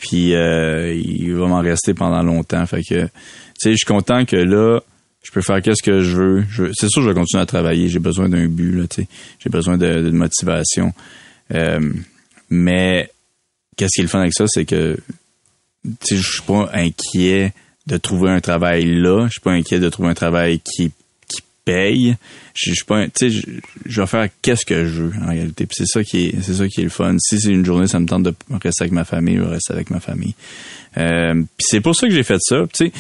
puis 0.02 0.34
euh, 0.34 0.92
il 0.94 1.32
va 1.34 1.46
m'en 1.46 1.60
rester 1.60 1.94
pendant 1.94 2.22
longtemps. 2.24 2.66
Fait 2.66 2.82
que 2.82 3.04
tu 3.04 3.10
sais 3.56 3.70
je 3.70 3.76
suis 3.76 3.86
content 3.86 4.24
que 4.24 4.36
là 4.36 4.80
je 5.22 5.30
peux 5.30 5.40
faire 5.40 5.62
qu'est-ce 5.62 5.82
que 5.82 6.02
je 6.02 6.16
veux. 6.16 6.44
C'est 6.74 6.88
sûr 6.88 7.00
que 7.00 7.06
je 7.06 7.08
vais 7.10 7.14
continuer 7.14 7.40
à 7.40 7.46
travailler. 7.46 7.88
J'ai 7.88 8.00
besoin 8.00 8.28
d'un 8.28 8.46
but 8.48 8.84
j'ai 9.38 9.50
besoin 9.50 9.78
de, 9.78 10.10
motivation. 10.10 10.92
Euh, 11.54 11.92
mais 12.50 13.08
qu'est-ce 13.76 14.00
qui 14.00 14.00
est 14.00 14.14
avec 14.14 14.32
ça 14.34 14.46
c'est 14.48 14.64
que 14.64 14.98
je 16.10 16.16
suis 16.16 16.42
pas 16.42 16.68
inquiet 16.74 17.52
de 17.86 17.96
trouver 17.96 18.30
un 18.30 18.40
travail 18.40 18.84
là. 18.84 19.26
Je 19.26 19.32
suis 19.32 19.40
pas 19.40 19.52
inquiet 19.52 19.78
de 19.78 19.88
trouver 19.88 20.08
un 20.08 20.14
travail 20.14 20.58
qui, 20.60 20.90
qui 21.28 21.42
paye. 21.64 22.16
Je 22.54 22.72
suis 22.72 22.84
pas, 22.84 23.06
tu 23.06 23.30
sais, 23.30 23.42
je, 23.86 24.00
vais 24.00 24.06
faire 24.06 24.28
qu'est-ce 24.42 24.66
que 24.66 24.84
je 24.86 25.02
veux, 25.02 25.12
en 25.22 25.28
réalité. 25.28 25.66
Puis 25.66 25.76
c'est 25.78 25.86
ça 25.86 26.04
qui 26.04 26.26
est, 26.26 26.42
c'est 26.42 26.54
ça 26.54 26.68
qui 26.68 26.80
est 26.80 26.84
le 26.84 26.90
fun. 26.90 27.16
Si 27.18 27.40
c'est 27.40 27.50
une 27.50 27.64
journée, 27.64 27.86
ça 27.86 27.98
me 27.98 28.06
tente 28.06 28.24
de 28.24 28.34
rester 28.62 28.84
avec 28.84 28.92
ma 28.92 29.04
famille, 29.04 29.36
je 29.36 29.42
vais 29.42 29.48
rester 29.48 29.72
avec 29.72 29.90
ma 29.90 30.00
famille. 30.00 30.34
Euh, 30.98 31.34
puis 31.34 31.66
c'est 31.66 31.80
pour 31.80 31.96
ça 31.96 32.06
que 32.06 32.12
j'ai 32.12 32.22
fait 32.22 32.38
ça. 32.40 32.64
Tu 32.72 32.86
sais, 32.86 32.92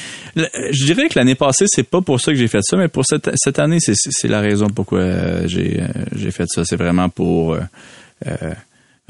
je 0.70 0.84
dirais 0.84 1.08
que 1.08 1.18
l'année 1.18 1.34
passée, 1.34 1.66
c'est 1.68 1.82
pas 1.82 2.00
pour 2.00 2.20
ça 2.20 2.32
que 2.32 2.38
j'ai 2.38 2.48
fait 2.48 2.62
ça, 2.62 2.76
mais 2.76 2.88
pour 2.88 3.04
cette, 3.04 3.30
cette 3.34 3.58
année, 3.58 3.78
c'est, 3.80 3.94
c'est 3.94 4.28
la 4.28 4.40
raison 4.40 4.68
pourquoi 4.68 5.46
j'ai, 5.46 5.80
euh, 5.80 5.88
j'ai 6.16 6.30
fait 6.30 6.46
ça. 6.48 6.64
C'est 6.64 6.76
vraiment 6.76 7.08
pour, 7.08 7.54
euh, 7.54 7.60
euh, 8.26 8.54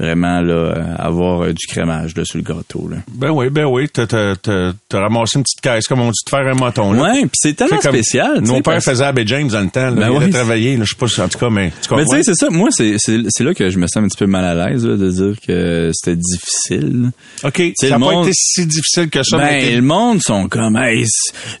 vraiment 0.03 0.41
là, 0.41 0.53
euh, 0.53 0.95
avoir 0.97 1.43
euh, 1.43 1.53
du 1.53 1.67
crémage 1.67 2.15
là, 2.15 2.25
sur 2.25 2.37
le 2.37 2.43
gâteau. 2.43 2.87
Là. 2.89 2.97
Ben 3.13 3.31
oui, 3.31 3.49
ben 3.49 3.65
oui. 3.65 3.87
T'as, 3.89 4.05
ramassé 4.93 5.37
une 5.37 5.43
petite 5.43 5.61
caisse, 5.61 5.87
comme 5.87 6.01
on 6.01 6.09
dit, 6.09 6.19
de 6.25 6.29
faire 6.29 6.47
un 6.47 6.53
mouton. 6.53 6.93
Là. 6.93 7.01
Ouais, 7.03 7.21
puis 7.21 7.31
c'est 7.35 7.55
tellement 7.55 7.81
spécial. 7.81 8.41
pères 8.43 8.61
parce- 8.63 8.85
faisaient 8.85 9.05
Abbey 9.05 9.25
James 9.25 9.47
dans 9.47 9.61
le 9.61 9.69
temps. 9.69 9.91
Là. 9.91 9.91
Ben 9.91 10.11
il 10.11 10.17
oui. 10.17 10.25
a 10.25 10.29
travaillé, 10.29 10.77
je 10.77 10.83
sais 10.83 10.95
pas 10.97 11.07
si, 11.07 11.21
en 11.21 11.27
tout 11.27 11.39
cas, 11.39 11.49
mais 11.49 11.71
tu 11.81 11.93
Mais 11.95 12.05
tu 12.05 12.11
sais, 12.11 12.23
c'est 12.23 12.35
ça. 12.35 12.49
Moi, 12.49 12.69
c'est 12.71 13.43
là 13.43 13.53
que 13.53 13.69
je 13.69 13.77
me 13.79 13.87
sens 13.87 13.97
un 13.97 14.07
petit 14.07 14.17
peu 14.17 14.27
mal 14.27 14.45
à 14.45 14.69
l'aise 14.69 14.85
là, 14.85 14.95
de 14.95 15.09
dire 15.09 15.35
que 15.45 15.91
c'était 15.93 16.17
difficile. 16.17 17.11
OK, 17.43 17.61
ça 17.75 17.89
n'a 17.89 17.99
pas 17.99 18.21
été 18.21 18.31
si 18.33 18.65
difficile 18.65 19.09
que 19.09 19.23
ça. 19.23 19.37
Ben, 19.37 19.45
mais 19.45 19.75
le 19.75 19.81
monde 19.81 20.21
sont 20.21 20.47
comme, 20.47 20.77
hey, 20.77 21.05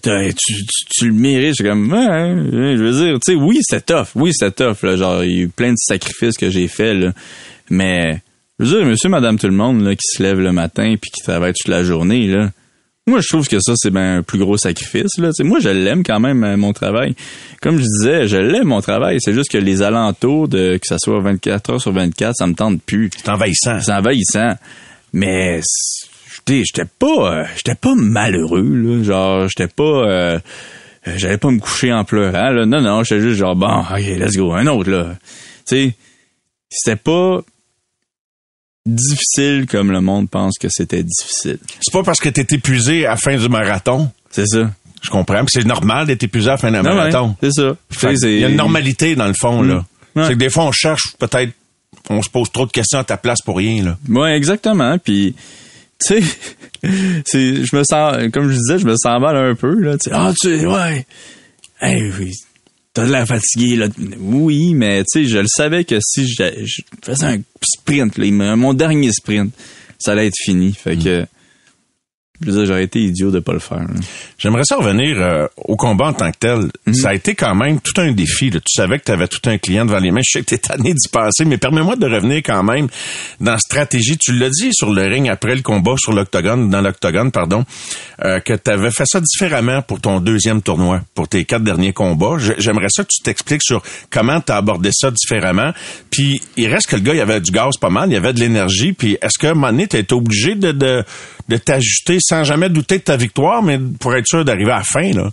tu, 0.03 0.33
tu, 0.33 0.53
tu 0.89 1.07
le 1.07 1.13
mérites. 1.13 1.49
Je 1.49 1.53
suis 1.55 1.63
comme, 1.63 1.91
ouais, 1.91 2.07
ouais, 2.07 2.77
je 2.77 2.83
veux 2.83 3.05
dire, 3.05 3.19
tu 3.25 3.33
sais, 3.33 3.39
oui, 3.39 3.59
c'était 3.61 3.93
tough. 3.93 4.07
Oui, 4.15 4.31
c'était 4.33 4.65
tough. 4.65 4.83
Là, 4.83 4.95
genre, 4.95 5.23
il 5.23 5.31
y 5.31 5.39
a 5.39 5.43
eu 5.43 5.49
plein 5.49 5.71
de 5.71 5.77
sacrifices 5.77 6.37
que 6.37 6.49
j'ai 6.49 6.67
faits. 6.67 7.13
Mais, 7.69 8.21
je 8.63 8.69
veux 8.69 8.79
dire, 8.79 8.85
monsieur, 8.85 9.09
madame, 9.09 9.37
tout 9.37 9.47
le 9.47 9.53
monde, 9.53 9.81
là, 9.81 9.95
qui 9.95 10.05
se 10.05 10.21
lève 10.21 10.39
le 10.39 10.51
matin 10.51 10.95
puis 10.99 11.11
qui 11.11 11.21
travaille 11.21 11.53
toute 11.53 11.71
la 11.71 11.83
journée, 11.83 12.27
là. 12.27 12.49
Moi, 13.05 13.19
je 13.19 13.27
trouve 13.27 13.45
que 13.49 13.59
ça, 13.59 13.73
c'est 13.75 13.89
ben 13.89 14.19
un 14.19 14.23
plus 14.23 14.39
gros 14.39 14.55
sacrifice, 14.55 15.17
là. 15.17 15.29
Tu 15.29 15.33
sais, 15.37 15.43
moi, 15.43 15.59
je 15.59 15.67
l'aime 15.67 16.03
quand 16.03 16.21
même, 16.21 16.43
euh, 16.43 16.55
mon 16.55 16.71
travail. 16.71 17.15
Comme 17.61 17.77
je 17.77 17.83
disais, 17.83 18.27
je 18.29 18.37
l'aime, 18.37 18.67
mon 18.67 18.79
travail. 18.79 19.17
C'est 19.19 19.33
juste 19.33 19.51
que 19.51 19.57
les 19.57 19.81
alentours 19.81 20.47
de, 20.47 20.77
que 20.77 20.87
ça 20.87 20.97
soit 20.97 21.19
24 21.19 21.69
heures 21.71 21.81
sur 21.81 21.91
24, 21.91 22.33
ça 22.37 22.47
me 22.47 22.53
tente 22.53 22.81
plus. 22.81 23.09
C'est 23.17 23.29
envahissant. 23.29 23.81
C'est 23.81 23.91
envahissant. 23.91 24.55
Mais 25.11 25.61
j'étais 26.47 26.89
pas 26.99 27.33
euh, 27.33 27.45
j'étais 27.55 27.75
pas 27.75 27.95
malheureux 27.95 28.63
là, 28.63 29.03
genre 29.03 29.47
j'étais 29.47 29.71
pas 29.71 29.83
euh, 29.83 30.39
euh, 31.07 31.13
j'allais 31.15 31.37
pas 31.37 31.51
me 31.51 31.59
coucher 31.59 31.93
en 31.93 32.03
pleurant 32.03 32.49
là. 32.49 32.65
Non 32.65 32.81
non, 32.81 33.03
j'étais 33.03 33.21
juste 33.21 33.39
genre 33.39 33.55
bon, 33.55 33.79
OK, 33.79 33.99
let's 34.17 34.35
go, 34.35 34.53
un 34.53 34.67
autre 34.67 34.89
là. 34.89 35.15
Tu 35.65 35.75
sais, 35.75 35.95
c'était 36.69 36.97
pas 36.97 37.41
difficile 38.85 39.65
comme 39.69 39.91
le 39.91 40.01
monde 40.01 40.29
pense 40.29 40.57
que 40.57 40.67
c'était 40.69 41.03
difficile. 41.03 41.59
C'est 41.81 41.93
pas 41.93 42.03
parce 42.03 42.19
que 42.19 42.29
t'es 42.29 42.45
épuisé 42.55 43.05
à 43.05 43.11
la 43.11 43.17
fin 43.17 43.35
du 43.35 43.47
marathon. 43.49 44.11
C'est 44.29 44.47
ça. 44.47 44.69
Je 45.01 45.09
comprends. 45.09 45.43
puis 45.45 45.53
C'est 45.53 45.65
normal 45.65 46.07
d'être 46.07 46.23
épuisé 46.23 46.49
à 46.49 46.51
la 46.51 46.57
fin 46.57 46.71
d'un 46.71 46.83
ouais, 46.83 46.95
marathon. 46.95 47.35
c'est 47.41 47.51
ça. 47.51 47.75
Que 47.89 48.27
Il 48.27 48.39
y 48.39 48.45
a 48.45 48.49
une 48.49 48.55
normalité 48.55 49.15
dans 49.15 49.27
le 49.27 49.33
fond, 49.33 49.61
là. 49.61 49.75
Mm. 49.75 50.19
Ouais. 50.19 50.25
C'est 50.27 50.33
que 50.33 50.39
des 50.39 50.49
fois, 50.49 50.65
on 50.65 50.71
cherche 50.71 51.15
peut-être, 51.17 51.51
on 52.09 52.21
se 52.21 52.29
pose 52.29 52.51
trop 52.51 52.65
de 52.65 52.71
questions 52.71 52.99
à 52.99 53.03
ta 53.03 53.17
place 53.17 53.41
pour 53.43 53.57
rien, 53.57 53.83
là. 53.83 53.97
Ouais, 54.09 54.35
exactement. 54.35 54.97
Puis, 54.99 55.35
tu 56.05 56.21
sais, 56.21 56.23
c'est, 57.25 57.65
je 57.65 57.75
me 57.75 57.83
sens, 57.83 58.15
comme 58.31 58.49
je 58.49 58.55
disais, 58.57 58.79
je 58.79 58.85
me 58.85 58.95
sens 58.95 59.19
mal 59.19 59.35
un 59.35 59.55
peu 59.55 59.73
là. 59.79 59.95
Ah, 60.11 60.31
tu, 60.39 60.59
sais, 60.59 60.65
ouais, 60.65 61.05
hey, 61.81 62.11
oui, 62.19 62.33
t'as 62.93 63.05
de 63.05 63.11
l'air 63.11 63.27
fatigué 63.27 63.75
là. 63.75 63.87
Oui, 64.19 64.73
mais 64.73 65.03
tu 65.03 65.23
sais, 65.23 65.25
je 65.25 65.39
le 65.39 65.47
savais 65.47 65.83
que 65.83 65.99
si 66.01 66.27
je, 66.27 66.43
je 66.63 66.81
faisais 67.03 67.25
un 67.25 67.39
sprint, 67.61 68.17
là, 68.17 68.55
mon 68.55 68.73
dernier 68.73 69.11
sprint, 69.11 69.53
ça 69.99 70.11
allait 70.11 70.27
être 70.27 70.37
fini. 70.37 70.73
Fait 70.73 70.97
que, 70.97 71.25
je 72.45 72.51
veux 72.51 72.57
dire, 72.57 72.65
j'aurais 72.65 72.83
été 72.83 72.99
idiot 72.99 73.31
de 73.31 73.39
pas 73.39 73.53
le 73.53 73.59
faire. 73.59 73.79
là. 73.79 73.87
J'aimerais 74.37 74.63
ça 74.65 74.75
revenir 74.77 75.17
euh, 75.21 75.47
au 75.57 75.75
combat 75.75 76.07
en 76.07 76.13
tant 76.13 76.31
que 76.31 76.37
tel. 76.37 76.69
Mhm. 76.85 76.93
Ça 76.93 77.09
a 77.09 77.13
été 77.13 77.35
quand 77.35 77.55
même 77.55 77.79
tout 77.79 77.99
un 78.01 78.11
défi. 78.11 78.49
là. 78.49 78.59
Tu 78.59 78.73
savais 78.75 78.99
que 78.99 79.05
tu 79.05 79.11
avais 79.11 79.27
tout 79.27 79.39
un 79.49 79.57
client 79.57 79.85
devant 79.85 79.99
les 79.99 80.11
mains. 80.11 80.21
Je 80.25 80.31
sais 80.39 80.41
que 80.41 80.49
tu 80.49 80.55
es 80.55 80.57
tanné 80.57 80.93
d'y 80.93 81.07
passer, 81.09 81.45
mais 81.45 81.57
permets-moi 81.57 81.95
de 81.95 82.05
revenir 82.07 82.37
quand 82.37 82.63
même 82.63 82.87
dans 83.39 83.57
stratégie. 83.57 84.17
Tu 84.17 84.33
l'as 84.33 84.49
dit 84.49 84.69
sur 84.73 84.91
le 84.91 85.03
ring 85.03 85.29
après 85.29 85.55
le 85.55 85.61
combat 85.61 85.95
sur 85.97 86.13
l'octogone, 86.13 86.69
dans 86.69 86.81
l'octogone, 86.81 87.31
pardon, 87.31 87.63
euh, 88.23 88.39
que 88.39 88.53
tu 88.53 88.71
avais 88.71 88.91
fait 88.91 89.05
ça 89.07 89.19
différemment 89.21 89.81
pour 89.81 89.99
ton 90.01 90.19
deuxième 90.19 90.61
tournoi, 90.61 91.01
pour 91.15 91.27
tes 91.27 91.45
quatre 91.45 91.63
derniers 91.63 91.93
combats. 91.93 92.37
Je- 92.37 92.53
J'aimerais 92.57 92.87
ça 92.89 93.03
que 93.03 93.09
tu 93.11 93.21
t'expliques 93.23 93.63
sur 93.63 93.81
comment 94.09 94.39
tu 94.41 94.51
as 94.51 94.57
abordé 94.57 94.89
ça 94.93 95.11
différemment. 95.11 95.71
Puis 96.09 96.41
il 96.57 96.67
reste 96.67 96.87
que 96.87 96.95
le 96.95 97.01
gars, 97.01 97.13
il 97.13 97.21
avait 97.21 97.41
du 97.41 97.51
gaz 97.51 97.77
pas 97.77 97.89
mal, 97.89 98.09
il 98.09 98.13
y 98.13 98.17
avait 98.17 98.33
de 98.33 98.39
l'énergie. 98.39 98.93
Puis 98.93 99.17
est-ce 99.21 99.37
qu'à 99.39 99.51
un 99.51 99.53
moment 99.53 99.71
donné, 99.71 99.87
tu 99.87 99.97
été 99.97 100.13
obligé 100.13 100.55
de, 100.55 100.71
de, 100.71 101.03
de 101.49 101.57
t'ajuster 101.57 102.17
sans 102.33 102.43
jamais 102.43 102.69
douter 102.69 102.97
de 102.97 103.03
ta 103.03 103.15
victoire, 103.15 103.61
mais 103.61 103.77
pour 103.99 104.15
être 104.15 104.25
sûr 104.25 104.43
d'arriver 104.43 104.71
à 104.71 104.77
la 104.77 104.83
fin, 104.83 105.11
là? 105.11 105.29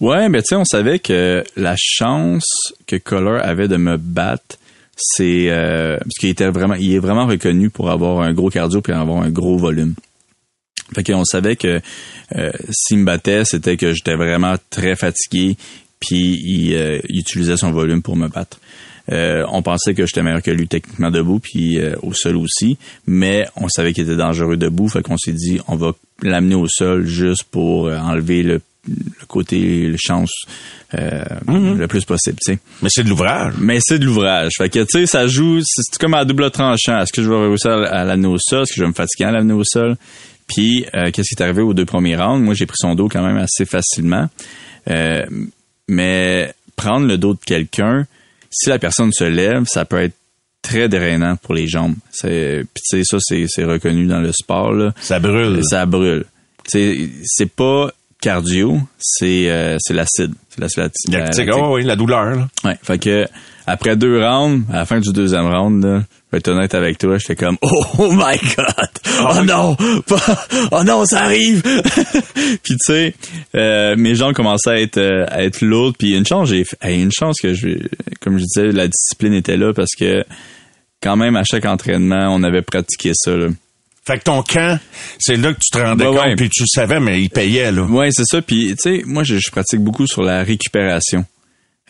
Ouais, 0.00 0.30
mais 0.30 0.40
tu 0.40 0.46
sais, 0.48 0.56
on 0.56 0.64
savait 0.64 0.98
que 0.98 1.44
la 1.56 1.74
chance 1.76 2.72
que 2.86 2.96
Color 2.96 3.44
avait 3.44 3.68
de 3.68 3.76
me 3.76 3.98
battre, 3.98 4.56
c'est 4.96 5.50
euh, 5.50 5.98
parce 5.98 6.14
qu'il 6.18 6.30
était 6.30 6.48
vraiment, 6.48 6.74
il 6.74 6.94
est 6.94 7.00
vraiment 7.00 7.26
reconnu 7.26 7.68
pour 7.68 7.90
avoir 7.90 8.22
un 8.22 8.32
gros 8.32 8.48
cardio 8.48 8.80
puis 8.80 8.94
avoir 8.94 9.22
un 9.22 9.28
gros 9.28 9.58
volume. 9.58 9.94
Fait 10.94 11.04
qu'on 11.04 11.24
savait 11.24 11.56
que 11.56 11.82
euh, 12.34 12.50
s'il 12.70 13.00
me 13.00 13.04
battait, 13.04 13.44
c'était 13.44 13.76
que 13.76 13.92
j'étais 13.92 14.14
vraiment 14.14 14.54
très 14.70 14.96
fatigué, 14.96 15.58
puis 16.00 16.40
il, 16.42 16.74
euh, 16.76 16.98
il 17.10 17.20
utilisait 17.20 17.58
son 17.58 17.72
volume 17.72 18.00
pour 18.00 18.16
me 18.16 18.28
battre. 18.28 18.58
Euh, 19.10 19.44
on 19.50 19.62
pensait 19.62 19.94
que 19.94 20.06
j'étais 20.06 20.22
meilleur 20.22 20.42
que 20.42 20.50
lui 20.50 20.68
techniquement 20.68 21.10
debout, 21.10 21.40
puis 21.40 21.78
euh, 21.78 21.94
au 22.02 22.12
sol 22.12 22.36
aussi, 22.36 22.78
mais 23.06 23.46
on 23.56 23.68
savait 23.68 23.92
qu'il 23.92 24.04
était 24.04 24.16
dangereux 24.16 24.56
debout, 24.56 24.88
fait 24.88 25.02
qu'on 25.02 25.16
s'est 25.16 25.32
dit 25.32 25.60
on 25.66 25.76
va 25.76 25.92
l'amener 26.22 26.54
au 26.54 26.66
sol 26.68 27.06
juste 27.06 27.44
pour 27.44 27.86
euh, 27.86 27.96
enlever 27.98 28.42
le, 28.42 28.60
le 28.86 29.26
côté 29.26 29.86
le 29.86 29.96
chance 29.98 30.32
euh, 30.94 31.22
le 31.44 31.86
plus 31.86 32.04
possible, 32.04 32.38
tu 32.42 32.52
sais. 32.52 32.58
Mais 32.82 32.88
c'est 32.90 33.04
de 33.04 33.08
l'ouvrage. 33.08 33.54
Mais 33.58 33.78
c'est 33.82 33.98
de 33.98 34.06
l'ouvrage. 34.06 34.52
Fait 34.56 34.70
que, 34.70 34.80
tu 34.80 34.86
sais, 34.90 35.06
ça 35.06 35.26
joue, 35.26 35.60
c'est 35.62 35.98
comme 35.98 36.14
à 36.14 36.24
double 36.24 36.50
tranchant. 36.50 36.98
Est-ce 36.98 37.12
que 37.12 37.22
je 37.22 37.28
vais 37.28 37.46
réussir 37.46 37.70
à 37.72 37.98
à 38.00 38.04
l'amener 38.04 38.28
au 38.28 38.38
sol? 38.38 38.62
Est-ce 38.62 38.72
que 38.72 38.76
je 38.76 38.82
vais 38.82 38.88
me 38.88 38.94
fatiguer 38.94 39.24
à 39.24 39.32
l'amener 39.32 39.54
au 39.54 39.64
sol? 39.64 39.96
Puis, 40.46 40.86
euh, 40.94 41.10
qu'est-ce 41.10 41.28
qui 41.28 41.34
est 41.38 41.42
arrivé 41.42 41.60
aux 41.60 41.74
deux 41.74 41.84
premiers 41.84 42.16
rounds? 42.16 42.42
Moi, 42.42 42.54
j'ai 42.54 42.64
pris 42.64 42.78
son 42.78 42.94
dos 42.94 43.08
quand 43.08 43.22
même 43.22 43.36
assez 43.36 43.66
facilement. 43.66 44.28
Euh, 44.88 45.26
mais 45.88 46.54
prendre 46.76 47.06
le 47.06 47.18
dos 47.18 47.34
de 47.34 47.40
quelqu'un, 47.44 48.06
si 48.50 48.68
la 48.68 48.78
personne 48.78 49.12
se 49.12 49.24
lève, 49.24 49.64
ça 49.66 49.84
peut 49.84 50.02
être 50.02 50.14
très 50.62 50.88
drainant 50.88 51.36
pour 51.36 51.54
les 51.54 51.66
jambes. 51.66 51.94
C'est, 52.10 52.64
puis 52.74 52.82
tu 52.88 52.98
sais, 52.98 53.04
ça, 53.04 53.18
c'est, 53.20 53.46
c'est 53.48 53.64
reconnu 53.64 54.06
dans 54.06 54.20
le 54.20 54.32
sport, 54.32 54.72
là. 54.72 54.92
Ça 55.00 55.18
brûle. 55.18 55.60
Ça 55.64 55.86
brûle. 55.86 56.24
Tu 56.64 56.70
sais, 56.70 57.10
c'est 57.24 57.50
pas 57.50 57.90
cardio, 58.20 58.80
c'est, 58.98 59.48
euh, 59.50 59.76
c'est 59.80 59.94
l'acide. 59.94 60.34
C'est 60.48 60.60
l'acide 60.60 60.78
lactique. 60.82 61.12
Lactique, 61.12 61.48
oh 61.52 61.74
oui, 61.76 61.84
la 61.84 61.96
douleur. 61.96 62.24
Là. 62.24 62.48
Ouais, 62.64 62.78
fait 62.82 62.98
que 62.98 63.26
après 63.68 63.96
deux 63.96 64.24
rounds, 64.24 64.64
à 64.72 64.76
la 64.76 64.86
fin 64.86 64.98
du 64.98 65.12
deuxième 65.12 65.46
round, 65.46 65.84
là, 65.84 65.98
je 66.00 66.32
vais 66.32 66.38
être 66.38 66.48
honnête 66.48 66.74
avec 66.74 66.96
toi, 66.96 67.18
j'étais 67.18 67.36
comme 67.36 67.58
oh, 67.60 67.84
oh 67.98 68.12
my 68.12 68.36
god, 68.56 68.88
oh 69.30 69.42
non, 69.44 69.76
oh 70.72 70.84
non, 70.84 71.04
ça 71.04 71.24
arrive. 71.24 71.62
puis 72.62 72.76
tu 72.76 72.78
sais, 72.80 73.14
euh, 73.54 73.94
mes 73.96 74.14
jambes 74.14 74.32
commençaient 74.32 74.70
à 74.70 74.80
être 74.80 74.98
euh, 74.98 75.26
à 75.28 75.44
être 75.44 75.60
lourdes, 75.60 75.96
puis 75.98 76.16
une 76.16 76.26
chance 76.26 76.48
j'ai 76.48 76.64
une 76.82 77.12
chance 77.12 77.36
que 77.40 77.52
je 77.52 77.68
comme 78.20 78.38
je 78.38 78.44
disais 78.44 78.72
la 78.72 78.88
discipline 78.88 79.34
était 79.34 79.58
là 79.58 79.74
parce 79.74 79.94
que 79.98 80.24
quand 81.02 81.16
même 81.16 81.36
à 81.36 81.44
chaque 81.44 81.66
entraînement, 81.66 82.34
on 82.34 82.42
avait 82.42 82.62
pratiqué 82.62 83.12
ça 83.14 83.36
là. 83.36 83.48
Fait 84.06 84.18
que 84.18 84.24
ton 84.24 84.42
camp, 84.42 84.80
c'est 85.18 85.36
là 85.36 85.52
que 85.52 85.58
tu 85.60 85.70
te 85.70 85.78
rendais 85.78 86.06
compte, 86.06 86.36
puis 86.38 86.48
tu 86.48 86.62
le 86.62 86.68
savais, 86.68 86.98
mais 86.98 87.20
il 87.20 87.28
payait, 87.28 87.70
là. 87.70 87.82
Ouais, 87.82 88.08
c'est 88.10 88.24
ça. 88.24 88.40
Puis, 88.40 88.68
tu 88.68 88.76
sais, 88.78 89.02
moi, 89.04 89.22
je, 89.22 89.36
je 89.36 89.50
pratique 89.50 89.80
beaucoup 89.80 90.06
sur 90.06 90.22
la 90.22 90.42
récupération. 90.42 91.26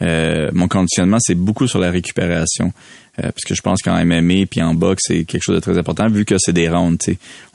Euh, 0.02 0.50
mon 0.52 0.68
conditionnement, 0.68 1.18
c'est 1.20 1.34
beaucoup 1.34 1.66
sur 1.66 1.78
la 1.78 1.90
récupération. 1.90 2.72
Euh, 3.18 3.22
parce 3.32 3.44
que 3.44 3.54
je 3.54 3.62
pense 3.62 3.82
qu'en 3.82 4.04
MMA 4.04 4.46
puis 4.48 4.62
en 4.62 4.74
boxe, 4.74 5.04
c'est 5.08 5.24
quelque 5.24 5.42
chose 5.42 5.56
de 5.56 5.60
très 5.60 5.76
important, 5.76 6.08
vu 6.08 6.24
que 6.24 6.36
c'est 6.38 6.52
des 6.52 6.68
rounds. 6.68 6.98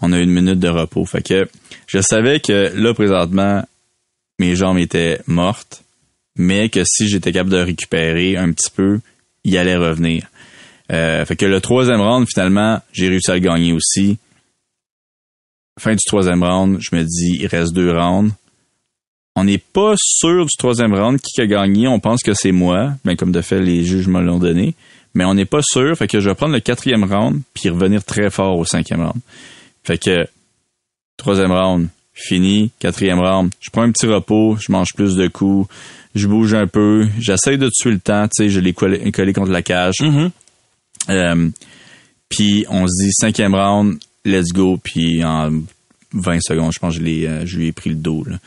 On 0.01 0.11
a 0.11 0.19
une 0.19 0.31
minute 0.31 0.59
de 0.59 0.67
repos. 0.67 1.05
Fait 1.05 1.21
que 1.21 1.47
je 1.87 1.99
savais 1.99 2.39
que 2.39 2.73
là, 2.75 2.93
présentement, 2.93 3.63
mes 4.39 4.55
jambes 4.55 4.77
étaient 4.77 5.19
mortes, 5.27 5.83
mais 6.37 6.69
que 6.69 6.83
si 6.83 7.07
j'étais 7.07 7.31
capable 7.31 7.51
de 7.51 7.57
récupérer 7.57 8.35
un 8.35 8.51
petit 8.51 8.69
peu, 8.69 8.99
il 9.43 9.57
allait 9.57 9.77
revenir. 9.77 10.27
Euh, 10.91 11.23
fait 11.25 11.35
que 11.35 11.45
le 11.45 11.61
troisième 11.61 12.01
round, 12.01 12.27
finalement, 12.27 12.81
j'ai 12.91 13.07
réussi 13.07 13.31
à 13.31 13.35
le 13.35 13.39
gagner 13.39 13.73
aussi. 13.73 14.17
Fin 15.79 15.93
du 15.93 16.03
troisième 16.05 16.43
round, 16.43 16.77
je 16.81 16.95
me 16.95 17.03
dis, 17.03 17.37
il 17.39 17.47
reste 17.47 17.73
deux 17.73 17.91
rounds. 17.91 18.33
On 19.35 19.45
n'est 19.45 19.57
pas 19.57 19.95
sûr 19.97 20.45
du 20.45 20.55
troisième 20.57 20.93
round 20.93 21.19
qui 21.19 21.41
a 21.41 21.47
gagné. 21.47 21.87
On 21.87 21.99
pense 21.99 22.21
que 22.21 22.33
c'est 22.33 22.51
moi, 22.51 22.93
mais 23.03 23.15
comme 23.15 23.31
de 23.31 23.41
fait, 23.41 23.59
les 23.59 23.83
juges 23.83 24.07
me 24.07 24.21
l'ont 24.21 24.39
donné. 24.39 24.75
Mais 25.15 25.25
on 25.25 25.33
n'est 25.33 25.45
pas 25.45 25.61
sûr. 25.63 25.95
Fait 25.97 26.07
que 26.07 26.19
je 26.19 26.29
vais 26.29 26.35
prendre 26.35 26.53
le 26.53 26.59
quatrième 26.59 27.03
round 27.03 27.41
puis 27.53 27.69
revenir 27.69 28.03
très 28.03 28.29
fort 28.29 28.57
au 28.57 28.65
cinquième 28.65 29.01
round. 29.01 29.19
Fait 29.83 29.97
que 29.97 30.27
troisième 31.17 31.51
round, 31.51 31.87
fini. 32.13 32.71
Quatrième 32.79 33.19
round, 33.19 33.51
je 33.59 33.69
prends 33.69 33.83
un 33.83 33.91
petit 33.91 34.07
repos, 34.07 34.57
je 34.59 34.71
mange 34.71 34.93
plus 34.95 35.15
de 35.15 35.27
coups, 35.27 35.67
je 36.15 36.27
bouge 36.27 36.53
un 36.53 36.67
peu, 36.67 37.07
j'essaye 37.19 37.57
de 37.57 37.69
tuer 37.69 37.91
le 37.91 37.99
temps, 37.99 38.27
tu 38.27 38.43
sais, 38.43 38.49
je 38.49 38.59
l'ai 38.59 38.73
collé, 38.73 39.11
collé 39.11 39.33
contre 39.33 39.51
la 39.51 39.63
cage. 39.63 39.95
Euh, 41.09 41.49
puis 42.29 42.65
on 42.69 42.87
se 42.87 43.03
dit 43.03 43.11
cinquième 43.11 43.55
round, 43.55 43.99
let's 44.25 44.51
go. 44.53 44.79
Puis 44.81 45.23
en 45.23 45.51
20 46.13 46.39
secondes, 46.41 46.71
je 46.73 46.79
pense 46.79 46.93
que 46.93 46.99
je, 46.99 47.05
l'ai, 47.05 47.27
euh, 47.27 47.45
je 47.45 47.57
lui 47.57 47.67
ai 47.67 47.71
pris 47.71 47.89
le 47.89 47.95
dos. 47.95 48.23
Là. 48.25 48.37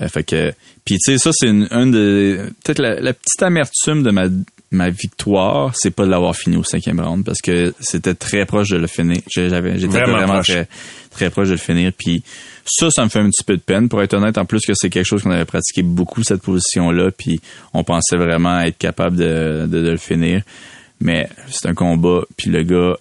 Euh, 0.00 0.08
fait 0.08 0.24
que, 0.24 0.52
puis 0.84 0.96
tu 0.98 1.12
sais, 1.12 1.18
ça 1.18 1.30
c'est 1.34 1.48
une, 1.48 1.68
une 1.70 1.90
de 1.90 2.50
peut-être 2.64 2.78
la, 2.78 2.98
la 3.00 3.12
petite 3.12 3.42
amertume 3.42 4.02
de 4.02 4.10
ma 4.10 4.24
ma 4.70 4.88
victoire, 4.88 5.72
c'est 5.76 5.90
pas 5.90 6.06
de 6.06 6.10
l'avoir 6.10 6.34
fini 6.34 6.56
au 6.56 6.64
cinquième 6.64 6.98
round 6.98 7.24
parce 7.26 7.40
que 7.42 7.74
c'était 7.78 8.14
très 8.14 8.46
proche 8.46 8.70
de 8.70 8.78
le 8.78 8.86
finir. 8.86 9.18
J'avais, 9.30 9.78
j'étais 9.78 9.92
Vraiment 9.92 10.16
vraiment, 10.16 10.32
proche. 10.34 10.46
très 10.46 10.68
très 11.10 11.28
proche 11.30 11.48
de 11.48 11.52
le 11.52 11.58
finir. 11.58 11.92
Puis 11.96 12.22
ça, 12.64 12.90
ça 12.90 13.04
me 13.04 13.10
fait 13.10 13.18
un 13.18 13.28
petit 13.28 13.44
peu 13.44 13.56
de 13.56 13.60
peine. 13.60 13.90
Pour 13.90 14.02
être 14.02 14.14
honnête, 14.14 14.38
en 14.38 14.46
plus 14.46 14.60
que 14.66 14.72
c'est 14.74 14.88
quelque 14.88 15.04
chose 15.04 15.22
qu'on 15.22 15.30
avait 15.30 15.44
pratiqué 15.44 15.82
beaucoup 15.82 16.22
cette 16.22 16.40
position-là, 16.40 17.10
puis 17.10 17.38
on 17.74 17.84
pensait 17.84 18.16
vraiment 18.16 18.60
être 18.60 18.78
capable 18.78 19.16
de, 19.16 19.66
de, 19.66 19.82
de 19.82 19.90
le 19.90 19.98
finir. 19.98 20.42
Mais 21.00 21.28
c'est 21.48 21.68
un 21.68 21.74
combat, 21.74 22.22
puis 22.38 22.48
le 22.50 22.62
gars, 22.62 22.96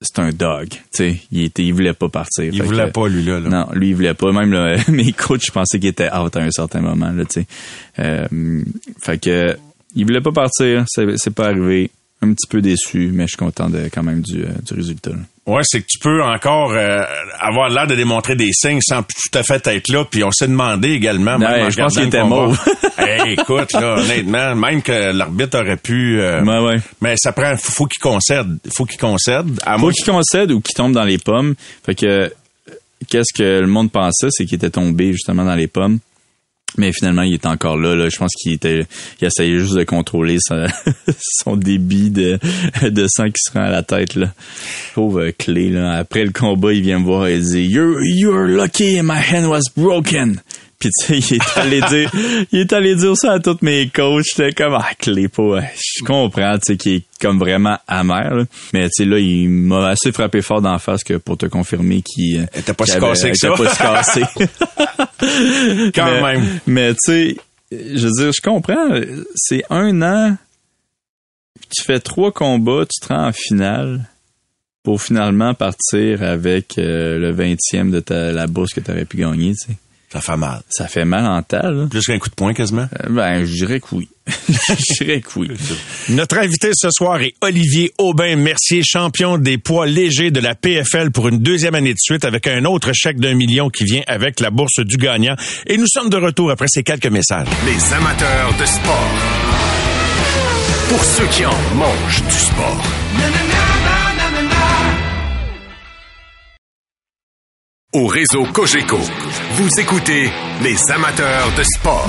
c'est 0.00 0.18
un 0.18 0.30
dog. 0.30 0.68
Tu 0.70 0.78
sais, 0.92 1.20
il 1.30 1.44
était, 1.44 1.62
il 1.64 1.72
voulait 1.72 1.92
pas 1.92 2.08
partir. 2.08 2.44
Il 2.52 2.62
voulait 2.62 2.86
que- 2.86 2.90
pas, 2.92 3.08
lui, 3.08 3.22
là. 3.22 3.38
là. 3.40 3.48
Non, 3.48 3.66
lui, 3.74 3.88
il 3.90 3.94
voulait 3.94 4.14
pas. 4.14 4.32
Même 4.32 4.52
là, 4.52 4.76
mes 4.88 5.12
coachs, 5.12 5.44
je 5.46 5.52
pensais 5.52 5.78
qu'il 5.78 5.88
était 5.90 6.08
out 6.14 6.34
à 6.36 6.40
un 6.40 6.50
certain 6.50 6.80
moment. 6.80 7.10
Là, 7.10 7.24
tu 7.24 7.40
sais. 7.42 7.46
Euh, 7.98 8.62
fait 9.02 9.18
que 9.18 9.56
il 9.94 10.04
voulait 10.06 10.20
pas 10.20 10.32
partir. 10.32 10.84
C'est, 10.88 11.16
c'est 11.18 11.34
pas 11.34 11.48
arrivé. 11.48 11.90
Un 12.22 12.34
petit 12.34 12.46
peu 12.46 12.60
déçu, 12.60 13.10
mais 13.14 13.22
je 13.24 13.28
suis 13.28 13.36
content 13.38 13.70
de, 13.70 13.88
quand 13.92 14.02
même 14.02 14.20
du, 14.20 14.42
euh, 14.44 14.48
du 14.66 14.74
résultat. 14.74 15.10
là. 15.12 15.16
Ouais, 15.50 15.62
c'est 15.64 15.80
que 15.80 15.86
tu 15.88 15.98
peux 15.98 16.22
encore 16.22 16.72
euh, 16.72 17.02
avoir 17.38 17.68
l'air 17.68 17.86
de 17.86 17.94
démontrer 17.94 18.36
des 18.36 18.50
signes 18.52 18.80
sans 18.80 19.02
tout 19.02 19.38
à 19.38 19.42
fait 19.42 19.66
être 19.66 19.88
là. 19.88 20.04
Puis 20.04 20.22
on 20.24 20.30
s'est 20.30 20.46
demandé 20.48 20.90
également. 20.90 21.38
même 21.38 21.50
Ouais, 21.50 21.62
en 21.66 21.70
je 21.70 21.76
pense 21.76 21.94
qu'il 21.94 22.06
était 22.06 22.22
mauve. 22.24 22.58
hey, 22.98 23.32
écoute, 23.32 23.72
là, 23.72 23.94
honnêtement, 23.98 24.54
même 24.54 24.82
que 24.82 25.12
l'arbitre 25.12 25.58
aurait 25.60 25.76
pu. 25.76 26.20
euh, 26.20 26.42
Ouais, 26.42 26.58
ouais. 26.60 26.80
Mais 27.00 27.14
ça 27.18 27.32
prend, 27.32 27.56
faut, 27.56 27.72
faut 27.72 27.86
qu'il 27.86 28.00
concède, 28.00 28.58
faut 28.76 28.84
qu'il 28.84 28.98
concède. 28.98 29.46
À 29.64 29.76
Faut 29.78 29.90
qu'il 29.90 30.04
concède 30.04 30.52
ou 30.52 30.60
qu'il 30.60 30.74
tombe 30.74 30.92
dans 30.92 31.04
les 31.04 31.18
pommes. 31.18 31.54
Fait 31.84 31.94
que 31.94 32.06
euh, 32.06 32.28
qu'est-ce 33.08 33.32
que 33.36 33.60
le 33.60 33.66
monde 33.66 33.90
pensait, 33.90 34.28
c'est 34.30 34.44
qu'il 34.44 34.56
était 34.56 34.70
tombé 34.70 35.12
justement 35.12 35.44
dans 35.44 35.54
les 35.56 35.66
pommes. 35.68 35.98
Mais 36.76 36.92
finalement, 36.92 37.22
il 37.22 37.34
est 37.34 37.46
encore 37.46 37.76
là. 37.76 37.94
là. 37.94 38.08
Je 38.08 38.18
pense 38.18 38.32
qu'il 38.34 38.52
était, 38.52 38.86
il 39.20 39.26
essayait 39.26 39.58
juste 39.58 39.74
de 39.74 39.84
contrôler 39.84 40.38
son 41.42 41.56
débit 41.56 42.10
de, 42.10 42.38
de 42.82 43.06
sang 43.08 43.26
qui 43.26 43.40
se 43.42 43.52
rend 43.52 43.64
à 43.64 43.70
la 43.70 43.82
tête. 43.82 44.14
Là. 44.14 44.32
Pauvre 44.94 45.30
clé. 45.30 45.76
Après 45.76 46.24
le 46.24 46.32
combat, 46.32 46.72
il 46.72 46.82
vient 46.82 46.98
me 46.98 47.04
voir 47.04 47.26
et 47.26 47.38
dit 47.38 47.64
You're, 47.64 47.96
you're 48.02 48.48
lucky 48.48 49.00
my 49.02 49.20
hand 49.20 49.46
was 49.46 49.62
broken. 49.76 50.40
Puis 50.80 50.88
tu 50.98 51.06
sais, 51.06 51.18
il 51.18 51.34
est 51.36 51.58
allé 51.58 51.80
dire, 51.82 52.10
il 52.52 52.60
est 52.60 52.72
allé 52.72 52.96
dire 52.96 53.14
ça 53.16 53.32
à 53.34 53.38
tous 53.38 53.58
mes 53.60 53.88
coachs. 53.90 54.24
J'étais 54.34 54.52
comme 54.52 54.74
ah 54.74 54.88
clé 54.98 55.28
pas. 55.28 55.60
Je 55.76 56.02
comprends, 56.04 56.54
tu 56.54 56.60
sais, 56.72 56.76
qu'il 56.78 56.92
est 56.94 57.02
comme 57.20 57.38
vraiment 57.38 57.78
amer. 57.86 58.34
là. 58.34 58.44
Mais 58.72 58.84
tu 58.86 58.90
sais 58.96 59.04
là, 59.04 59.18
il 59.18 59.48
m'a 59.50 59.88
assez 59.90 60.10
frappé 60.10 60.40
fort 60.40 60.62
d'en 60.62 60.78
face 60.78 61.04
que 61.04 61.18
pour 61.18 61.36
te 61.36 61.44
confirmer 61.46 62.00
qu'il 62.02 62.40
euh, 62.40 62.46
était 62.58 62.72
pas 62.72 62.86
si 62.86 62.92
qu'il 62.92 63.04
avait- 63.04 63.12
cassé 63.12 63.30
que 63.30 63.36
ça. 63.36 63.50
pas 63.52 64.02
si 64.02 64.20
cassé. 64.20 64.22
quand 65.94 66.04
mais, 66.06 66.22
même. 66.22 66.60
Mais 66.66 66.92
tu 66.94 66.98
sais, 67.00 67.36
je 67.70 68.06
veux 68.06 68.12
dire, 68.12 68.32
je 68.32 68.40
comprends. 68.42 68.88
C'est 69.34 69.62
un 69.70 70.00
an. 70.02 70.36
Tu 71.76 71.82
fais 71.84 72.00
trois 72.00 72.32
combats, 72.32 72.84
tu 72.86 73.06
te 73.06 73.12
rends 73.12 73.28
en 73.28 73.32
finale 73.32 74.08
pour 74.82 75.00
finalement 75.02 75.52
partir 75.54 76.22
avec 76.22 76.78
euh, 76.78 77.18
le 77.18 77.32
20e 77.34 77.90
de 77.90 78.00
ta, 78.00 78.32
la 78.32 78.46
bourse 78.46 78.72
que 78.72 78.80
tu 78.80 78.90
aurais 78.90 79.04
pu 79.04 79.18
gagner. 79.18 79.52
Tu 79.52 79.66
sais. 79.72 79.76
Ça 80.12 80.20
fait 80.20 80.36
mal. 80.36 80.60
Ça 80.68 80.88
fait 80.88 81.04
mal 81.04 81.24
en 81.24 81.40
tal. 81.42 81.82
là. 81.82 81.86
Plus 81.88 82.04
qu'un 82.04 82.18
coup 82.18 82.28
de 82.28 82.34
poing 82.34 82.52
quasiment? 82.52 82.88
Euh, 83.04 83.08
Ben, 83.10 83.44
je 83.44 83.52
dirais 83.54 83.78
que 83.78 83.86
oui. 83.92 84.08
je 84.48 85.04
dirais 85.04 85.20
que 85.20 85.28
oui. 85.36 85.50
Notre 86.08 86.38
invité 86.38 86.70
ce 86.74 86.88
soir 86.90 87.20
est 87.22 87.34
Olivier 87.40 87.92
Aubin-Mercier, 87.98 88.82
champion 88.84 89.38
des 89.38 89.56
poids 89.58 89.86
légers 89.86 90.30
de 90.32 90.40
la 90.40 90.54
PFL 90.56 91.10
pour 91.12 91.28
une 91.28 91.38
deuxième 91.38 91.74
année 91.76 91.92
de 91.92 91.98
suite 92.00 92.24
avec 92.24 92.46
un 92.48 92.64
autre 92.64 92.90
chèque 92.92 93.20
d'un 93.20 93.34
million 93.34 93.70
qui 93.70 93.84
vient 93.84 94.02
avec 94.08 94.40
la 94.40 94.50
bourse 94.50 94.80
du 94.80 94.96
gagnant. 94.96 95.36
Et 95.66 95.76
nous 95.78 95.86
sommes 95.88 96.10
de 96.10 96.16
retour 96.16 96.50
après 96.50 96.66
ces 96.68 96.82
quelques 96.82 97.06
messages. 97.06 97.46
Les 97.64 97.94
amateurs 97.94 98.52
de 98.58 98.66
sport. 98.66 99.10
Pour 100.88 101.04
ceux 101.04 101.26
qui 101.26 101.46
en 101.46 101.56
mangent 101.76 102.22
du 102.24 102.34
sport. 102.34 102.82
Au 107.92 108.06
réseau 108.06 108.44
Cogeco, 108.52 109.00
vous 109.54 109.80
écoutez 109.80 110.30
les 110.62 110.92
amateurs 110.92 111.52
de 111.58 111.64
sport. 111.64 112.08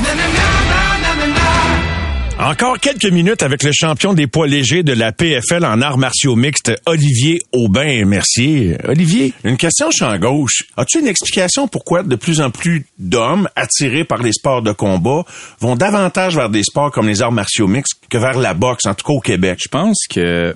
Encore 2.38 2.78
quelques 2.78 3.12
minutes 3.12 3.42
avec 3.42 3.64
le 3.64 3.72
champion 3.74 4.14
des 4.14 4.28
poids 4.28 4.46
légers 4.46 4.84
de 4.84 4.94
la 4.94 5.12
PFL 5.12 5.66
en 5.66 5.82
arts 5.82 5.98
martiaux 5.98 6.36
mixtes, 6.36 6.72
Olivier 6.86 7.42
Aubin-Mercier. 7.52 8.78
Olivier, 8.88 9.34
une 9.44 9.58
question 9.58 9.90
champ 9.90 10.16
gauche. 10.20 10.66
As-tu 10.78 11.00
une 11.00 11.08
explication 11.08 11.68
pourquoi 11.68 12.04
de 12.04 12.16
plus 12.16 12.42
en 12.42 12.52
plus 12.52 12.86
d'hommes 13.00 13.50
attirés 13.56 14.04
par 14.04 14.22
les 14.22 14.34
sports 14.34 14.62
de 14.62 14.74
combat 14.74 15.24
vont 15.62 15.76
davantage 15.76 16.36
vers 16.36 16.52
des 16.52 16.64
sports 16.64 16.92
comme 16.92 17.08
les 17.08 17.24
arts 17.24 17.32
martiaux 17.32 17.68
mixtes 17.68 17.96
que 18.08 18.20
vers 18.20 18.38
la 18.38 18.54
boxe, 18.54 18.86
en 18.86 18.94
tout 18.94 19.08
cas 19.08 19.14
au 19.14 19.20
Québec? 19.20 19.58
Je 19.64 19.70
pense 19.70 19.98
que 20.08 20.56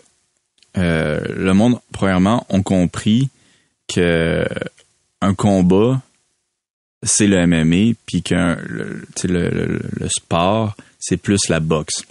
euh, 0.78 1.20
le 1.36 1.54
monde, 1.56 1.80
premièrement, 1.92 2.46
ont 2.50 2.62
compris 2.62 3.30
que 3.88 4.46
un 5.26 5.34
combat, 5.34 6.02
c'est 7.04 7.28
le 7.28 7.46
MMA, 7.46 7.96
puis 8.06 8.22
qu'un 8.22 8.58
le, 8.68 9.02
sport, 10.08 10.76
c'est 11.00 11.18
plus 11.18 11.50
la 11.50 11.60
boxe. 11.60 12.04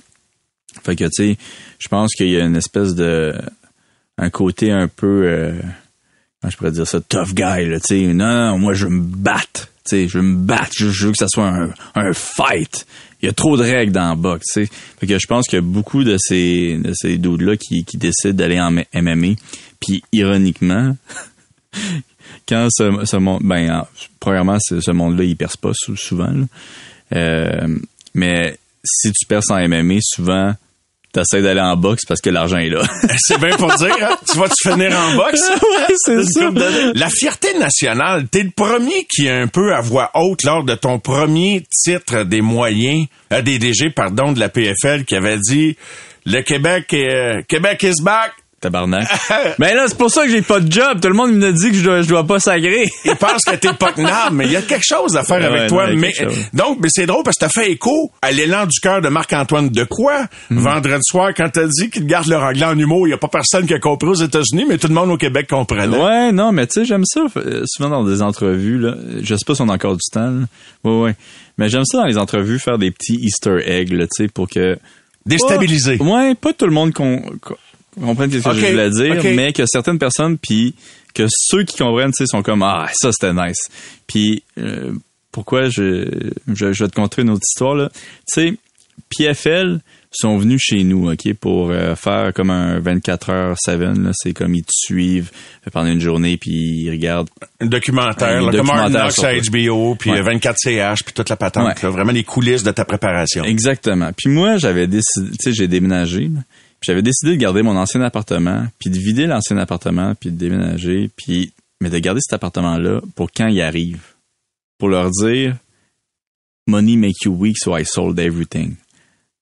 Fait 0.82 0.96
que, 0.96 1.04
tu 1.04 1.10
sais, 1.12 1.38
je 1.78 1.88
pense 1.88 2.14
qu'il 2.14 2.30
y 2.30 2.40
a 2.40 2.44
une 2.44 2.56
espèce 2.56 2.94
de... 2.94 3.34
un 4.18 4.30
côté 4.30 4.72
un 4.72 4.88
peu... 4.88 5.26
euh, 5.26 5.60
comment 6.40 6.50
je 6.50 6.56
pourrais 6.56 6.72
dire 6.72 6.86
ça? 6.86 7.00
Tough 7.00 7.32
guy, 7.34 7.68
là, 7.68 7.78
tu 7.80 7.86
sais. 7.86 8.12
Non, 8.12 8.26
non, 8.26 8.58
moi, 8.58 8.74
je 8.74 8.86
me 8.86 9.00
battre. 9.00 9.68
Tu 9.84 9.90
sais, 9.90 10.08
je 10.08 10.18
veux 10.18 10.24
me 10.24 10.36
battre. 10.36 10.72
Je, 10.76 11.06
veux 11.06 11.12
que 11.12 11.18
ça 11.18 11.28
soit 11.28 11.68
un, 11.94 12.12
fight. 12.12 12.86
Il 13.22 13.26
y 13.26 13.28
a 13.28 13.32
trop 13.32 13.56
de 13.56 13.62
règles 13.62 13.92
dans 13.92 14.08
la 14.08 14.14
boxe. 14.16 14.52
Fait 14.54 15.06
que 15.06 15.18
je 15.18 15.26
pense 15.26 15.52
a 15.52 15.60
beaucoup 15.60 16.02
de 16.02 16.16
ces, 16.18 16.76
de 16.78 16.92
ces 16.94 17.18
dudes-là 17.18 17.56
qui, 17.56 17.84
qui 17.84 17.96
décident 17.96 18.34
d'aller 18.34 18.60
en 18.60 18.72
MMA. 18.72 19.34
Puis, 19.80 20.02
ironiquement, 20.12 20.96
quand 22.48 22.68
ce, 22.70 23.04
ce 23.04 23.16
monde, 23.16 23.40
ben, 23.44 23.70
en- 23.70 23.86
premièrement, 24.20 24.58
ce, 24.60 24.90
monde-là, 24.90 25.24
il 25.24 25.36
perce 25.36 25.56
pas 25.56 25.72
sou- 25.74 25.96
souvent, 25.96 26.30
là. 26.30 26.44
Euh, 27.14 27.76
mais 28.14 28.58
si 28.84 29.12
tu 29.12 29.26
perces 29.26 29.50
en 29.50 29.58
MMA, 29.58 29.96
souvent, 30.00 30.54
t'essaies 31.12 31.42
d'aller 31.42 31.60
en 31.60 31.76
boxe 31.76 32.04
parce 32.06 32.20
que 32.20 32.30
l'argent 32.30 32.56
est 32.58 32.70
là. 32.70 32.82
C'est 33.18 33.38
bien 33.38 33.56
pour 33.56 33.72
dire, 33.76 33.94
hein? 34.02 34.16
Tu 34.30 34.36
vas-tu 34.38 34.68
finir 34.70 34.98
en 34.98 35.14
boxe? 35.16 35.40
ouais, 35.48 35.94
c'est 35.96 36.24
ça. 36.24 36.50
de- 36.50 36.98
La 36.98 37.08
fierté 37.08 37.56
nationale, 37.58 38.26
t'es 38.28 38.42
le 38.42 38.50
premier 38.50 39.06
qui 39.08 39.28
a 39.28 39.36
un 39.40 39.46
peu 39.46 39.74
à 39.74 39.80
voix 39.80 40.10
haute 40.14 40.42
lors 40.42 40.64
de 40.64 40.74
ton 40.74 40.98
premier 40.98 41.64
titre 41.70 42.24
des 42.24 42.40
moyens, 42.40 43.06
euh, 43.32 43.42
des 43.42 43.58
DG, 43.60 43.90
pardon, 43.90 44.32
de 44.32 44.40
la 44.40 44.48
PFL 44.48 45.04
qui 45.04 45.14
avait 45.14 45.38
dit 45.38 45.76
le 46.26 46.40
Québec 46.40 46.92
est, 46.92 47.14
euh, 47.14 47.42
Québec 47.46 47.82
is 47.84 48.02
back. 48.02 48.32
Tabarnak. 48.64 49.06
Mais 49.58 49.74
là, 49.76 49.84
c'est 49.88 49.96
pour 49.98 50.10
ça 50.10 50.24
que 50.24 50.30
j'ai 50.30 50.42
pas 50.42 50.58
de 50.60 50.70
job. 50.72 51.00
Tout 51.00 51.08
le 51.08 51.14
monde 51.14 51.32
me 51.34 51.52
dit 51.52 51.70
que 51.70 51.76
je 51.76 51.84
dois, 51.84 52.02
je 52.02 52.08
dois 52.08 52.26
pas 52.26 52.40
s'agréer. 52.40 52.88
Il 53.04 53.14
pense 53.16 53.42
que 53.44 53.54
t'es 53.56 53.72
pas 53.74 53.92
tenable, 53.92 54.36
mais 54.36 54.46
il 54.46 54.52
y 54.52 54.56
a 54.56 54.62
quelque 54.62 54.84
chose 54.86 55.16
à 55.16 55.22
faire 55.22 55.38
Ouais, 55.38 55.44
avec 55.44 55.60
ouais, 55.62 55.66
toi. 55.68 55.86
non, 55.90 55.96
mais 55.96 56.12
donc, 56.52 56.78
mais 56.80 56.88
c'est 56.90 57.06
drôle 57.06 57.22
parce 57.24 57.36
que 57.36 57.44
t'as 57.44 57.50
fait 57.50 57.70
écho 57.70 58.10
à 58.22 58.32
l'élan 58.32 58.66
du 58.66 58.80
cœur 58.80 59.00
de 59.00 59.08
Marc-Antoine 59.08 59.68
de 59.68 59.84
quoi 59.84 60.26
Hmm. 60.50 60.58
vendredi 60.58 61.00
soir 61.04 61.30
quand 61.36 61.48
t'as 61.52 61.66
dit 61.66 61.90
qu'il 61.90 62.06
garde 62.06 62.26
leur 62.28 62.42
anglais 62.42 62.64
en 62.66 62.78
humour. 62.78 63.06
Il 63.06 63.10
y 63.10 63.14
a 63.14 63.18
pas 63.18 63.28
personne 63.28 63.66
qui 63.66 63.74
a 63.74 63.78
compris 63.78 64.08
aux 64.08 64.14
États-Unis, 64.14 64.64
mais 64.68 64.78
tout 64.78 64.88
le 64.88 64.94
monde 64.94 65.10
au 65.10 65.16
Québec 65.16 65.46
comprenait. 65.48 65.96
Ouais, 65.96 66.32
non, 66.32 66.52
mais 66.52 66.66
tu 66.66 66.74
sais, 66.80 66.84
j'aime 66.84 67.04
ça 67.04 67.20
euh, 67.36 67.62
souvent 67.66 67.90
dans 67.90 68.04
des 68.04 68.22
entrevues. 68.22 68.78
Là. 68.78 68.94
Je 69.22 69.34
sais 69.34 69.44
pas 69.46 69.54
si 69.54 69.62
on 69.62 69.68
a 69.68 69.74
encore 69.74 69.94
du 69.94 70.10
temps. 70.12 70.30
Là. 70.30 70.46
Ouais, 70.84 71.00
ouais. 71.00 71.14
Mais 71.58 71.68
j'aime 71.68 71.84
ça 71.84 71.98
dans 71.98 72.06
les 72.06 72.18
entrevues 72.18 72.58
faire 72.58 72.78
des 72.78 72.90
petits 72.90 73.18
Easter 73.22 73.58
eggs, 73.64 73.90
tu 73.90 74.06
sais, 74.10 74.28
pour 74.28 74.48
que 74.48 74.76
Déstabilisé. 75.26 75.96
Pas- 75.98 76.04
ouais, 76.04 76.34
pas 76.34 76.52
tout 76.52 76.66
le 76.66 76.72
monde 76.72 76.92
con- 76.92 77.22
comprenne 78.00 78.30
ce 78.30 78.38
que 78.38 78.54
je 78.54 78.66
voulais 78.66 78.90
dire, 78.90 79.22
mais 79.34 79.52
que 79.52 79.64
certaines 79.66 79.98
personnes, 79.98 80.38
puis 80.38 80.74
que 81.14 81.26
ceux 81.28 81.62
qui 81.64 81.76
comprennent, 81.76 82.10
tu 82.16 82.24
sais, 82.24 82.26
sont 82.26 82.42
comme 82.42 82.62
ah 82.62 82.88
ça 82.92 83.10
c'était 83.12 83.32
nice. 83.32 83.68
Puis 84.06 84.42
euh, 84.58 84.92
pourquoi 85.32 85.68
je, 85.68 86.08
je 86.52 86.72
je 86.72 86.84
vais 86.84 86.90
te 86.90 86.94
conter 86.94 87.22
une 87.22 87.30
autre 87.30 87.42
histoire 87.48 87.74
là. 87.74 87.90
Tu 87.92 88.00
sais, 88.50 88.54
PFL 89.16 89.80
sont 90.16 90.38
venus 90.38 90.60
chez 90.62 90.84
nous, 90.84 91.10
ok, 91.10 91.34
pour 91.34 91.70
euh, 91.70 91.96
faire 91.96 92.32
comme 92.32 92.50
un 92.50 92.78
24 92.78 93.30
heures 93.30 93.56
7 93.58 93.80
là. 93.80 94.10
C'est 94.12 94.32
comme 94.32 94.54
ils 94.54 94.62
te 94.62 94.70
suivent 94.72 95.30
pendant 95.72 95.90
une 95.90 96.00
journée 96.00 96.36
puis 96.36 96.52
ils 96.84 96.90
regardent 96.90 97.28
Un 97.60 97.66
documentaire, 97.66 98.28
Un 98.28 98.46
là, 98.46 98.52
documentaire 98.52 99.12
toi. 99.12 99.32
HBO, 99.50 99.96
puis 99.96 100.10
Ouais. 100.12 100.20
euh, 100.20 100.22
24CH, 100.38 101.02
puis 101.04 101.12
toute 101.14 101.28
la 101.30 101.36
patente. 101.36 101.66
Ouais. 101.66 101.74
là. 101.82 101.90
vraiment 101.90 102.12
les 102.12 102.22
coulisses 102.22 102.62
de 102.62 102.70
ta 102.70 102.84
préparation. 102.84 103.42
Exactement. 103.44 104.10
Puis 104.16 104.30
moi, 104.30 104.56
j'avais 104.56 104.86
décidé, 104.86 105.30
tu 105.30 105.36
sais, 105.40 105.52
j'ai 105.52 105.66
déménagé. 105.66 106.28
là. 106.32 106.40
J'avais 106.84 107.02
décidé 107.02 107.32
de 107.32 107.36
garder 107.36 107.62
mon 107.62 107.76
ancien 107.76 108.02
appartement, 108.02 108.66
puis 108.78 108.90
de 108.90 108.98
vider 108.98 109.26
l'ancien 109.26 109.56
appartement, 109.56 110.14
puis 110.14 110.30
de 110.30 110.36
déménager, 110.36 111.10
puis 111.16 111.52
mais 111.80 111.90
de 111.90 111.98
garder 111.98 112.20
cet 112.22 112.34
appartement-là 112.34 113.00
pour 113.14 113.30
quand 113.32 113.48
il 113.48 113.60
arrive, 113.60 114.00
pour 114.78 114.88
leur 114.88 115.10
dire 115.10 115.56
money 116.66 116.96
make 116.96 117.22
you 117.24 117.32
weak, 117.32 117.56
so 117.58 117.76
I 117.76 117.84
sold 117.84 118.18
everything. 118.18 118.76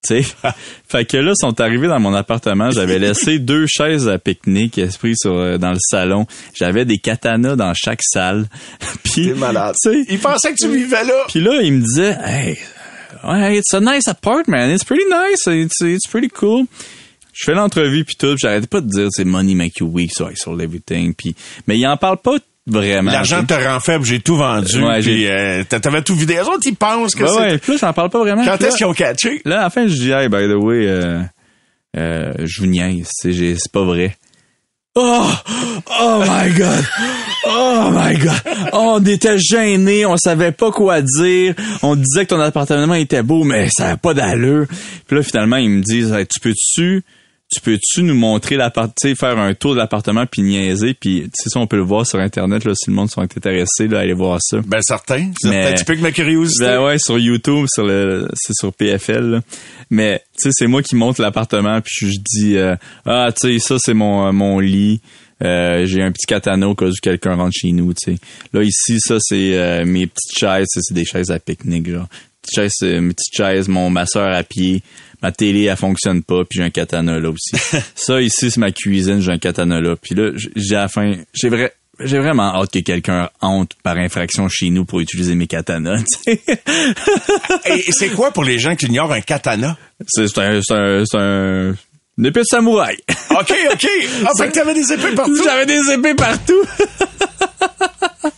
Tu 0.07 0.23
sais, 0.23 0.35
fait 0.89 1.05
que 1.05 1.17
là, 1.17 1.33
ils 1.37 1.41
sont 1.41 1.61
arrivés 1.61 1.87
dans 1.87 2.01
mon 2.01 2.15
appartement. 2.15 2.71
J'avais 2.71 2.99
laissé 2.99 3.39
deux 3.41 3.67
chaises 3.69 4.09
à 4.09 4.19
pique-nique 4.19 4.79
esprit 4.79 5.15
sur 5.17 5.35
euh, 5.35 5.59
dans 5.59 5.71
le 5.71 5.79
salon. 5.81 6.27
J'avais 6.55 6.85
des 6.85 6.99
katanas 6.99 7.57
dans 7.57 7.73
chaque 7.75 8.03
salle. 8.03 8.47
Puis, 9.05 9.29
T'es 9.29 9.35
malade. 9.35 9.75
Ils 10.09 10.19
pensaient 10.19 10.53
que 10.53 10.65
tu 10.65 10.69
vivais 10.69 11.05
là. 11.05 11.25
puis 11.29 11.41
là, 11.41 11.61
il 11.63 11.75
me 11.75 11.81
disait, 11.83 12.17
hey, 12.25 12.59
it's 13.57 13.73
a 13.75 13.81
nice 13.81 14.09
apartment. 14.09 14.73
It's 14.73 14.85
pretty 14.85 15.05
nice. 15.09 15.47
It's, 15.47 15.81
it's 15.81 16.09
pretty 16.09 16.29
cool. 16.29 16.67
Je 17.33 17.45
fais 17.47 17.55
l'entrevue 17.55 18.05
puis 18.05 18.17
tout, 18.19 18.37
j'arrêtais 18.39 18.67
pas 18.67 18.81
de 18.81 18.89
dire 18.89 19.09
c'est 19.11 19.25
money 19.25 19.55
make 19.55 19.79
you 19.79 19.87
weak, 19.87 20.11
so 20.13 20.29
I 20.29 20.37
sold 20.37 20.61
everything. 20.61 21.15
Puis 21.15 21.35
mais 21.67 21.79
il 21.79 21.87
en 21.87 21.97
parle 21.97 22.19
pas 22.19 22.37
vraiment. 22.67 23.11
L'argent 23.11 23.45
te 23.45 23.55
rend 23.55 23.81
faible, 23.81 24.05
j'ai 24.05 24.21
tout 24.21 24.37
vendu. 24.37 24.83
Ouais, 24.83 25.01
puis 25.01 25.27
euh, 25.27 25.65
t'a- 25.65 25.81
t'avais 25.81 26.03
tout 26.03 26.15
vidé. 26.15 26.35
Les 26.35 26.41
autres, 26.43 26.61
ils 26.67 26.77
pensent 26.77 27.15
que 27.15 27.27
c'est... 27.27 27.35
Ouais, 27.35 27.61
là, 27.67 27.75
j'en 27.81 27.93
parle 27.93 28.11
pas 28.11 28.21
vraiment. 28.21 28.45
Quand 28.45 28.61
est-ce 28.63 28.77
qu'ils 28.77 28.87
ont 28.87 28.93
catché? 28.95 29.41
là, 29.45 29.61
à 29.61 29.63
la 29.65 29.71
fin, 29.71 29.87
je 29.89 29.95
dis, 29.95 30.11
hey, 30.13 30.29
by 30.29 30.47
the 30.49 30.55
way, 30.63 30.87
euh, 30.87 31.21
euh, 31.97 32.33
je 32.45 32.61
vous 32.61 32.67
niaise, 32.69 33.09
c'est 33.21 33.73
pas 33.73 33.83
vrai. 33.85 34.17
Oh, 34.95 35.27
oh 36.01 36.23
my 36.29 36.51
god. 36.53 36.85
Oh 37.49 37.91
my 37.93 38.15
god. 38.19 38.41
Oh, 38.75 38.99
on 39.01 39.05
était 39.07 39.39
gênés, 39.39 40.05
on 40.05 40.17
savait 40.19 40.53
pas 40.53 40.71
quoi 40.71 41.01
dire. 41.01 41.55
On 41.83 41.97
disait 41.97 42.25
que 42.27 42.31
ton 42.35 42.41
appartement 42.41 42.93
était 42.95 43.23
beau, 43.23 43.43
mais 43.43 43.69
ça 43.75 43.89
n'a 43.89 43.97
pas 43.97 44.13
d'allure. 44.13 44.67
Puis 45.07 45.17
là, 45.17 45.23
finalement, 45.23 45.57
ils 45.57 45.71
me 45.71 45.81
disent, 45.83 46.13
Hey, 46.13 46.27
tu 46.27 46.39
peux-tu, 46.41 47.03
tu 47.53 47.61
peux-tu 47.61 48.03
nous 48.03 48.15
montrer 48.15 48.57
l'appartement, 48.57 49.15
faire 49.15 49.39
un 49.39 49.53
tour 49.55 49.73
de 49.75 49.79
l'appartement 49.79 50.25
puis 50.27 50.43
niaiser, 50.43 50.95
puis 50.95 51.23
tu 51.25 51.31
sais 51.35 51.51
ça, 51.51 51.61
on 51.61 51.67
peut 51.67 51.77
le 51.77 51.83
voir 51.83 52.07
sur 52.07 52.19
internet 52.19 52.65
là, 52.65 52.73
si 52.75 52.89
le 52.91 52.97
monde 52.97 53.11
sont 53.11 53.21
intéressés 53.21 53.89
là, 53.89 54.01
aller 54.01 54.15
voir 54.15 54.39
ça. 54.43 54.59
Ben 54.67 54.81
certain. 54.83 55.31
C'est 55.41 55.51
Mais- 55.51 55.67
un 55.67 55.73
petit 55.75 55.85
peu 55.85 55.95
que 55.95 56.01
ma 56.01 56.13
curiosité. 56.13 56.65
Ben 56.65 56.83
ouais, 56.85 56.99
sur 56.99 57.19
YouTube, 57.19 57.67
sur 57.73 57.85
le, 57.85 58.29
c'est 58.35 58.55
sur 58.55 58.73
PFL. 58.73 59.31
là. 59.31 59.41
Mais 59.91 60.23
tu 60.37 60.45
sais, 60.45 60.51
c'est 60.53 60.67
moi 60.67 60.83
qui 60.83 60.97
monte 60.97 61.19
l'appartement 61.19 61.81
puis 61.83 62.11
je 62.11 62.19
dis 62.19 62.57
euh, 62.57 62.75
ah 63.05 63.29
tu 63.39 63.53
sais 63.53 63.59
ça 63.59 63.77
c'est 63.79 63.95
mon 63.95 64.27
euh, 64.27 64.33
mon 64.33 64.59
lit. 64.59 65.01
Euh, 65.45 65.87
j'ai 65.87 66.01
un 66.03 66.13
petit 66.13 66.27
katana 66.27 66.69
au 66.69 66.75
cas 66.77 66.87
où 66.87 66.93
quelqu'un 67.03 67.35
rentre 67.35 67.53
chez 67.55 67.73
nous, 67.73 67.93
tu 67.95 68.13
sais. 68.15 68.19
Là 68.53 68.63
ici 68.63 69.01
ça 69.01 69.17
c'est 69.21 69.59
euh, 69.59 69.85
mes 69.85 70.07
petites 70.07 70.39
chaises, 70.39 70.67
c'est 70.71 70.95
des 70.95 71.05
chaises 71.05 71.31
à 71.31 71.39
pique-nique 71.41 71.91
genre. 71.91 72.07
Petites 72.43 72.55
chaises, 72.55 72.73
euh, 72.83 73.01
mes 73.01 73.15
petites 73.15 73.35
chaises, 73.35 73.69
mon 73.69 73.91
masseur 73.91 74.33
à 74.33 74.43
pied. 74.43 74.83
Ma 75.23 75.31
télé, 75.31 75.65
elle 75.65 75.77
fonctionne 75.77 76.23
pas, 76.25 76.45
puis 76.45 76.59
j'ai 76.59 76.65
un 76.65 76.71
katana 76.71 77.21
là 77.21 77.31
aussi. 77.31 77.53
ça 77.95 78.21
ici, 78.21 78.51
c'est 78.51 78.59
ma 78.59 78.73
cuisine, 78.73 79.21
j'ai 79.21 79.31
un 79.31 79.39
katana 79.39 79.81
là. 79.81 79.95
Puis 79.95 80.17
là, 80.17 80.33
j'ai 80.57 80.75
la 80.75 80.89
fin, 80.89 81.15
j'ai 81.33 81.49
vrai, 81.49 81.73
j'ai 82.01 82.19
vraiment 82.19 82.55
hâte 82.55 82.73
que 82.73 82.81
quelqu'un 82.81 83.31
entre 83.41 83.77
par 83.83 83.97
infraction 83.97 84.49
chez 84.49 84.71
nous 84.71 84.85
pour 84.85 85.01
utiliser 85.01 85.35
mes 85.35 85.47
katanas. 85.47 86.03
Et 86.27 87.93
c'est 87.93 88.11
quoi 88.11 88.33
pour 88.33 88.45
les 88.45 88.59
gens 88.59 88.75
qui 88.75 88.87
ignorent 88.87 89.13
un 89.13 89.21
katana? 89.21 89.77
C'est 90.09 90.23
un, 90.39 90.61
c'est 90.63 90.75
un, 90.75 91.05
c'est 91.05 91.19
un, 91.19 91.75
une 92.19 92.27
épée 92.27 92.41
de 92.41 92.47
samouraï. 92.47 92.97
OK, 93.31 93.55
OK. 93.73 93.89
Ah, 94.25 94.31
fait 94.37 94.49
que 94.49 94.53
t'avais 94.53 94.75
des 94.75 94.93
épées 94.93 95.13
partout. 95.17 95.43
J'avais 95.45 95.67
des 95.67 95.93
épées 95.93 96.15
partout. 96.15 96.63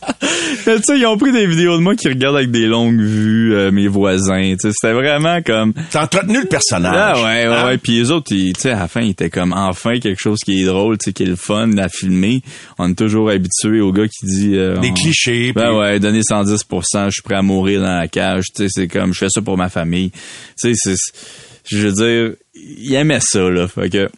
Tu 0.65 0.71
sais, 0.83 0.99
ils 0.99 1.07
ont 1.07 1.19
pris 1.19 1.31
des 1.33 1.47
vidéos 1.47 1.77
de 1.77 1.83
moi 1.83 1.95
qui 1.95 2.09
regardent 2.09 2.37
avec 2.37 2.51
des 2.51 2.67
longues 2.67 2.99
vues 3.01 3.55
euh, 3.55 3.71
mes 3.71 3.87
voisins. 3.87 4.55
C'était 4.59 4.93
vraiment 4.95 5.43
comme. 5.43 5.75
T'as 5.91 6.05
entretenu 6.05 6.41
le 6.41 6.47
personnage. 6.47 6.95
Ah 6.97 7.17
ouais, 7.17 7.47
ouais, 7.49 7.55
Hein? 7.55 7.67
ouais. 7.67 7.79
Puis 7.79 7.99
les 7.99 8.11
autres, 8.11 8.33
ils, 8.33 8.55
à 8.65 8.69
la 8.71 8.89
fin, 8.89 9.03
ils 9.03 9.11
étaient 9.11 9.29
comme 9.29 9.53
enfin 9.53 9.99
quelque 10.01 10.21
chose 10.21 10.39
qui 10.45 10.63
est 10.63 10.65
drôle, 10.65 10.97
qui 10.97 11.11
est 11.23 11.27
le 11.27 11.37
fun 11.37 11.77
à 11.77 11.89
filmer. 11.91 12.41
On 12.79 12.91
est 12.91 12.95
toujours 12.95 13.29
habitué 13.31 13.81
au 13.83 13.93
gars 13.93 14.07
qui 14.09 14.25
dit. 14.27 14.57
euh, 14.57 14.79
Des 14.79 14.91
on- 14.91 14.95
clichés. 14.95 15.53
Ben 15.53 15.67
puis- 15.69 15.77
ouais, 15.77 16.01
donner 16.01 16.23
110%, 16.23 17.05
je 17.07 17.11
suis 17.11 17.23
prêt 17.23 17.37
à 17.37 17.43
mourir 17.43 17.81
dans 17.83 17.99
la 17.99 18.09
cage. 18.09 18.45
C'est 18.55 18.89
comme, 18.89 19.13
je 19.13 19.19
fais 19.19 19.29
ça 19.29 19.43
pour 19.43 19.59
ma 19.59 19.69
famille. 19.69 20.13
Tu 20.13 20.75
sais, 20.75 20.95
c'est, 20.97 20.97
je 21.69 21.79
veux 21.89 21.93
dire, 21.93 22.37
il 22.55 22.95
aimait 22.95 23.21
ça, 23.21 23.51
là. 23.51 23.69
Fait 23.69 23.91
que, 23.91 24.09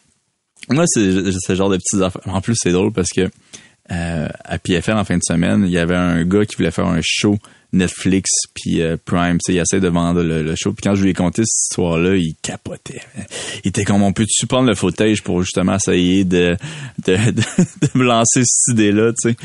moi, 0.71 0.85
c'est 0.87 1.11
c'est 1.33 1.39
ce 1.45 1.55
genre 1.57 1.71
de 1.71 1.77
petites 1.79 2.03
affaires. 2.03 2.23
En 2.27 2.41
plus, 2.41 2.55
c'est 2.57 2.73
drôle 2.73 2.93
parce 2.93 3.09
que, 3.09 3.29
euh, 3.91 4.28
à 4.45 4.59
PFL, 4.59 4.97
en 4.97 5.05
fin 5.05 5.16
de 5.16 5.22
semaine, 5.22 5.64
il 5.66 5.72
y 5.72 5.78
avait 5.78 5.97
un 5.97 6.24
gars 6.24 6.45
qui 6.45 6.57
voulait 6.57 6.70
faire 6.70 6.87
un 6.87 7.01
show 7.03 7.39
Netflix 7.72 8.30
puis 8.55 8.80
euh, 8.80 8.97
Prime, 9.05 9.39
tu 9.39 9.53
sais, 9.53 9.55
il 9.55 9.59
essaie 9.59 9.80
de 9.80 9.89
vendre 9.89 10.22
le, 10.22 10.55
show. 10.57 10.72
Puis 10.72 10.82
quand 10.82 10.95
je 10.95 11.03
lui 11.03 11.11
ai 11.11 11.14
conté 11.14 11.43
cette 11.45 11.70
histoire-là, 11.70 12.16
il 12.16 12.34
capotait. 12.41 13.03
Il 13.64 13.68
était 13.68 13.84
comme, 13.84 14.03
on 14.03 14.12
peut-tu 14.12 14.47
prendre 14.47 14.68
le 14.68 14.74
footage 14.74 15.22
pour 15.22 15.43
justement 15.43 15.76
essayer 15.76 16.24
de, 16.24 16.57
de, 17.05 17.16
de, 17.16 17.43
de 17.82 17.89
me 17.95 18.05
lancer 18.05 18.43
cette 18.45 18.74
idée-là, 18.74 19.12
tu 19.12 19.30
sais? 19.30 19.37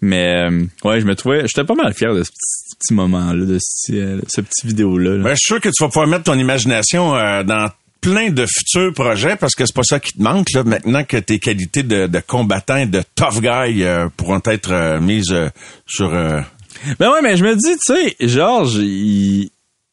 Mais, 0.00 0.46
euh, 0.46 0.64
ouais, 0.84 1.00
je 1.00 1.06
me 1.06 1.14
trouvais, 1.14 1.46
j'étais 1.46 1.64
pas 1.64 1.74
mal 1.74 1.94
fier 1.94 2.14
de 2.14 2.22
ce 2.22 2.30
petit, 2.78 2.92
moment-là, 2.94 3.44
de 3.46 3.58
ce, 3.60 3.92
euh, 3.92 4.20
ce 4.28 4.40
petit 4.42 4.66
vidéo-là. 4.66 5.16
là. 5.16 5.24
Ben, 5.24 5.30
je 5.30 5.36
suis 5.36 5.54
sûr 5.54 5.60
que 5.60 5.70
tu 5.70 5.82
vas 5.82 5.88
pouvoir 5.88 6.06
mettre 6.06 6.24
ton 6.24 6.38
imagination 6.38 7.16
euh, 7.16 7.42
dans 7.42 7.70
plein 8.10 8.30
de 8.30 8.46
futurs 8.46 8.92
projets 8.92 9.34
parce 9.34 9.54
que 9.54 9.66
c'est 9.66 9.74
pas 9.74 9.82
ça 9.82 9.98
qui 9.98 10.12
te 10.12 10.22
manque 10.22 10.52
là 10.52 10.62
maintenant 10.62 11.02
que 11.02 11.16
tes 11.16 11.40
qualités 11.40 11.82
de, 11.82 12.06
de 12.06 12.20
combattant 12.20 12.76
et 12.76 12.86
de 12.86 13.02
tough 13.16 13.40
guy 13.40 13.82
euh, 13.82 14.08
pourront 14.16 14.40
être 14.44 14.70
euh, 14.72 15.00
mises 15.00 15.32
euh, 15.32 15.48
sur 15.86 16.10
Ben 16.10 17.10
ouais, 17.10 17.20
mais 17.22 17.36
je 17.36 17.44
me 17.44 17.56
dis, 17.56 17.76
tu 17.84 17.94
sais, 17.94 18.16
Georges, 18.20 18.76
il, 18.76 19.50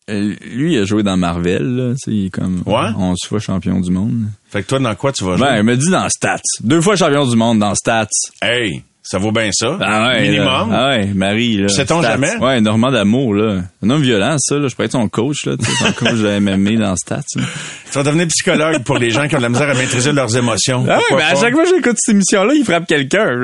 lui, 0.07 0.73
il 0.73 0.79
a 0.79 0.85
joué 0.85 1.01
dans 1.01 1.17
Marvel, 1.17 1.63
là, 1.75 1.93
tu 1.93 1.97
sais, 1.99 2.11
il 2.11 2.25
est 2.27 2.29
comme 2.29 2.61
Ouais? 2.67 2.89
11 2.95 3.17
fois 3.27 3.39
champion 3.39 3.79
du 3.79 3.89
monde. 3.89 4.25
fait 4.47 4.61
que 4.61 4.67
toi 4.67 4.79
dans 4.79 4.93
quoi 4.95 5.11
tu 5.11 5.23
vas 5.23 5.37
jouer? 5.37 5.47
Ben, 5.47 5.57
il 5.57 5.63
me 5.63 5.75
dit 5.75 5.89
dans 5.89 6.07
Stats. 6.09 6.37
Deux 6.61 6.81
fois 6.81 6.95
champion 6.95 7.25
du 7.27 7.35
monde 7.35 7.59
dans 7.59 7.73
Stats. 7.73 8.07
hey 8.43 8.83
ça 9.05 9.17
vaut 9.17 9.31
bien 9.33 9.49
ça 9.51 9.77
Ah 9.81 10.07
ouais, 10.07 10.21
minimum 10.21 10.71
là. 10.71 10.77
Ah 10.79 10.89
ouais, 10.97 11.07
Marie, 11.13 11.57
là. 11.57 11.67
Sait-on 11.67 12.01
jamais? 12.01 12.35
Ouais, 12.37 12.61
Normand 12.61 12.89
d'amour, 12.91 13.33
là. 13.33 13.61
Un 13.83 13.89
homme 13.89 14.01
violent, 14.01 14.37
ça, 14.39 14.55
là. 14.55 14.67
Je 14.69 14.75
pourrais 14.75 14.85
être 14.85 14.93
son 14.93 15.09
coach, 15.09 15.45
là. 15.45 15.55
Son 15.79 15.91
coach 15.91 16.13
de 16.19 16.39
MMA 16.39 16.77
dans 16.79 16.95
Stats. 16.95 17.21
là. 17.35 17.43
tu 17.91 17.97
vas 17.97 18.03
devenir 18.03 18.27
psychologue 18.27 18.81
pour 18.83 18.97
les 18.97 19.11
gens 19.11 19.27
qui 19.27 19.35
ont 19.35 19.39
de 19.39 19.43
la 19.43 19.49
misère 19.49 19.69
à 19.69 19.73
maîtriser 19.73 20.11
leurs 20.13 20.35
émotions 20.37 20.85
Ah 20.89 20.97
ouais, 20.97 21.03
ben 21.17 21.25
à 21.31 21.35
chaque 21.35 21.53
fois 21.53 21.63
que 21.65 21.69
j'écoute 21.75 21.97
cette 21.97 22.15
émission-là, 22.15 22.53
il 22.55 22.63
frappe 22.63 22.87
quelqu'un. 22.87 23.27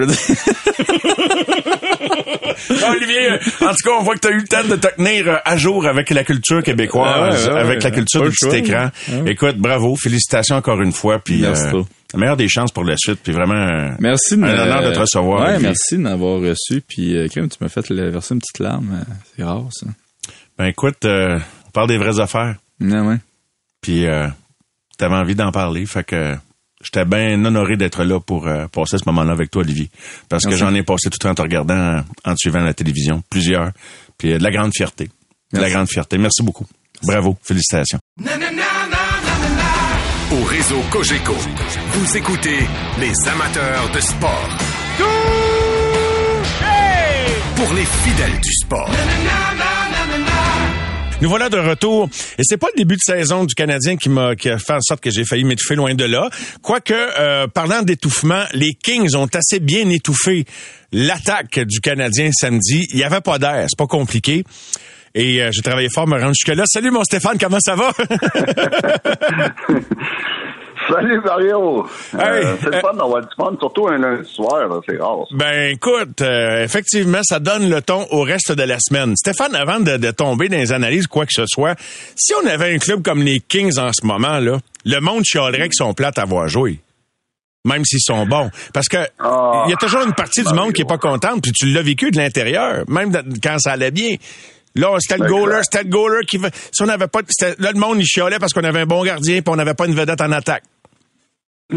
Olivier, 2.89 3.31
euh, 3.31 3.37
en 3.61 3.69
tout 3.69 3.83
cas, 3.83 3.91
on 3.99 4.03
voit 4.03 4.15
que 4.15 4.19
tu 4.21 4.27
as 4.27 4.31
eu 4.31 4.37
le 4.39 4.47
temps 4.47 4.63
de 4.67 4.75
te 4.75 4.87
tenir 4.95 5.27
euh, 5.27 5.35
à 5.45 5.57
jour 5.57 5.85
avec 5.87 6.09
la 6.09 6.23
culture 6.23 6.63
québécoise, 6.63 7.45
Ah 7.47 7.49
ouais, 7.49 7.53
ouais, 7.53 7.59
avec 7.59 7.83
la 7.83 7.91
culture 7.91 8.23
du 8.23 8.29
petit 8.31 8.57
écran. 8.57 8.89
Écoute, 9.25 9.57
bravo, 9.57 9.95
félicitations 9.95 10.55
encore 10.55 10.81
une 10.81 10.91
fois, 10.93 11.19
puis 11.19 11.41
Merci 11.41 11.63
euh. 11.73 11.83
La 12.13 12.19
meilleure 12.19 12.37
des 12.37 12.47
chances 12.49 12.71
pour 12.71 12.83
la 12.83 12.95
suite, 12.97 13.19
puis 13.23 13.31
vraiment 13.33 13.95
Merci 13.99 14.33
un 14.35 14.43
honneur 14.43 14.81
de 14.83 14.91
te 14.93 14.99
recevoir. 14.99 15.47
Ouais, 15.47 15.59
merci 15.59 15.95
de 15.97 16.01
m'avoir 16.01 16.39
reçu. 16.41 16.81
Puis, 16.81 17.15
euh, 17.15 17.27
Kim, 17.27 17.47
tu 17.49 17.57
m'as 17.61 17.69
fait 17.69 17.87
le- 17.89 18.09
verser 18.09 18.33
une 18.33 18.39
petite 18.41 18.59
larme. 18.59 18.91
euh, 19.01 19.13
C'est 19.35 19.43
rare, 19.43 19.67
ça. 19.71 19.85
Ben 20.57 20.65
écoute, 20.65 21.05
euh, 21.05 21.39
on 21.67 21.71
parle 21.71 21.87
des 21.87 21.97
vraies 21.97 22.19
affaires, 22.19 22.55
Ouais, 22.81 22.99
ouais. 22.99 23.17
puis 23.81 24.05
euh, 24.07 24.27
t'avais 24.97 25.15
envie 25.15 25.35
d'en 25.35 25.51
parler, 25.51 25.85
fait 25.85 26.03
que 26.03 26.35
j'étais 26.83 27.05
bien 27.05 27.45
honoré 27.45 27.77
d'être 27.77 28.03
là 28.03 28.19
pour 28.19 28.47
euh, 28.47 28.67
passer 28.67 28.97
ce 28.97 29.03
moment-là 29.05 29.31
avec 29.31 29.51
toi, 29.51 29.61
Olivier, 29.61 29.89
parce 30.27 30.45
que 30.45 30.55
j'en 30.55 30.73
ai 30.73 30.83
passé 30.83 31.09
tout 31.09 31.25
en 31.27 31.33
te 31.35 31.41
regardant, 31.41 32.01
en 32.25 32.31
te 32.33 32.37
suivant 32.39 32.59
à 32.59 32.65
la 32.65 32.73
télévision, 32.73 33.21
plusieurs, 33.29 33.71
puis 34.17 34.33
euh, 34.33 34.37
de 34.39 34.43
la 34.43 34.51
grande 34.51 34.71
fierté, 34.75 35.05
de 35.05 35.11
la 35.53 35.59
Merci. 35.61 35.73
grande 35.75 35.87
fierté. 35.89 36.17
Merci 36.17 36.41
beaucoup. 36.43 36.65
Bravo, 37.03 37.37
félicitations. 37.43 37.99
Au 38.19 38.23
réseau 40.59 40.81
Cogeco, 40.91 41.35
vous 41.93 42.17
écoutez 42.17 42.57
les 42.99 43.29
amateurs 43.29 43.89
de 43.93 43.99
sport. 44.01 44.49
Pour 47.55 47.73
les 47.73 47.85
fidèles 47.85 48.39
du 48.41 48.51
sport. 48.51 48.89
Nous 51.21 51.29
voilà 51.29 51.47
de 51.47 51.57
retour. 51.57 52.09
Et 52.37 52.43
c'est 52.43 52.57
pas 52.57 52.67
le 52.75 52.77
début 52.77 52.95
de 52.95 53.01
saison 53.01 53.45
du 53.45 53.55
Canadien 53.55 53.95
qui 53.95 54.09
m'a 54.09 54.35
qui 54.35 54.49
a 54.49 54.57
fait 54.57 54.73
en 54.73 54.81
sorte 54.81 55.01
que 55.01 55.09
j'ai 55.09 55.23
failli 55.23 55.45
m'étouffer 55.45 55.75
loin 55.75 55.93
de 55.93 56.03
là. 56.03 56.29
Quoique, 56.61 56.93
euh, 56.93 57.47
parlant 57.47 57.81
d'étouffement, 57.81 58.43
les 58.53 58.73
Kings 58.73 59.15
ont 59.15 59.29
assez 59.33 59.61
bien 59.61 59.89
étouffé 59.89 60.43
l'attaque 60.91 61.59
du 61.59 61.79
Canadien 61.79 62.31
samedi. 62.33 62.85
Il 62.91 62.99
y 62.99 63.05
avait 63.05 63.21
pas 63.21 63.39
d'air, 63.39 63.65
c'est 63.69 63.77
pas 63.77 63.87
compliqué. 63.87 64.43
Et 65.15 65.41
euh, 65.41 65.51
j'ai 65.53 65.61
travaillé 65.61 65.89
fort, 65.89 66.07
me 66.07 66.19
rendre 66.19 66.33
jusque-là. 66.33 66.65
Salut 66.67 66.91
mon 66.91 67.03
Stéphane, 67.03 67.37
comment 67.39 67.59
ça 67.61 67.75
va? 67.75 67.93
Salut 70.91 71.21
Mario! 71.23 71.85
Hey, 72.13 72.19
Euh, 72.45 72.55
c'est 72.61 72.73
le 72.73 72.79
fun 72.81 72.93
d'avoir 72.93 73.21
du 73.21 73.27
fun, 73.37 73.51
surtout 73.59 73.87
un 73.87 73.97
lundi 73.97 74.29
soir, 74.33 74.67
c'est 74.87 74.97
rare. 74.97 75.17
ça. 75.29 75.35
ben 75.35 75.71
écoute, 75.71 76.21
euh, 76.21 76.63
effectivement, 76.63 77.19
ça 77.23 77.39
donne 77.39 77.69
le 77.69 77.81
ton 77.81 78.07
au 78.11 78.21
reste 78.21 78.51
de 78.51 78.63
la 78.63 78.77
semaine. 78.79 79.15
Stéphane, 79.15 79.55
avant 79.55 79.79
de, 79.79 79.97
de 79.97 80.11
tomber 80.11 80.49
dans 80.49 80.57
les 80.57 80.71
analyses, 80.71 81.07
quoi 81.07 81.25
que 81.25 81.33
ce 81.33 81.45
soit, 81.47 81.75
si 82.15 82.33
on 82.41 82.47
avait 82.47 82.73
un 82.73 82.77
club 82.79 83.03
comme 83.03 83.21
les 83.21 83.39
Kings 83.39 83.77
en 83.79 83.91
ce 83.93 84.05
moment, 84.05 84.39
là, 84.39 84.57
le 84.85 84.99
monde 84.99 85.23
chialerait 85.25 85.69
qu'ils 85.69 85.73
sont 85.85 85.93
plates 85.93 86.17
à 86.17 86.25
voir 86.25 86.47
jouer. 86.47 86.79
Même 87.65 87.83
s'ils 87.85 87.99
sont 88.01 88.25
bons. 88.25 88.49
Parce 88.73 88.87
que 88.87 88.97
Ah, 89.19 89.63
il 89.67 89.71
y 89.71 89.73
a 89.73 89.77
toujours 89.77 90.01
une 90.01 90.13
partie 90.13 90.43
du 90.43 90.53
monde 90.53 90.71
qui 90.73 90.81
est 90.81 90.87
pas 90.87 90.97
contente, 90.97 91.41
puis 91.43 91.51
tu 91.51 91.65
l'as 91.67 91.81
vécu 91.81 92.09
de 92.09 92.17
l'intérieur, 92.17 92.83
même 92.87 93.11
quand 93.43 93.59
ça 93.59 93.73
allait 93.73 93.91
bien. 93.91 94.15
Là, 94.75 94.95
c'était 94.99 95.21
le 95.21 95.27
goaler, 95.27 95.59
c'était 95.63 95.83
le 95.83 95.89
goaler 95.89 96.25
qui... 96.25 96.39
Si 96.71 96.81
on 96.83 96.85
n'avait 96.85 97.07
pas... 97.07 97.19
Là, 97.59 97.71
le 97.73 97.79
monde, 97.79 97.97
il 97.99 98.05
chialait 98.05 98.39
parce 98.39 98.53
qu'on 98.53 98.63
avait 98.63 98.81
un 98.81 98.85
bon 98.85 99.03
gardien, 99.03 99.41
puis 99.41 99.51
on 99.51 99.55
n'avait 99.57 99.73
pas 99.73 99.87
une 99.87 99.95
vedette 99.95 100.21
en 100.21 100.31
attaque. 100.31 100.63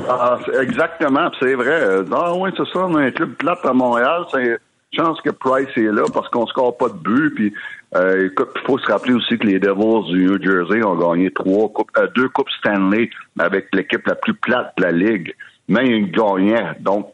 Ah, 0.08 0.38
exactement, 0.60 1.30
c'est 1.38 1.54
vrai. 1.54 2.04
Ah 2.12 2.32
oui, 2.34 2.50
c'est 2.56 2.66
ça, 2.72 2.86
on 2.86 2.94
a 2.94 3.02
un 3.02 3.10
club 3.10 3.34
plate 3.34 3.64
à 3.64 3.72
Montréal, 3.72 4.24
c'est 4.30 4.58
chance 4.92 5.20
que 5.22 5.30
Price 5.30 5.68
est 5.76 5.92
là 5.92 6.04
parce 6.12 6.28
qu'on 6.28 6.46
score 6.46 6.76
pas 6.76 6.88
de 6.88 6.94
but. 6.94 7.34
Puis, 7.34 7.54
euh, 7.94 8.26
écoute, 8.26 8.50
il 8.54 8.60
faut 8.66 8.78
se 8.78 8.90
rappeler 8.90 9.14
aussi 9.14 9.38
que 9.38 9.46
les 9.46 9.58
Devils 9.58 10.12
du 10.12 10.26
New 10.26 10.42
Jersey 10.42 10.84
ont 10.84 10.96
gagné 10.96 11.30
trois 11.30 11.68
coupes, 11.70 11.90
euh, 11.96 12.06
deux 12.14 12.28
coupes 12.28 12.50
Stanley 12.58 13.10
avec 13.38 13.68
l'équipe 13.72 14.06
la 14.06 14.14
plus 14.14 14.34
plate 14.34 14.72
de 14.78 14.82
la 14.82 14.92
ligue. 14.92 15.34
Mais 15.68 15.86
ils 15.86 16.10
gagnaient. 16.10 16.74
Donc, 16.80 17.12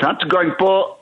quand 0.00 0.14
tu 0.16 0.28
gagnes 0.28 0.54
pas, 0.58 1.00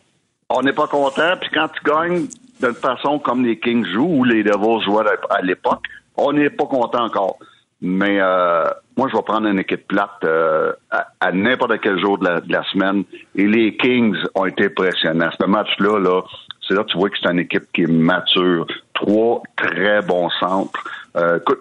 on 0.51 0.63
n'est 0.63 0.73
pas 0.73 0.87
content. 0.87 1.37
Puis 1.41 1.51
quand 1.53 1.69
tu 1.69 1.85
gagnes 1.85 2.27
d'une 2.61 2.75
façon 2.75 3.19
comme 3.19 3.45
les 3.45 3.59
Kings 3.59 3.87
jouent 3.87 4.21
ou 4.21 4.25
les 4.25 4.43
Devils 4.43 4.85
jouaient 4.85 5.05
à 5.31 5.43
l'époque, 5.43 5.85
on 6.17 6.33
n'est 6.33 6.51
pas 6.51 6.67
content 6.67 7.05
encore. 7.05 7.39
Mais 7.81 8.19
euh, 8.21 8.65
moi, 8.97 9.09
je 9.11 9.17
vais 9.17 9.23
prendre 9.23 9.47
une 9.47 9.61
équipe 9.61 9.87
plate 9.87 10.11
euh, 10.25 10.73
à, 10.91 11.31
n'importe 11.33 11.81
quel 11.81 11.99
jour 12.01 12.19
de 12.19 12.25
la, 12.25 12.41
de 12.41 12.53
la 12.53 12.65
semaine. 12.65 13.05
Et 13.37 13.47
les 13.47 13.77
Kings 13.77 14.17
ont 14.35 14.47
été 14.47 14.65
impressionnants. 14.67 15.31
Ce 15.41 15.47
match-là, 15.47 15.99
là, 16.01 16.23
c'est 16.67 16.75
là 16.75 16.83
que 16.83 16.89
tu 16.89 16.99
vois 16.99 17.09
que 17.09 17.17
c'est 17.23 17.31
une 17.31 17.39
équipe 17.39 17.71
qui 17.73 17.83
est 17.83 17.87
mature. 17.87 18.67
Trois 18.95 19.43
très 19.57 20.03
bons 20.03 20.29
centres. 20.41 20.83
Euh, 21.17 21.39
écoute, 21.39 21.61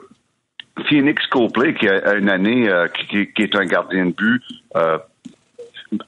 Phoenix 0.90 1.26
Copley, 1.28 1.76
qui 1.76 1.88
a 1.88 2.16
une 2.16 2.30
année, 2.30 2.68
euh, 2.68 2.88
qui, 2.88 3.08
qui- 3.08 3.34
qui 3.34 3.42
est 3.44 3.56
un 3.56 3.66
gardien 3.66 4.08
de 4.08 4.12
but, 4.14 4.42
euh, 4.76 4.98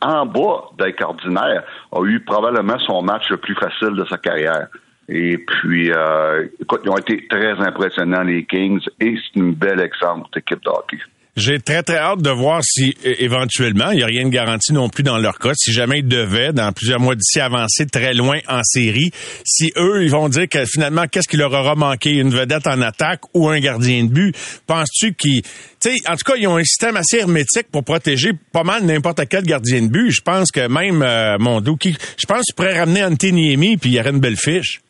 en 0.02 0.26
bas 0.26 0.70
d'être 0.78 1.04
ordinaire, 1.04 1.64
a 1.92 2.04
eu 2.04 2.20
probablement 2.20 2.78
son 2.80 3.02
match 3.02 3.30
le 3.30 3.38
plus 3.38 3.56
facile 3.56 3.96
de 3.96 4.06
sa 4.06 4.18
carrière. 4.18 4.68
Et 5.12 5.38
puis, 5.38 5.92
euh, 5.92 6.46
ils 6.84 6.90
ont 6.90 6.98
été 6.98 7.26
très 7.28 7.54
impressionnants, 7.60 8.22
les 8.22 8.46
Kings, 8.46 8.82
et 9.02 9.16
c'est 9.16 9.40
une 9.40 9.54
belle 9.54 9.80
exemple 9.80 10.28
d'équipe 10.34 10.64
de 10.64 10.70
hockey. 10.70 10.98
J'ai 11.36 11.60
très, 11.60 11.84
très 11.84 11.98
hâte 11.98 12.22
de 12.22 12.30
voir 12.30 12.62
si, 12.64 12.94
éventuellement, 13.04 13.92
il 13.92 13.98
n'y 13.98 14.04
a 14.04 14.08
rien 14.08 14.26
de 14.26 14.30
garanti 14.30 14.74
non 14.74 14.90
plus 14.90 15.04
dans 15.04 15.18
leur 15.18 15.40
cas, 15.40 15.54
si 15.56 15.72
jamais 15.72 16.00
ils 16.00 16.08
devaient, 16.08 16.52
dans 16.52 16.74
plusieurs 16.74 17.00
mois 17.00 17.16
d'ici, 17.16 17.40
avancer 17.40 17.86
très 17.86 18.14
loin 18.14 18.40
en 18.50 18.62
série, 18.64 19.10
si 19.46 19.72
eux, 19.78 20.04
ils 20.04 20.12
vont 20.12 20.28
dire 20.28 20.50
que 20.50 20.66
finalement, 20.66 21.06
qu'est-ce 21.10 21.30
qui 21.30 21.38
leur 21.38 21.54
aura 21.54 21.76
manqué, 21.76 22.12
une 22.12 22.30
vedette 22.30 22.68
en 22.68 22.82
attaque 22.82 23.22
ou 23.34 23.48
un 23.48 23.60
gardien 23.60 24.04
de 24.04 24.10
but? 24.10 24.36
Penses-tu 24.68 25.14
qu'ils... 25.14 25.42
Tu 25.42 25.50
sais, 25.92 25.96
en 26.10 26.18
tout 26.18 26.30
cas, 26.30 26.34
ils 26.38 26.48
ont 26.48 26.58
un 26.58 26.64
système 26.64 26.98
assez 26.98 27.20
hermétique 27.20 27.72
pour 27.72 27.86
protéger 27.86 28.32
pas 28.52 28.64
mal 28.64 28.84
n'importe 28.84 29.22
quel 29.30 29.44
gardien 29.44 29.82
de 29.84 29.88
but. 29.88 30.12
Je 30.12 30.22
pense 30.22 30.52
que 30.52 30.68
même, 30.68 31.02
euh, 31.02 31.38
mon 31.40 31.62
Dookie, 31.62 31.96
je 32.18 32.26
pense 32.26 32.42
qu'ils 32.42 32.56
pourraient 32.56 32.78
ramener 32.78 33.04
Antiniemi 33.04 33.78
puis 33.78 33.92
il 33.92 33.96
y 33.96 34.00
aurait 34.00 34.10
une 34.10 34.20
belle 34.20 34.36
fiche. 34.36 34.82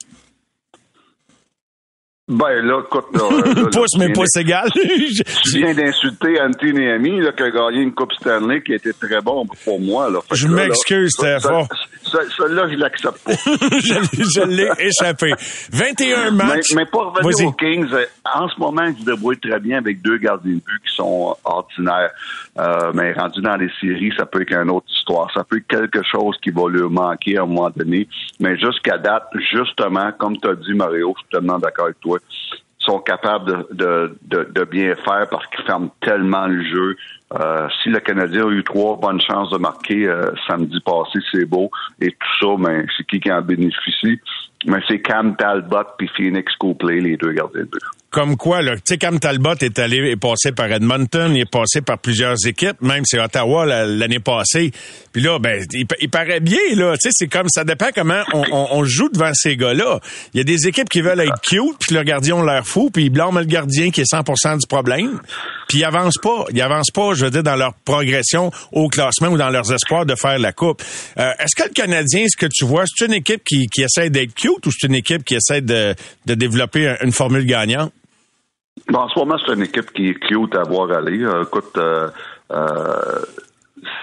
Ben 2.32 2.62
là, 2.64 2.82
écoute, 2.86 3.06
là, 3.14 3.22
là, 3.64 3.70
Pouce, 3.74 3.98
mais 3.98 4.14
pouce 4.14 4.36
égal. 4.38 4.70
Tu 4.72 5.24
viens 5.58 5.74
d'insulter 5.74 6.40
Anthony 6.40 6.88
Ami, 6.88 7.20
là, 7.22 7.32
qui 7.32 7.42
a 7.42 7.50
gagné 7.50 7.82
une 7.82 7.92
Coupe 7.94 8.14
Stanley 8.14 8.62
qui 8.62 8.74
était 8.74 8.94
très 8.94 9.20
bon 9.22 9.48
pour 9.66 9.82
moi. 9.82 10.12
Là. 10.12 10.20
Fait 10.30 10.36
Je 10.36 10.48
m'excuse, 10.48 11.12
ça- 11.18 11.40
Celle-là, 12.38 12.68
je 12.72 12.76
l'accepte 12.76 13.18
pas. 13.24 13.32
je 13.34 14.24
je 14.24 14.44
l'ai 14.48 14.70
échappé. 14.80 15.32
21 15.72 16.32
mais, 16.32 16.46
matchs. 16.46 16.74
mais 16.76 16.86
pour 16.86 17.12
Vas-y. 17.14 17.24
revenir 17.24 17.48
aux 17.50 17.52
Kings, 17.54 17.88
en 18.36 18.48
ce 18.50 18.60
moment, 18.60 18.84
ils 18.84 18.98
se 18.98 19.06
débrouillent 19.06 19.40
très 19.40 19.60
bien 19.60 19.78
avec 19.78 20.02
deux 20.02 20.18
gardiens 20.18 20.54
de 20.54 20.60
but 20.60 20.82
qui 20.88 20.96
sont 20.96 21.32
euh, 21.32 21.50
ordinaires. 21.50 22.12
Euh, 22.58 22.92
mais 22.94 23.14
rendu 23.14 23.42
dans 23.42 23.56
les 23.56 23.70
séries, 23.80 24.14
ça 24.18 24.26
peut 24.26 24.42
être 24.42 24.54
une 24.54 24.70
autre 24.70 24.88
histoire. 24.90 25.32
Ça 25.34 25.44
peut 25.44 25.58
être 25.58 25.68
quelque 25.68 26.04
chose 26.04 26.38
qui 26.42 26.50
va 26.50 26.70
leur 26.70 26.90
manquer 26.90 27.38
à 27.38 27.44
un 27.44 27.46
moment 27.46 27.70
donné. 27.70 28.08
Mais 28.40 28.58
jusqu'à 28.58 28.98
date, 28.98 29.28
justement, 29.52 30.12
comme 30.18 30.38
tu 30.40 30.48
as 30.48 30.56
dit, 30.56 30.74
Mario, 30.74 31.14
je 31.16 31.22
suis 31.22 31.30
tellement 31.32 31.60
d'accord 31.60 31.86
avec 31.86 32.00
toi, 32.00 32.20
ils 32.82 32.86
sont 32.86 33.00
capables 33.00 33.66
de, 33.72 34.18
de, 34.24 34.48
de, 34.52 34.64
bien 34.64 34.96
faire 34.96 35.28
parce 35.30 35.46
qu'ils 35.48 35.66
ferment 35.66 35.94
tellement 36.02 36.48
le 36.48 36.64
jeu. 36.64 36.98
Euh, 37.40 37.68
si 37.84 37.90
le 37.90 38.00
Canadien 38.00 38.48
a 38.48 38.52
eu 38.52 38.64
trois 38.64 38.96
bonnes 38.96 39.22
chances 39.22 39.50
de 39.52 39.58
marquer 39.58 40.08
euh, 40.08 40.32
samedi 40.48 40.80
passé, 40.80 41.20
c'est 41.32 41.46
beau. 41.46 41.70
Et 42.02 42.12
tout 42.12 42.40
ça, 42.40 42.56
mais 42.58 42.86
c'est 42.98 43.06
qui 43.06 43.20
qui 43.20 43.32
en 43.32 43.42
bénéficie? 43.42 44.20
Mais 44.66 44.80
c'est 44.88 45.00
Cam 45.02 45.36
Talbot 45.38 45.84
puis 45.98 46.10
Phoenix 46.18 46.52
Copley, 46.60 47.00
les 47.00 47.16
deux 47.18 47.32
gardiens 47.32 47.62
de 47.62 47.66
but. 47.66 47.82
Comme 48.12 48.38
quoi, 48.38 48.64
là, 48.64 48.74
tu 48.76 48.82
sais, 48.86 48.98
Cam 48.98 49.20
Talbot 49.20 49.54
est 49.62 49.78
allé, 49.78 49.98
est 49.98 50.16
passé 50.20 50.52
par 50.52 50.66
Edmonton, 50.72 51.32
il 51.36 51.42
est 51.42 51.50
passé 51.50 51.82
par 51.82 52.00
plusieurs 52.00 52.36
équipes, 52.48 52.82
même 52.82 53.04
c'est 53.06 53.20
Ottawa 53.20 53.68
la- 53.68 53.86
l'année 53.86 54.20
passée. 54.20 54.72
Puis 55.14 55.22
là, 55.22 55.38
ben, 55.38 55.64
il, 55.74 55.86
pa- 55.86 55.96
il 56.02 56.10
paraît 56.10 56.40
bien, 56.40 56.58
là. 56.76 56.96
Tu 56.98 57.02
sais, 57.04 57.10
c'est 57.14 57.28
comme, 57.28 57.48
ça 57.50 57.64
dépend 57.64 57.90
comment 57.94 58.24
on, 58.34 58.44
on- 58.52 58.68
on 58.80 58.84
joue 58.84 59.10
devant 59.10 59.30
ces 59.36 59.56
gars-là. 59.56 60.00
Il 60.34 60.40
y 60.40 60.42
a 60.42 60.44
des 60.44 60.68
équipes 60.68 60.90
qui 60.90 61.02
veulent 61.02 61.20
être 61.20 61.40
cute, 61.48 61.78
puis 61.80 61.94
leur 61.94 62.04
gardien 62.04 62.38
ont 62.38 62.44
l'air 62.44 62.66
fou, 62.66 62.90
puis 62.92 63.06
ils 63.06 63.10
blâment 63.12 63.40
le 63.42 63.46
gardien 63.46 63.92
qui 63.92 64.02
est 64.02 64.12
100% 64.12 64.58
du 64.60 64.66
problème. 64.68 65.20
Puis 65.68 65.78
ils 65.78 65.86
avancent 65.86 66.18
pas. 66.18 66.46
Ils 66.52 66.62
avancent 66.64 66.90
pas, 66.92 67.14
je 67.14 67.26
veux 67.26 67.32
dire, 67.32 67.44
dans 67.44 67.56
leur 67.56 67.76
progression 67.86 68.50
au 68.72 68.88
classement 68.90 69.28
ou 69.28 69.38
dans 69.38 69.52
leurs 69.52 69.72
espoirs 69.72 70.08
de 70.08 70.16
faire 70.16 70.40
la 70.40 70.52
coupe. 70.52 70.82
Euh, 71.20 71.30
Est-ce 71.40 71.56
que 71.56 71.68
le 71.70 71.74
Canadien, 71.76 72.26
ce 72.28 72.36
que 72.38 72.48
tu 72.52 72.66
vois, 72.66 72.86
c'est 72.88 73.06
une 73.06 73.14
équipe 73.14 73.44
qui, 73.46 73.68
qui 73.68 73.84
essaie 73.84 74.10
d'être 74.10 74.34
cute? 74.34 74.49
Ou 74.66 74.72
c'est 74.72 74.88
une 74.88 74.96
équipe 74.96 75.24
qui 75.24 75.36
essaie 75.36 75.62
de, 75.62 75.96
développer 76.26 76.96
une 77.02 77.12
formule 77.12 77.46
gagnante? 77.46 77.92
Bon, 78.88 79.00
en 79.00 79.10
ce 79.10 79.20
moment, 79.20 79.36
c'est 79.46 79.54
une 79.54 79.64
équipe 79.64 79.92
qui 79.92 80.10
est 80.10 80.14
cute 80.16 80.56
à 80.56 80.64
voir 80.64 80.92
aller. 80.92 81.22
Euh, 81.24 81.44
écoute, 81.44 81.78
euh, 81.78 82.10
euh, 82.52 83.20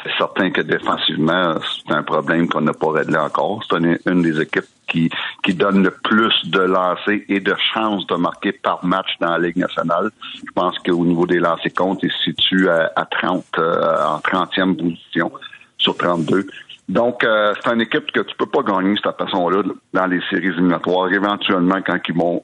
c'est 0.05 0.13
certain 0.19 0.51
que 0.51 0.61
défensivement, 0.61 1.55
c'est 1.61 1.95
un 1.95 2.03
problème 2.03 2.49
qu'on 2.49 2.61
n'a 2.61 2.73
pas 2.73 2.93
réglé 2.93 3.17
encore. 3.17 3.65
C'est 3.69 3.79
une, 4.07 4.23
des 4.23 4.41
équipes 4.41 4.65
qui, 4.89 5.11
donne 5.55 5.83
le 5.83 5.91
plus 5.91 6.35
de 6.47 6.61
lancers 6.61 7.21
et 7.29 7.41
de 7.41 7.55
chances 7.75 8.07
de 8.07 8.15
marquer 8.17 8.53
par 8.53 8.85
match 8.85 9.09
dans 9.21 9.31
la 9.31 9.39
Ligue 9.39 9.57
nationale. 9.57 10.11
Je 10.35 10.53
pense 10.55 10.79
qu'au 10.79 11.05
niveau 11.05 11.27
des 11.27 11.39
lancers 11.39 11.73
comptes, 11.75 12.01
il 12.03 12.11
se 12.11 12.31
situe 12.31 12.69
à, 12.69 12.93
à 12.95 13.05
30, 13.07 13.45
en 13.59 14.19
30e 14.19 14.77
position 14.77 15.33
sur 15.79 15.97
32. 15.97 16.47
Donc, 16.89 17.25
euh, 17.25 17.53
c'est 17.61 17.73
une 17.73 17.81
équipe 17.81 18.13
que 18.13 18.21
tu 18.21 18.37
peux 18.37 18.47
pas 18.47 18.63
gagner 18.63 18.95
de 18.95 19.01
cette 19.03 19.17
façon-là 19.17 19.63
dans 19.93 20.07
les 20.07 20.21
séries 20.31 20.47
éliminatoires, 20.47 21.13
éventuellement 21.13 21.81
quand 21.85 21.99
ils 22.09 22.15
vont 22.15 22.43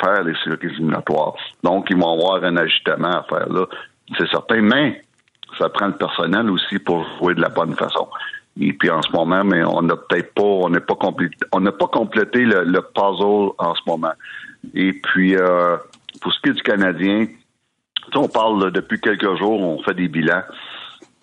faire 0.00 0.24
les 0.24 0.34
séries 0.42 0.58
éliminatoires. 0.62 1.34
Donc, 1.62 1.86
ils 1.90 1.96
vont 1.96 2.12
avoir 2.12 2.42
un 2.42 2.56
ajustement 2.56 3.18
à 3.18 3.22
faire 3.24 3.48
là, 3.48 3.66
c'est 4.18 4.28
certain, 4.28 4.60
mais 4.60 5.00
ça 5.58 5.68
prend 5.68 5.86
le 5.86 5.96
personnel 5.96 6.50
aussi 6.50 6.78
pour 6.78 7.06
jouer 7.18 7.34
de 7.34 7.40
la 7.40 7.48
bonne 7.48 7.74
façon. 7.74 8.08
Et 8.60 8.72
puis 8.72 8.90
en 8.90 9.02
ce 9.02 9.10
moment, 9.12 9.42
mais 9.44 9.64
on 9.64 9.82
n'a 9.82 9.96
peut-être 9.96 10.32
pas, 10.34 10.42
on 10.42 10.68
n'a 10.68 10.80
pas 10.80 10.94
complété, 10.94 11.36
on 11.52 11.60
n'a 11.60 11.72
pas 11.72 11.88
complété 11.88 12.44
le, 12.44 12.64
le 12.64 12.82
puzzle 12.82 13.52
en 13.58 13.74
ce 13.74 13.80
moment. 13.86 14.12
Et 14.74 14.92
puis 14.92 15.36
euh, 15.36 15.76
pour 16.20 16.32
ce 16.32 16.40
qui 16.40 16.50
est 16.50 16.52
du 16.52 16.62
Canadien, 16.62 17.26
on 18.14 18.28
parle 18.28 18.64
là, 18.64 18.70
depuis 18.70 19.00
quelques 19.00 19.36
jours, 19.38 19.60
on 19.60 19.82
fait 19.82 19.94
des 19.94 20.08
bilans. 20.08 20.42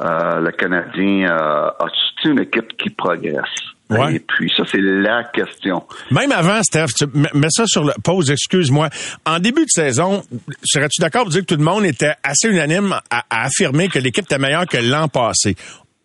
Euh, 0.01 0.39
le 0.39 0.51
Canadien 0.51 1.29
euh, 1.29 1.67
a-tu 1.79 2.31
une 2.31 2.39
équipe 2.39 2.75
qui 2.77 2.89
progresse? 2.89 3.45
Ouais. 3.89 4.15
Et 4.15 4.19
puis 4.19 4.51
ça, 4.55 4.63
c'est 4.65 4.81
la 4.81 5.25
question. 5.25 5.83
Même 6.11 6.31
avant, 6.31 6.63
Steph, 6.63 6.87
tu 6.97 7.05
mets 7.13 7.49
ça 7.49 7.65
sur 7.67 7.83
la 7.83 7.93
pause, 8.01 8.31
excuse-moi. 8.31 8.89
En 9.25 9.39
début 9.39 9.65
de 9.65 9.69
saison, 9.69 10.23
serais-tu 10.63 11.01
d'accord 11.01 11.23
pour 11.23 11.31
dire 11.31 11.41
que 11.41 11.53
tout 11.53 11.57
le 11.57 11.63
monde 11.63 11.85
était 11.85 12.13
assez 12.23 12.47
unanime 12.47 12.93
à, 13.09 13.23
à 13.29 13.45
affirmer 13.45 13.89
que 13.89 13.99
l'équipe 13.99 14.23
était 14.23 14.37
meilleure 14.37 14.65
que 14.65 14.77
l'an 14.77 15.09
passé? 15.09 15.55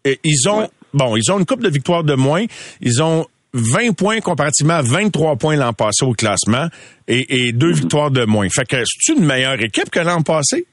Et 0.04 0.18
ils 0.24 0.48
ont, 0.48 0.68
bon, 0.92 1.16
ils 1.16 1.30
ont 1.30 1.38
une 1.38 1.46
coupe 1.46 1.62
de 1.62 1.68
victoires 1.68 2.02
de 2.02 2.14
moins. 2.14 2.44
Ils 2.80 3.02
ont 3.02 3.24
20 3.54 3.96
points 3.96 4.20
comparativement 4.20 4.74
à 4.74 4.82
23 4.82 5.36
points 5.36 5.56
l'an 5.56 5.72
passé 5.72 6.04
au 6.04 6.12
classement 6.12 6.66
et, 7.06 7.46
et 7.46 7.52
deux 7.52 7.72
victoires 7.72 8.10
de 8.10 8.24
moins. 8.24 8.48
Fait 8.48 8.66
que 8.66 8.82
c'est 8.84 9.14
une 9.14 9.24
meilleure 9.24 9.60
équipe 9.62 9.90
que 9.90 10.00
l'an 10.00 10.22
passé? 10.22 10.66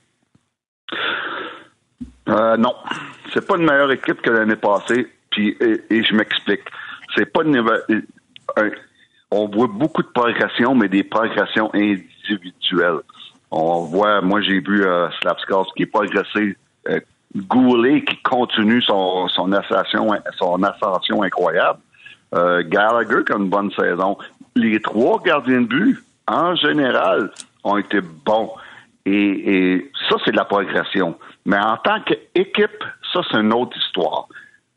Euh, 2.30 2.58
non, 2.58 2.74
c'est 3.34 3.46
pas 3.46 3.58
une 3.58 3.66
meilleure 3.66 3.92
équipe 3.92 4.22
que 4.22 4.30
l'année 4.30 4.56
passée. 4.56 5.08
Puis 5.30 5.58
et, 5.60 5.82
et 5.90 6.04
je 6.04 6.14
m'explique. 6.16 6.62
C'est 7.16 7.26
pas 7.32 7.44
une, 7.44 7.58
un- 7.58 8.70
on 9.32 9.48
voit 9.48 9.68
beaucoup 9.68 10.04
de 10.04 10.08
progression, 10.08 10.76
mais 10.76 10.88
des 10.88 11.04
progressions 11.04 11.70
individuelles. 11.74 13.00
On 13.52 13.82
voit, 13.82 14.22
moi 14.22 14.42
j'ai 14.42 14.60
vu 14.60 14.84
euh, 14.86 15.10
Slapskars 15.22 15.68
qui 15.76 15.84
est 15.84 15.88
progressé, 15.88 16.56
euh, 16.90 17.00
Goulet 17.36 18.04
qui 18.04 18.18
continue 18.22 18.82
son, 18.84 19.28
son 19.28 19.52
ascension, 19.54 20.12
son 20.38 20.62
ascension 20.64 21.24
incroyable. 21.24 21.80
Euh, 22.36 22.64
Gallagher 22.66 23.24
qui 23.26 23.34
a 23.34 23.38
une 23.38 23.50
bonne 23.50 23.72
saison. 23.72 24.18
Les 24.56 24.80
trois 24.82 25.20
gardiens 25.24 25.62
de 25.62 25.68
but, 25.68 26.04
en 26.28 26.56
général, 26.56 27.32
ont 27.64 27.78
été 27.78 28.02
bons. 28.02 28.52
Et, 29.06 29.74
et 29.74 29.92
ça, 30.10 30.16
c'est 30.24 30.32
de 30.32 30.38
la 30.38 30.46
progression. 30.46 31.16
Mais 31.46 31.58
en 31.58 31.78
tant 31.78 32.00
qu'équipe, 32.02 32.84
ça, 33.12 33.22
c'est 33.30 33.38
une 33.38 33.54
autre 33.54 33.78
histoire. 33.78 34.28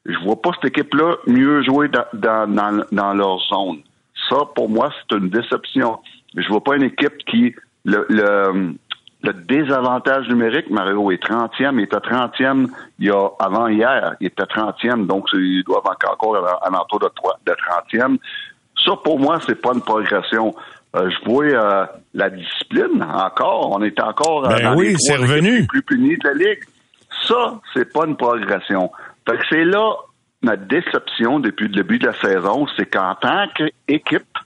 Je 0.05 0.19
vois 0.19 0.41
pas 0.41 0.51
cette 0.55 0.71
équipe-là 0.77 1.17
mieux 1.27 1.63
jouer 1.63 1.89
dans, 1.89 2.05
dans, 2.13 2.85
dans, 2.93 3.15
leur 3.15 3.39
zone. 3.41 3.83
Ça, 4.29 4.37
pour 4.55 4.69
moi, 4.69 4.91
c'est 4.99 5.17
une 5.17 5.29
déception. 5.29 5.99
Je 6.37 6.49
vois 6.49 6.63
pas 6.63 6.77
une 6.77 6.85
équipe 6.85 7.19
qui... 7.27 7.55
Le, 7.85 8.05
le, 8.09 8.75
le 9.23 9.33
désavantage 9.33 10.29
numérique, 10.29 10.71
Mario 10.71 11.11
est 11.11 11.23
30e, 11.23 11.79
il 11.79 11.85
était 11.85 11.97
30e 11.97 12.69
il 12.99 13.07
y 13.07 13.11
a, 13.11 13.29
avant 13.39 13.67
hier, 13.67 14.15
il 14.21 14.29
était 14.29 14.45
30e, 14.45 15.07
donc 15.07 15.27
ils 15.33 15.65
doivent 15.65 15.87
encore 15.87 16.37
à 16.37 16.71
l'entour 16.71 17.01
de, 17.01 17.11
de 17.47 17.53
30e. 17.53 18.19
Ça, 18.85 18.93
pour 19.03 19.19
moi, 19.19 19.39
c'est 19.45 19.61
pas 19.61 19.73
une 19.75 19.81
progression. 19.81 20.55
Euh, 20.97 21.11
je 21.11 21.31
vois 21.31 21.45
euh, 21.45 21.87
la 22.15 22.31
discipline 22.31 23.03
encore. 23.03 23.71
On 23.73 23.83
est 23.83 24.01
encore 24.01 24.47
euh, 24.47 24.57
Ben 24.57 24.63
dans 24.63 24.77
oui, 24.77 24.89
les 24.91 24.97
c'est 24.99 25.17
revenu. 25.17 25.61
les 25.61 25.67
plus 25.67 25.83
punies 25.83 26.17
de 26.17 26.29
la 26.29 26.35
Ligue. 26.35 26.61
Ça, 27.27 27.61
c'est 27.75 27.93
pas 27.93 28.07
une 28.07 28.17
progression. 28.17 28.91
Fait 29.29 29.37
que 29.37 29.43
c'est 29.51 29.65
là 29.65 29.91
ma 30.43 30.57
déception 30.57 31.41
depuis 31.41 31.69
le 31.69 31.75
début 31.75 31.99
de 31.99 32.07
la 32.07 32.15
saison, 32.15 32.67
c'est 32.77 32.87
qu'en 32.87 33.15
tant 33.17 33.47
qu'équipe, 33.57 34.39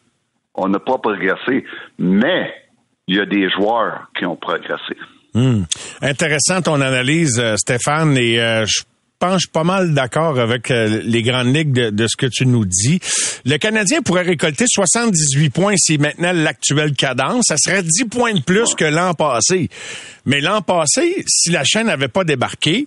on 0.55 0.69
n'a 0.69 0.79
pas 0.79 0.99
progressé. 0.99 1.65
Mais 1.99 2.53
il 3.07 3.17
y 3.17 3.21
a 3.21 3.27
des 3.27 3.51
joueurs 3.51 4.09
qui 4.17 4.25
ont 4.25 4.37
progressé. 4.37 4.97
Hmm. 5.35 5.63
Intéressant 6.03 6.63
ton 6.63 6.81
analyse, 6.81 7.43
Stéphane, 7.57 8.17
et 8.17 8.41
euh, 8.41 8.65
je 8.67 8.83
suis 9.39 9.49
pas 9.49 9.65
mal 9.65 9.95
d'accord 9.95 10.39
avec 10.39 10.71
euh, 10.71 11.01
les 11.05 11.23
grandes 11.23 11.55
ligues 11.55 11.73
de, 11.73 11.91
de 11.91 12.07
ce 12.07 12.17
que 12.17 12.27
tu 12.27 12.47
nous 12.47 12.65
dis. 12.65 13.01
Le 13.45 13.57
Canadien 13.59 14.03
pourrait 14.03 14.23
récolter 14.23 14.65
78 14.67 15.51
points 15.51 15.75
si 15.77 15.99
maintenant 15.99 16.33
l'actuelle 16.33 16.93
cadence. 16.95 17.45
Ça 17.49 17.57
serait 17.59 17.83
10 17.83 18.05
points 18.07 18.35
de 18.35 18.41
plus 18.41 18.75
que 18.75 18.85
l'an 18.85 19.15
passé. 19.15 19.69
Mais 20.27 20.41
l'an 20.41 20.63
passé, 20.63 21.25
si 21.29 21.51
la 21.51 21.65
chaîne 21.65 21.87
n'avait 21.87 22.09
pas 22.09 22.25
débarqué, 22.25 22.87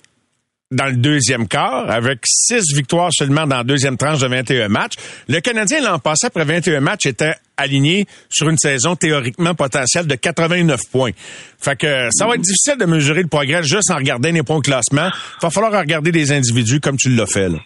dans 0.73 0.87
le 0.87 0.97
deuxième 0.97 1.47
quart, 1.47 1.89
avec 1.89 2.19
six 2.25 2.73
victoires 2.75 3.09
seulement 3.11 3.45
dans 3.47 3.57
la 3.57 3.63
deuxième 3.63 3.97
tranche 3.97 4.19
de 4.19 4.27
21 4.27 4.67
matchs. 4.69 4.93
Le 5.27 5.39
Canadien, 5.39 5.81
l'an 5.81 5.99
passé, 5.99 6.27
après 6.27 6.43
21 6.43 6.79
matchs, 6.81 7.05
était 7.05 7.33
aligné 7.57 8.05
sur 8.29 8.49
une 8.49 8.57
saison 8.57 8.95
théoriquement 8.95 9.53
potentielle 9.53 10.07
de 10.07 10.15
89 10.15 10.79
points. 10.91 11.11
Fait 11.59 11.77
que 11.77 12.09
ça 12.11 12.25
va 12.25 12.35
être 12.35 12.41
difficile 12.41 12.77
de 12.79 12.85
mesurer 12.85 13.21
le 13.21 13.27
progrès 13.27 13.63
juste 13.63 13.91
en 13.91 13.95
regardant 13.95 14.31
les 14.31 14.43
points 14.43 14.57
au 14.57 14.61
classement. 14.61 15.07
Il 15.07 15.43
va 15.43 15.49
falloir 15.49 15.71
regarder 15.71 16.11
des 16.11 16.31
individus 16.31 16.79
comme 16.79 16.97
tu 16.97 17.09
l'as 17.09 17.27
fait. 17.27 17.49
Là. 17.49 17.59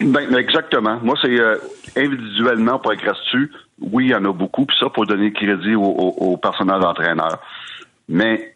Ben, 0.00 0.34
exactement. 0.36 0.98
Moi, 1.02 1.16
c'est 1.22 1.38
euh, 1.38 1.56
individuellement, 1.96 2.78
progresses-tu? 2.78 3.52
Oui, 3.80 4.06
il 4.06 4.10
y 4.10 4.14
en 4.14 4.24
a 4.24 4.32
beaucoup, 4.32 4.64
puis 4.64 4.76
ça, 4.80 4.88
pour 4.88 5.06
donner 5.06 5.32
crédit 5.32 5.74
au, 5.74 5.82
au 5.82 6.36
personnel 6.36 6.80
d'entraîneur. 6.80 7.38
Mais 8.08 8.51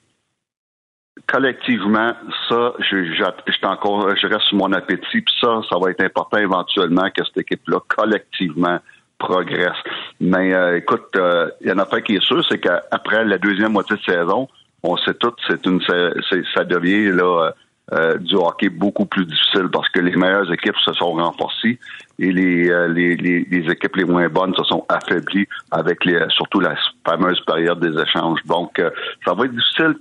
collectivement, 1.27 2.13
ça, 2.49 2.73
je, 2.79 3.13
je, 3.13 3.67
encore, 3.67 4.15
je 4.17 4.27
reste 4.27 4.47
sur 4.49 4.59
mon 4.59 4.73
appétit, 4.73 5.21
puis 5.21 5.35
ça, 5.41 5.61
ça 5.69 5.79
va 5.79 5.91
être 5.91 6.03
important 6.03 6.37
éventuellement 6.37 7.09
que 7.11 7.25
cette 7.25 7.39
équipe-là, 7.39 7.79
collectivement, 7.89 8.79
progresse. 9.19 9.77
Mais 10.21 10.53
euh, 10.53 10.77
écoute, 10.77 11.09
euh, 11.17 11.51
il 11.61 11.69
y 11.69 11.73
en 11.73 11.79
a 11.79 11.87
pas 11.87 12.01
qui 12.01 12.17
est 12.17 12.23
sûr, 12.23 12.45
c'est 12.49 12.59
qu'après 12.59 13.25
la 13.25 13.39
deuxième 13.39 13.73
moitié 13.73 13.97
de 13.97 14.03
saison, 14.03 14.49
on 14.83 14.97
sait 14.99 15.15
tout, 15.15 15.33
c'est 15.49 15.65
une, 15.67 15.81
ça 15.83 16.65
devient 16.65 17.11
là 17.13 17.53
euh, 17.93 18.19
du 18.19 18.35
hockey 18.35 18.69
beaucoup 18.69 19.07
plus 19.07 19.25
difficile 19.25 19.69
parce 19.73 19.89
que 19.89 20.01
les 20.01 20.15
meilleures 20.17 20.53
équipes 20.53 20.77
se 20.85 20.93
sont 20.93 21.13
renforcées 21.13 21.79
et 22.19 22.33
les, 22.33 22.71
euh, 22.71 22.89
les, 22.89 23.17
les, 23.17 23.45
les, 23.45 23.71
équipes 23.71 23.97
les 23.97 24.05
moins 24.05 24.29
bonnes 24.29 24.55
se 24.55 24.65
sont 24.65 24.85
affaiblies 24.89 25.47
avec 25.71 26.05
les, 26.05 26.19
surtout 26.31 26.61
la 26.61 26.75
fameuse 27.07 27.41
période 27.41 27.81
des 27.81 28.01
échanges. 28.01 28.41
Donc, 28.47 28.79
euh, 28.79 28.91
ça 29.25 29.35
va 29.35 29.45
être 29.45 29.55
difficile 29.55 29.97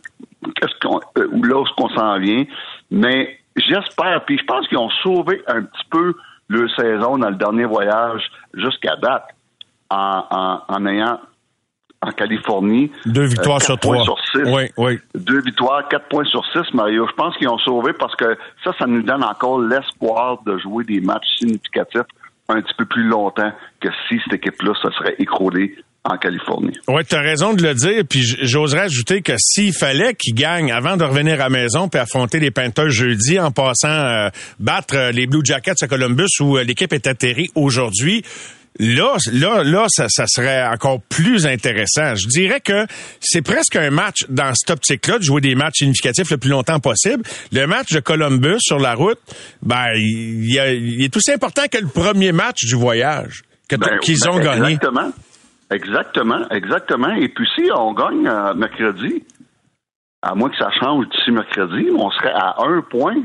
qu'est-ce 0.56 0.80
qu'on, 0.80 1.00
là 1.16 1.60
où 1.60 1.66
qu'on 1.78 1.90
s'en 1.90 2.20
vient, 2.20 2.46
mais 2.92 3.40
j'espère, 3.56 4.24
puis 4.26 4.38
je 4.38 4.46
pense 4.46 4.68
qu'ils 4.68 4.78
ont 4.78 4.92
sauvé 5.02 5.42
un 5.48 5.64
petit 5.64 5.86
peu 5.90 6.14
leur 6.50 6.70
saison 6.76 7.18
dans 7.18 7.30
le 7.30 7.36
dernier 7.36 7.66
voyage 7.66 8.22
jusqu'à 8.54 8.96
date 8.98 9.28
en, 9.90 10.24
en, 10.30 10.62
en 10.68 10.86
ayant 10.86 11.20
en 12.06 12.12
Californie. 12.12 12.92
Deux 13.06 13.26
victoires 13.26 13.58
euh, 13.58 13.66
sur 13.66 13.80
trois. 13.80 14.04
Sur 14.04 14.18
six. 14.32 14.44
Oui, 14.46 14.64
oui. 14.78 15.00
Deux 15.16 15.42
victoires, 15.42 15.88
quatre 15.88 16.08
points 16.08 16.26
sur 16.26 16.44
six, 16.52 16.74
Mario. 16.74 17.08
Je 17.10 17.16
pense 17.16 17.36
qu'ils 17.38 17.50
ont 17.50 17.58
sauvé 17.58 17.94
parce 17.94 18.16
que 18.16 18.38
ça, 18.64 18.72
ça 18.78 18.86
nous 18.86 19.02
donne 19.02 19.24
encore 19.24 19.60
l'espoir 19.60 20.42
de 20.46 20.58
jouer 20.60 20.84
des 20.84 21.02
matchs 21.02 21.28
significatifs 21.40 22.02
un 22.48 22.62
petit 22.62 22.74
peu 22.78 22.86
plus 22.86 23.08
longtemps 23.08 23.52
que 23.80 23.90
si 24.08 24.20
cette 24.24 24.34
équipe-là 24.34 24.74
se 24.82 24.92
serait 24.92 25.16
écroulée 25.18 25.76
en 26.04 26.18
Californie. 26.18 26.78
Oui, 26.88 27.04
tu 27.04 27.16
as 27.16 27.22
raison 27.22 27.54
de 27.54 27.64
le 27.64 27.74
dire. 27.74 28.04
Puis 28.08 28.22
j'oserais 28.22 28.82
ajouter 28.82 29.24
que 29.24 29.34
s'il 29.40 29.74
fallait 29.74 30.14
qu'ils 30.14 30.36
gagnent 30.36 30.72
avant 30.72 30.98
de 30.98 31.04
revenir 31.04 31.36
à 31.36 31.46
la 31.46 31.50
maison 31.50 31.90
puis 31.90 32.00
affronter 32.00 32.40
les 32.40 32.52
Panthers 32.52 32.92
jeudi 32.92 33.40
en 33.40 33.50
passant 33.50 33.88
euh, 33.90 34.30
battre 34.60 34.96
euh, 34.96 35.12
les 35.12 35.26
Blue 35.26 35.44
Jackets 35.44 35.82
à 35.82 35.88
Columbus 35.88 36.30
où 36.42 36.58
l'équipe 36.58 36.94
est 36.94 37.08
atterrie 37.08 37.48
aujourd'hui, 37.56 38.24
Là, 38.80 39.16
là, 39.32 39.64
là, 39.64 39.86
ça, 39.88 40.08
ça, 40.10 40.26
serait 40.28 40.68
encore 40.68 41.00
plus 41.02 41.48
intéressant. 41.48 42.16
Je 42.16 42.28
dirais 42.28 42.60
que 42.60 42.86
c'est 43.22 43.42
presque 43.42 43.78
un 43.78 43.90
match 43.90 44.26
dans 44.28 44.54
cette 44.54 44.70
optique-là 44.70 45.18
de 45.18 45.24
jouer 45.24 45.40
des 45.40 45.56
matchs 45.56 45.78
significatifs 45.80 46.30
le 46.30 46.38
plus 46.38 46.50
longtemps 46.50 46.80
possible. 46.80 47.24
Le 47.54 47.68
match 47.68 47.94
de 47.94 48.02
Columbus 48.02 48.60
sur 48.60 48.80
la 48.80 48.94
route, 48.96 49.20
ben, 49.62 49.94
il, 49.96 51.02
est 51.02 51.16
aussi 51.16 51.32
important 51.32 51.64
que 51.72 51.78
le 51.78 51.88
premier 51.88 52.34
match 52.34 52.66
du 52.66 52.76
voyage 52.76 53.44
ben, 53.70 54.00
qu'ils 54.02 54.20
ben, 54.20 54.32
ont 54.32 54.40
gagné. 54.40 54.74
Exactement, 54.74 55.12
exactement, 55.72 56.50
exactement. 56.50 57.14
Et 57.16 57.30
puis 57.30 57.48
si 57.56 57.70
on 57.74 57.94
gagne 57.94 58.28
euh, 58.28 58.54
mercredi, 58.56 59.24
à 60.22 60.36
moins 60.36 60.50
que 60.50 60.58
ça 60.58 60.72
change 60.82 61.08
d'ici 61.10 61.32
mercredi, 61.32 61.88
on 61.98 62.12
serait 62.12 62.34
à 62.34 62.56
un 62.60 62.82
point 62.82 63.16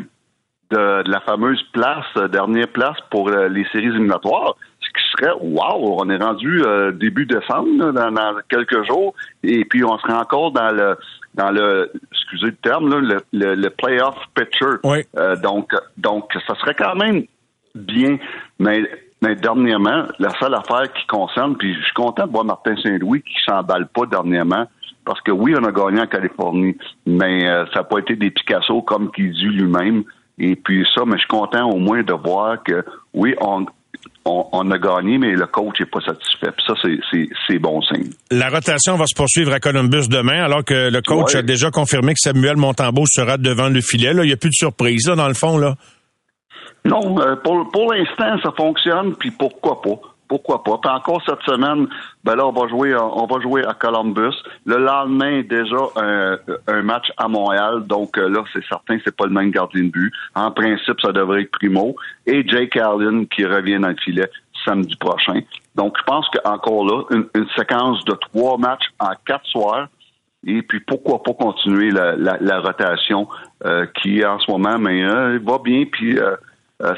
de, 0.70 1.02
la 1.10 1.20
fameuse 1.22 1.60
place, 1.72 2.06
euh, 2.16 2.28
dernière 2.28 2.68
place 2.68 2.96
pour 3.10 3.28
euh, 3.28 3.48
les 3.48 3.66
séries 3.72 3.86
éliminatoires 3.86 4.54
qui 4.92 5.02
serait 5.12 5.32
wow, 5.40 6.00
on 6.00 6.10
est 6.10 6.22
rendu 6.22 6.62
euh, 6.64 6.92
début 6.92 7.26
décembre 7.26 7.92
dans, 7.92 8.34
quelques 8.48 8.84
jours 8.86 9.14
et 9.42 9.64
puis 9.64 9.84
on 9.84 9.98
serait 9.98 10.14
encore 10.14 10.52
dans 10.52 10.70
le 10.70 10.96
dans 11.34 11.50
le 11.50 11.92
excusez 12.12 12.46
le 12.46 12.56
terme 12.56 12.88
le, 12.88 13.22
le, 13.32 13.68
playoff 13.68 14.16
picture. 14.34 14.78
Euh, 14.84 15.36
donc 15.36 15.72
donc 15.96 16.30
ça 16.46 16.54
serait 16.56 16.74
quand 16.74 16.96
même 16.96 17.24
bien, 17.74 18.18
mais 18.58 18.82
mais 19.22 19.34
dernièrement, 19.34 20.04
la 20.18 20.30
seule 20.40 20.54
affaire 20.54 20.90
qui 20.92 21.06
concerne, 21.06 21.56
puis 21.56 21.74
je 21.74 21.82
suis 21.82 21.92
content 21.92 22.26
de 22.26 22.32
voir 22.32 22.44
Martin 22.44 22.74
Saint-Louis 22.82 23.22
qui 23.22 23.34
s'emballe 23.46 23.86
pas 23.88 24.06
dernièrement, 24.06 24.66
parce 25.04 25.20
que 25.20 25.30
oui, 25.30 25.54
on 25.58 25.64
a 25.64 25.72
gagné 25.72 26.00
en 26.00 26.06
Californie, 26.06 26.76
mais 27.06 27.46
euh, 27.46 27.66
ça 27.66 27.80
n'a 27.80 27.84
pas 27.84 27.98
été 27.98 28.16
des 28.16 28.30
Picasso 28.30 28.80
comme 28.82 29.10
qu'il 29.12 29.32
dit 29.32 29.44
lui-même. 29.44 30.04
Et 30.38 30.56
puis 30.56 30.86
ça, 30.94 31.02
mais 31.04 31.14
je 31.14 31.18
suis 31.18 31.28
content 31.28 31.68
au 31.68 31.76
moins 31.76 32.02
de 32.02 32.14
voir 32.14 32.62
que 32.62 32.82
oui, 33.12 33.34
on, 33.42 33.66
on, 34.24 34.70
a 34.70 34.78
gagné, 34.78 35.18
mais 35.18 35.32
le 35.32 35.46
coach 35.46 35.80
n'est 35.80 35.86
pas 35.86 36.00
satisfait. 36.00 36.52
Puis 36.52 36.64
ça, 36.66 36.74
c'est 37.46 37.58
bon 37.58 37.80
signe. 37.82 38.10
La 38.30 38.48
rotation 38.48 38.96
va 38.96 39.06
se 39.06 39.14
poursuivre 39.14 39.52
à 39.52 39.60
Columbus 39.60 40.08
demain, 40.08 40.44
alors 40.44 40.64
que 40.64 40.90
le 40.90 41.00
coach 41.02 41.34
a 41.34 41.42
déjà 41.42 41.70
confirmé 41.70 42.12
que 42.12 42.20
Samuel 42.20 42.56
Montembeau 42.56 43.04
sera 43.06 43.38
devant 43.38 43.68
le 43.68 43.80
filet. 43.80 44.12
Là. 44.12 44.24
Il 44.24 44.28
n'y 44.28 44.32
a 44.32 44.36
plus 44.36 44.50
de 44.50 44.54
surprise, 44.54 45.08
là, 45.08 45.16
dans 45.16 45.28
le 45.28 45.34
fond. 45.34 45.58
là. 45.58 45.74
Non, 46.84 47.20
euh, 47.20 47.36
pour, 47.36 47.70
pour 47.70 47.92
l'instant, 47.92 48.38
ça 48.42 48.52
fonctionne, 48.56 49.14
puis 49.16 49.30
pourquoi 49.30 49.82
pas? 49.82 50.00
Pourquoi 50.30 50.62
pas. 50.62 50.78
Puis 50.78 50.90
encore 50.90 51.20
cette 51.26 51.42
semaine, 51.42 51.88
ben 52.22 52.36
là, 52.36 52.46
on 52.46 52.52
va 52.52 52.68
jouer, 52.68 52.94
on 52.94 53.26
va 53.26 53.40
jouer 53.40 53.64
à 53.66 53.74
Columbus. 53.74 54.36
Le 54.64 54.76
lendemain, 54.76 55.42
déjà 55.42 55.82
un, 55.96 56.38
un 56.68 56.82
match 56.82 57.10
à 57.16 57.26
Montréal. 57.26 57.82
Donc 57.86 58.16
euh, 58.16 58.28
là, 58.28 58.44
c'est 58.52 58.64
certain, 58.68 58.96
c'est 59.04 59.16
pas 59.16 59.26
le 59.26 59.32
même 59.32 59.50
gardien 59.50 59.82
de 59.82 59.88
but. 59.88 60.12
En 60.36 60.52
principe, 60.52 61.00
ça 61.00 61.10
devrait 61.10 61.42
être 61.42 61.50
Primo 61.50 61.96
et 62.26 62.46
Jake 62.46 62.76
Allen 62.76 63.26
qui 63.26 63.44
revient 63.44 63.80
dans 63.80 63.88
le 63.88 63.96
filet 63.96 64.30
samedi 64.64 64.94
prochain. 64.96 65.40
Donc, 65.74 65.96
je 65.98 66.04
pense 66.04 66.28
qu'encore 66.28 66.84
là, 66.84 67.02
une, 67.10 67.46
séquence 67.56 68.04
de 68.04 68.12
trois 68.12 68.56
matchs 68.56 68.86
en 69.00 69.10
quatre 69.26 69.46
soirs. 69.46 69.88
Et 70.46 70.62
puis 70.62 70.80
pourquoi 70.80 71.22
pas 71.22 71.34
continuer 71.34 71.90
la, 71.90 72.14
la, 72.16 72.60
rotation 72.60 73.28
euh, 73.66 73.84
qui 74.00 74.24
en 74.24 74.38
ce 74.38 74.50
moment 74.50 74.78
mais 74.78 75.04
euh, 75.04 75.38
va 75.44 75.58
bien 75.58 75.84
puis 75.84 76.18
euh, 76.18 76.34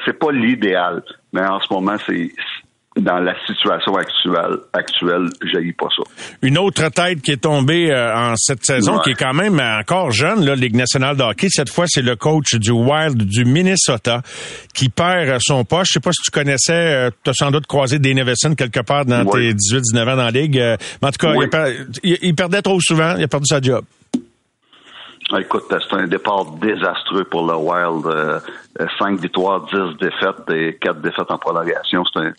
c'est 0.05 0.17
pas 0.17 0.31
l'idéal 0.31 1.03
mais 1.33 1.45
en 1.45 1.59
ce 1.59 1.67
moment 1.75 1.97
c'est 2.07 2.31
dans 2.97 3.19
la 3.21 3.35
situation 3.47 3.95
actuelle, 3.97 4.59
actuelle, 4.75 5.29
j'ai 5.51 5.73
pas 5.73 5.89
ça. 5.97 6.03
Une 6.43 6.59
autre 6.59 6.91
tête 6.91 7.23
qui 7.23 7.33
est 7.33 7.43
tombée 7.43 7.91
euh, 7.91 8.15
en 8.15 8.35
cette 8.37 8.65
saison, 8.65 8.99
qui 8.99 9.11
est 9.11 9.15
quand 9.15 9.33
même 9.33 9.61
encore 9.61 10.11
jeune, 10.11 10.45
la 10.45 10.55
Ligue 10.55 10.77
nationale 10.77 11.17
de 11.17 11.23
hockey, 11.23 11.49
cette 11.51 11.71
fois, 11.71 11.87
c'est 11.89 12.03
le 12.03 12.17
coach 12.17 12.55
du 12.57 12.71
Wild 12.71 13.17
du 13.17 13.47
Minnesota 13.47 14.21
qui 14.75 14.91
perd 14.91 15.41
son 15.41 15.65
poste. 15.65 15.87
Je 15.89 15.93
sais 15.95 16.01
pas 16.01 16.13
si 16.13 16.23
tu 16.23 16.31
connaissais, 16.31 16.73
euh, 17.07 17.11
tu 17.25 17.31
as 17.31 17.35
sans 17.35 17.51
doute 17.51 17.67
croisé 17.67 17.99
Dane 17.99 18.17
Nevison 18.17 18.55
quelque 18.55 18.81
part 18.81 19.07
dans 19.07 19.25
tes 19.25 19.55
18-19 19.55 20.01
ans 20.03 20.17
dans 20.17 20.25
la 20.25 20.31
Ligue. 20.31 20.59
Euh, 20.59 20.77
mais 21.01 21.09
en 21.09 21.13
tout 21.13 21.27
cas, 21.27 21.69
il, 22.03 22.35
perdait 22.35 22.61
trop 22.61 22.79
souvent, 22.81 23.17
il 23.17 23.25
a 23.25 23.29
perdu 23.29 23.47
sa 23.47 23.61
job. 23.61 23.85
Écoute, 25.39 25.65
c'est 25.71 25.97
un 25.97 26.07
départ 26.07 26.45
désastreux 26.61 27.25
pour 27.25 27.47
le 27.47 27.57
Wild. 27.57 28.43
Cinq 28.99 29.19
victoires, 29.19 29.65
10 29.73 29.97
défaites 29.99 30.51
et 30.51 30.77
quatre 30.79 31.01
défaites 31.01 31.31
en 31.31 31.39
prolongation. 31.39 32.05
C'est 32.13 32.21
un 32.21 32.33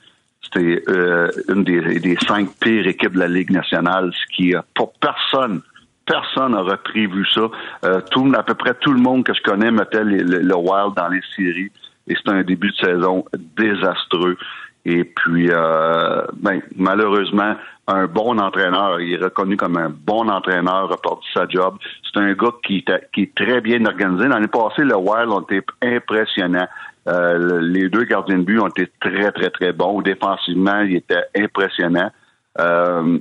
c'était 0.44 0.84
euh, 0.90 1.30
une 1.50 1.64
des, 1.64 2.18
cinq 2.28 2.50
pires 2.60 2.88
équipes 2.88 3.14
de 3.14 3.20
la 3.20 3.28
Ligue 3.28 3.52
nationale, 3.52 4.12
ce 4.14 4.36
qui 4.36 4.54
pour 4.76 4.94
personne 4.94 5.62
personne 6.06 6.52
n'aurait 6.52 6.78
prévu 6.78 7.26
ça. 7.34 7.50
Euh, 7.86 8.02
tout, 8.12 8.32
à 8.36 8.44
peu 8.44 8.56
près 8.56 8.74
tout 8.76 8.92
le 8.92 9.00
monde 9.00 9.24
que 9.24 9.34
je 9.34 9.42
connais 9.42 9.72
mettait 9.72 10.04
le, 10.04 10.56
Wild 10.56 10.96
dans 10.96 11.08
les 11.08 11.22
séries 11.36 11.72
et 12.08 12.16
c'est 12.16 12.32
un 12.32 12.44
début 12.44 12.72
de 12.72 12.76
saison 12.76 13.26
désastreux. 13.58 14.38
Et 14.86 15.06
puis, 15.06 15.48
euh, 15.50 16.24
ben, 16.34 16.62
malheureusement, 16.76 17.56
un 17.88 18.06
bon 18.06 18.38
entraîneur, 18.38 19.00
il 19.00 19.14
est 19.14 19.24
reconnu 19.24 19.56
comme 19.56 19.78
un 19.78 19.90
bon 19.90 20.30
entraîneur, 20.30 20.92
a 20.92 20.98
perdu 20.98 21.26
sa 21.34 21.48
job. 21.48 21.78
C'est 22.04 22.20
un 22.20 22.34
gars 22.34 22.52
qui, 22.66 22.84
qui 23.14 23.22
est 23.22 23.36
très 23.36 23.62
bien 23.62 23.86
organisé. 23.86 24.28
L'année 24.28 24.48
passée, 24.48 24.84
le 24.84 24.98
Wild 24.98 25.30
ont 25.30 25.42
été 25.42 25.62
impressionnants. 25.82 26.68
Euh, 27.08 27.60
les 27.62 27.90
deux 27.90 28.04
gardiens 28.04 28.38
de 28.38 28.44
but 28.44 28.60
ont 28.60 28.68
été 28.68 28.90
très, 29.00 29.32
très, 29.32 29.50
très 29.50 29.74
bons. 29.74 30.02
Défensivement, 30.02 30.82
ils 30.82 30.98
étaient 30.98 31.24
impressionnants. 31.38 32.12
Euh, 32.60 33.20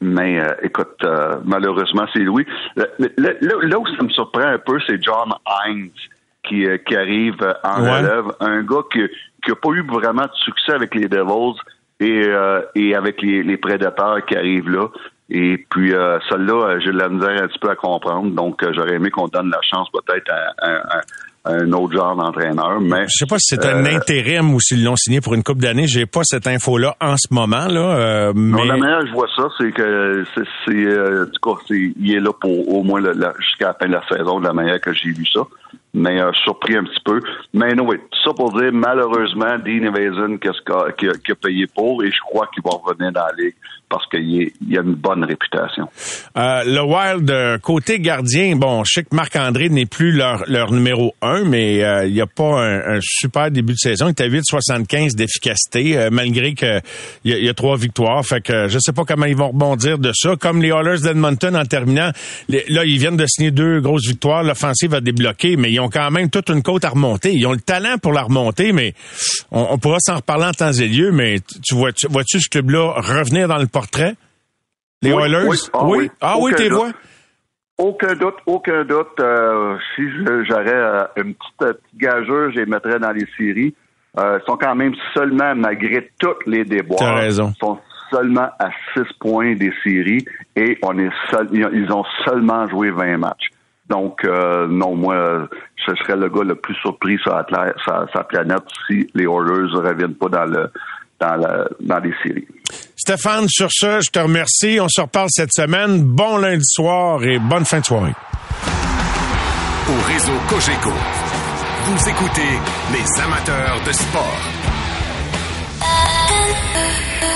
mais 0.00 0.40
euh, 0.40 0.48
écoute, 0.62 1.04
malheureusement, 1.44 2.06
c'est 2.12 2.20
Louis. 2.20 2.46
là 2.76 3.78
où 3.78 3.86
ça 3.96 4.02
me 4.02 4.10
surprend 4.10 4.42
un 4.42 4.58
peu, 4.58 4.78
c'est 4.86 5.02
John 5.02 5.32
Hines 5.46 5.90
qui, 6.42 6.66
qui 6.86 6.96
arrive 6.96 7.36
en 7.64 7.76
relève. 7.76 8.26
Un 8.40 8.62
gars 8.62 8.82
qui 8.92 9.00
n'a 9.00 9.54
pas 9.54 9.70
eu 9.70 9.82
vraiment 9.86 10.24
de 10.24 10.34
succès 10.34 10.72
avec 10.72 10.94
les 10.94 11.08
Devils 11.08 11.58
et, 12.00 12.28
et 12.74 12.94
avec 12.94 13.22
les, 13.22 13.42
les 13.42 13.56
prédateurs 13.56 14.24
qui 14.26 14.36
arrivent 14.36 14.68
là. 14.68 14.88
Et 15.28 15.64
puis, 15.70 15.92
euh, 15.92 16.18
celle-là, 16.28 16.78
j'ai 16.80 16.92
de 16.92 16.98
la 16.98 17.08
misère 17.08 17.42
un 17.42 17.48
petit 17.48 17.58
peu 17.58 17.70
à 17.70 17.74
comprendre. 17.74 18.30
Donc, 18.30 18.64
j'aurais 18.74 18.94
aimé 18.94 19.10
qu'on 19.10 19.26
donne 19.26 19.50
la 19.50 19.60
chance 19.62 19.88
peut-être 19.90 20.30
à, 20.30 21.00
un 21.46 21.72
autre 21.72 21.94
genre 21.94 22.16
d'entraîneur. 22.16 22.80
Mais 22.80 23.04
je 23.04 23.18
sais 23.18 23.26
pas 23.26 23.38
si 23.38 23.54
c'est 23.54 23.64
un 23.64 23.84
euh, 23.84 23.96
intérim 23.96 24.52
ou 24.52 24.60
s'ils 24.60 24.84
l'ont 24.84 24.96
signé 24.96 25.20
pour 25.20 25.34
une 25.34 25.42
coupe 25.42 25.58
d'années. 25.58 25.86
J'ai 25.86 26.06
pas 26.06 26.22
cette 26.24 26.46
info-là 26.46 26.96
en 27.00 27.16
ce 27.16 27.32
moment 27.32 27.68
là. 27.68 27.96
Euh, 27.96 28.32
mais... 28.34 28.58
Non, 28.58 28.64
la 28.64 28.76
manière 28.76 29.06
je 29.06 29.12
vois 29.12 29.28
ça, 29.34 29.48
c'est 29.58 29.70
que 29.72 30.24
c'est, 30.34 30.70
euh, 30.70 31.26
du 31.26 31.38
coup, 31.38 31.56
il 31.70 32.14
est 32.14 32.20
là 32.20 32.32
pour 32.32 32.68
au 32.68 32.82
moins 32.82 33.00
jusqu'à 33.38 33.68
la 33.68 33.74
fin 33.74 33.86
de 33.86 33.92
la 33.92 34.02
saison, 34.08 34.40
de 34.40 34.46
la 34.46 34.52
manière 34.52 34.80
que 34.80 34.92
j'ai 34.92 35.10
vu 35.10 35.24
ça. 35.26 35.40
Mais 35.96 36.20
euh, 36.20 36.30
surpris 36.44 36.76
un 36.76 36.84
petit 36.84 37.00
peu. 37.04 37.20
Mais 37.54 37.74
non, 37.74 37.86
oui, 37.88 37.96
tout 37.96 38.18
ça 38.22 38.34
pour 38.34 38.52
dire, 38.52 38.70
malheureusement, 38.72 39.56
Dean 39.64 39.92
Evason, 39.92 40.36
qu'est-ce 40.36 40.62
qu'a, 40.62 40.92
qui 40.92 41.08
a, 41.08 41.12
qui 41.14 41.32
a 41.32 41.34
payé 41.34 41.66
pour, 41.74 42.04
et 42.04 42.10
je 42.10 42.20
crois 42.20 42.48
qu'il 42.52 42.62
va 42.62 42.70
revenir 42.84 43.12
dans 43.12 43.24
la 43.24 43.32
ligue 43.42 43.54
parce 43.88 44.06
qu'il 44.08 44.50
il 44.68 44.78
a 44.78 44.82
une 44.82 44.94
bonne 44.94 45.24
réputation. 45.24 45.88
Euh, 46.36 46.64
le 46.64 46.82
Wild, 46.82 47.30
euh, 47.30 47.58
côté 47.58 48.00
gardien, 48.00 48.56
bon, 48.56 48.82
je 48.84 48.92
sais 48.94 49.02
que 49.04 49.14
Marc-André 49.14 49.68
n'est 49.68 49.86
plus 49.86 50.12
leur, 50.12 50.42
leur 50.48 50.72
numéro 50.72 51.14
un, 51.22 51.44
mais 51.44 51.84
euh, 51.84 52.06
il 52.06 52.14
n'y 52.14 52.20
a 52.20 52.26
pas 52.26 52.64
un, 52.64 52.98
super 53.00 53.50
début 53.50 53.74
de 53.74 53.78
saison. 53.78 54.06
Il 54.06 54.10
est 54.10 54.20
à 54.20 54.28
8,75 54.28 55.14
d'efficacité, 55.14 55.96
euh, 55.96 56.08
malgré 56.10 56.54
que 56.54 56.80
il 57.24 57.32
y, 57.32 57.34
a, 57.34 57.38
y 57.38 57.48
a 57.48 57.54
trois 57.54 57.76
victoires. 57.76 58.24
Fait 58.24 58.40
que 58.40 58.68
je 58.68 58.78
sais 58.78 58.92
pas 58.92 59.04
comment 59.04 59.26
ils 59.26 59.36
vont 59.36 59.48
rebondir 59.48 59.98
de 59.98 60.10
ça. 60.12 60.34
Comme 60.36 60.62
les 60.62 60.70
Oilers 60.70 61.02
d'Edmonton 61.02 61.54
en 61.56 61.64
terminant, 61.64 62.10
là, 62.48 62.84
ils 62.84 62.98
viennent 62.98 63.16
de 63.16 63.26
signer 63.26 63.52
deux 63.52 63.80
grosses 63.80 64.08
victoires. 64.08 64.42
L'offensive 64.42 64.94
a 64.94 65.00
débloqué, 65.00 65.56
mais 65.56 65.70
ils 65.70 65.80
ont 65.80 65.85
quand 65.88 66.10
même 66.10 66.30
toute 66.30 66.48
une 66.50 66.62
côte 66.62 66.84
à 66.84 66.90
remonter. 66.90 67.32
Ils 67.32 67.46
ont 67.46 67.52
le 67.52 67.60
talent 67.60 67.98
pour 67.98 68.12
la 68.12 68.22
remonter, 68.22 68.72
mais 68.72 68.94
on, 69.50 69.66
on 69.70 69.78
pourra 69.78 69.98
s'en 70.00 70.16
reparler 70.16 70.46
en 70.46 70.52
temps 70.52 70.72
et 70.72 70.88
lieu. 70.88 71.10
Mais 71.12 71.36
tu- 71.40 71.60
tu 71.60 71.74
vois, 71.74 71.92
tu, 71.92 72.06
vois-tu 72.08 72.40
ce 72.40 72.48
club-là 72.48 72.94
revenir 72.96 73.48
dans 73.48 73.58
le 73.58 73.66
portrait? 73.66 74.14
Les 75.02 75.12
Oui, 75.12 75.22
Oilers? 75.22 75.46
oui. 75.48 75.56
Ah 75.72 75.84
oui? 75.84 76.10
Ah 76.20 76.34
oui, 76.38 76.52
t'es 76.56 76.68
vois? 76.68 76.90
Aucun 77.78 78.14
doute, 78.14 78.36
aucun 78.46 78.84
doute. 78.84 79.20
Euh, 79.20 79.76
si 79.94 80.02
j'aurais 80.48 80.72
euh, 80.74 81.04
une 81.16 81.34
petite, 81.34 81.62
euh, 81.62 81.72
petite 81.74 81.98
gageure, 82.00 82.50
je 82.52 82.60
les 82.60 82.66
mettrais 82.66 82.98
dans 82.98 83.12
les 83.12 83.26
séries. 83.36 83.74
Ils 84.18 84.40
sont 84.46 84.56
quand 84.56 84.74
même 84.74 84.94
seulement, 85.12 85.54
malgré 85.54 86.08
tous 86.18 86.36
les 86.46 86.64
déboires, 86.64 87.16
raison. 87.16 87.52
ils 87.54 87.58
sont 87.60 87.78
seulement 88.10 88.48
à 88.58 88.70
6 88.94 89.02
points 89.20 89.54
des 89.56 89.70
séries 89.84 90.24
et 90.56 90.78
on 90.82 90.98
est 90.98 91.10
seul, 91.30 91.48
ils 91.52 91.66
ont- 91.66 91.70
ils 91.74 91.92
ont 91.92 92.04
seulement 92.24 92.66
joué 92.66 92.90
20 92.90 93.18
matchs. 93.18 93.48
Donc, 93.88 94.24
euh, 94.24 94.66
non, 94.68 94.94
moi, 94.96 95.48
je 95.76 95.94
serais 95.96 96.16
le 96.16 96.28
gars 96.28 96.42
le 96.42 96.56
plus 96.56 96.74
surpris 96.76 97.18
sur 97.18 97.32
la, 97.32 97.72
sur 97.82 98.06
la 98.14 98.24
planète 98.24 98.64
si 98.86 99.08
les 99.14 99.24
Oilers 99.24 99.72
ne 99.72 99.88
reviennent 99.88 100.14
pas 100.14 100.28
dans 100.28 100.44
le 100.44 100.70
dans, 101.20 101.36
la, 101.36 101.64
dans 101.80 101.98
les 101.98 102.12
séries. 102.22 102.46
Stéphane, 102.96 103.46
sur 103.48 103.68
ce, 103.70 104.00
je 104.00 104.10
te 104.10 104.18
remercie. 104.18 104.78
On 104.80 104.88
se 104.88 105.00
reparle 105.00 105.28
cette 105.30 105.52
semaine. 105.52 106.02
Bon 106.02 106.38
lundi 106.38 106.64
soir 106.64 107.22
et 107.24 107.38
bonne 107.38 107.64
fin 107.64 107.80
de 107.80 107.84
soirée. 107.84 108.14
Au 109.88 110.12
réseau 110.12 110.32
Cogeco, 110.48 110.90
vous 110.90 112.08
écoutez 112.08 112.60
les 112.92 113.22
amateurs 113.22 113.80
de 113.86 113.92
sport. 113.92 114.40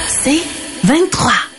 C'est 0.08 0.42
23. 0.84 1.49